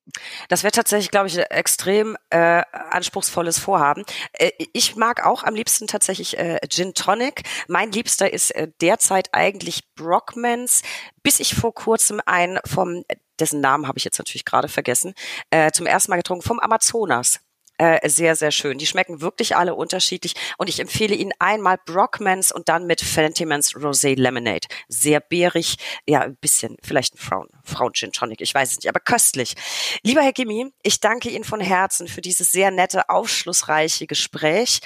Das 0.48 0.62
wäre 0.62 0.70
tatsächlich, 0.70 1.10
glaube 1.10 1.26
ich, 1.26 1.36
ein 1.36 1.46
extrem 1.50 2.16
äh, 2.30 2.62
anspruchsvolles 2.90 3.58
Vorhaben. 3.58 4.04
Äh, 4.34 4.52
ich 4.72 4.94
mag 4.94 5.26
auch 5.26 5.42
am 5.42 5.56
liebsten 5.56 5.88
tatsächlich 5.88 6.38
äh, 6.38 6.60
Gin 6.68 6.94
Tonic. 6.94 7.42
Mein 7.66 7.90
Liebster 7.90 8.32
ist 8.32 8.52
äh, 8.52 8.68
derzeit 8.80 9.30
eigentlich 9.32 9.92
Brockmans, 9.96 10.82
bis 11.24 11.40
ich 11.40 11.56
vor 11.56 11.74
kurzem 11.74 12.20
einen 12.24 12.60
vom 12.64 13.02
dessen 13.40 13.60
Namen 13.60 13.88
habe 13.88 13.98
ich 13.98 14.04
jetzt 14.04 14.18
natürlich 14.18 14.44
gerade 14.44 14.68
vergessen, 14.68 15.14
äh, 15.50 15.70
zum 15.72 15.86
ersten 15.86 16.10
Mal 16.10 16.16
getrunken, 16.16 16.42
vom 16.42 16.60
Amazonas 16.60 17.40
äh, 17.78 18.08
sehr, 18.08 18.36
sehr 18.36 18.50
schön. 18.50 18.78
Die 18.78 18.86
schmecken 18.86 19.20
wirklich 19.20 19.56
alle 19.56 19.74
unterschiedlich 19.74 20.34
und 20.58 20.68
ich 20.68 20.80
empfehle 20.80 21.14
Ihnen 21.14 21.32
einmal 21.38 21.78
Brockmans 21.86 22.52
und 22.52 22.68
dann 22.68 22.86
mit 22.86 23.00
Fentimans 23.00 23.74
Rosé 23.74 24.16
Lemonade. 24.16 24.66
Sehr 24.88 25.20
beerig, 25.20 25.76
ja, 26.06 26.22
ein 26.22 26.36
bisschen, 26.36 26.76
vielleicht 26.82 27.14
ein 27.14 27.18
Frauen, 27.18 27.48
Frauen 27.62 27.94
Gin 27.94 28.12
Tonic, 28.12 28.40
ich 28.40 28.52
weiß 28.52 28.72
es 28.72 28.76
nicht, 28.78 28.88
aber 28.88 29.00
köstlich. 29.00 29.54
Lieber 30.02 30.22
Herr 30.22 30.32
Gimmi, 30.32 30.72
ich 30.82 31.00
danke 31.00 31.30
Ihnen 31.30 31.44
von 31.44 31.60
Herzen 31.60 32.08
für 32.08 32.20
dieses 32.20 32.50
sehr 32.50 32.70
nette, 32.70 33.08
aufschlussreiche 33.08 34.06
Gespräch. 34.06 34.80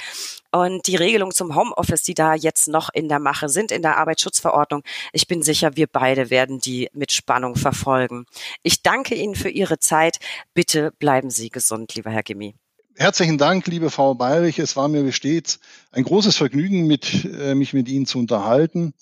Und 0.55 0.87
die 0.87 0.97
Regelungen 0.97 1.33
zum 1.33 1.57
Homeoffice, 1.57 2.03
die 2.03 2.13
da 2.13 2.35
jetzt 2.35 2.69
noch 2.69 2.91
in 2.93 3.09
der 3.09 3.21
Mache 3.21 3.49
sind, 3.49 3.73
in 3.73 3.81
der 3.81 3.97
Arbeitsschutzverordnung, 3.97 4.83
ich 5.15 5.27
bin 5.27 5.43
sicher, 5.43 5.77
wir 5.77 5.87
beide 5.87 6.29
werden 6.29 6.61
die 6.61 6.91
mit 6.93 7.11
Spannung 7.11 7.57
verfolgen. 7.57 8.27
Ich 8.63 8.83
danke 8.83 9.15
Ihnen 9.15 9.35
für 9.35 9.49
Ihre 9.49 9.79
Zeit. 9.79 10.19
Bitte 10.53 10.93
bleiben 10.99 11.31
Sie 11.31 11.49
gesund, 11.49 11.95
lieber 11.95 12.11
Herr 12.11 12.23
Gimmi. 12.23 12.55
Herzlichen 12.97 13.39
Dank, 13.39 13.67
liebe 13.67 13.91
Frau 13.91 14.15
Bayrich. 14.15 14.59
Es 14.59 14.77
war 14.77 14.87
mir 14.89 15.07
wie 15.07 15.13
stets 15.13 15.61
ein 15.93 16.05
großes 16.05 16.37
Vergnügen, 16.37 16.87
mit, 16.87 17.25
äh, 17.25 17.55
mich 17.55 17.73
mit 17.73 17.89
Ihnen 17.89 18.05
zu 18.05 18.19
unterhalten. 18.19 18.93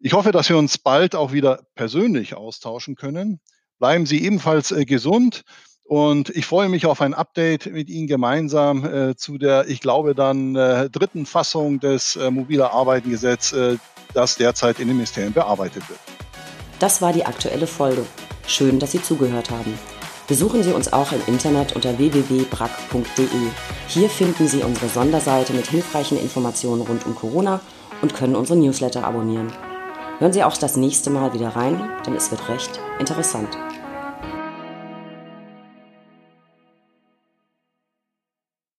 Ich 0.00 0.14
hoffe, 0.14 0.32
dass 0.32 0.48
wir 0.48 0.58
uns 0.58 0.78
bald 0.78 1.14
auch 1.14 1.32
wieder 1.32 1.60
persönlich 1.74 2.34
austauschen 2.34 2.96
können. 2.96 3.40
Bleiben 3.78 4.04
Sie 4.04 4.22
ebenfalls 4.24 4.72
äh, 4.72 4.84
gesund 4.84 5.44
und 5.84 6.30
ich 6.30 6.44
freue 6.44 6.68
mich 6.68 6.86
auf 6.86 7.00
ein 7.00 7.14
Update 7.14 7.66
mit 7.66 7.88
Ihnen 7.88 8.08
gemeinsam 8.08 8.84
äh, 8.84 9.16
zu 9.16 9.38
der, 9.38 9.68
ich 9.68 9.80
glaube, 9.80 10.16
dann 10.16 10.56
äh, 10.56 10.90
dritten 10.90 11.24
Fassung 11.24 11.78
des 11.78 12.16
äh, 12.16 12.30
mobiler 12.30 12.72
Arbeitengesetz, 12.72 13.52
äh, 13.52 13.76
das 14.12 14.36
derzeit 14.36 14.80
in 14.80 14.88
den 14.88 14.96
Ministerien 14.96 15.32
bearbeitet 15.32 15.88
wird. 15.88 16.00
Das 16.80 17.00
war 17.00 17.12
die 17.12 17.24
aktuelle 17.24 17.68
Folge. 17.68 18.04
Schön, 18.48 18.80
dass 18.80 18.92
Sie 18.92 19.02
zugehört 19.02 19.50
haben. 19.50 19.78
Besuchen 20.28 20.64
Sie 20.64 20.72
uns 20.72 20.92
auch 20.92 21.12
im 21.12 21.20
Internet 21.28 21.76
unter 21.76 21.98
www.brack.de. 21.98 23.26
Hier 23.86 24.10
finden 24.10 24.48
Sie 24.48 24.62
unsere 24.62 24.88
Sonderseite 24.88 25.52
mit 25.52 25.68
hilfreichen 25.68 26.18
Informationen 26.18 26.82
rund 26.82 27.06
um 27.06 27.14
Corona 27.14 27.60
und 28.02 28.14
können 28.14 28.34
unsere 28.34 28.58
Newsletter 28.58 29.04
abonnieren. 29.04 29.52
Hören 30.18 30.32
Sie 30.32 30.42
auch 30.42 30.56
das 30.56 30.76
nächste 30.76 31.10
Mal 31.10 31.32
wieder 31.32 31.50
rein, 31.50 31.80
denn 32.04 32.14
es 32.14 32.32
wird 32.32 32.48
recht 32.48 32.80
interessant. 32.98 33.56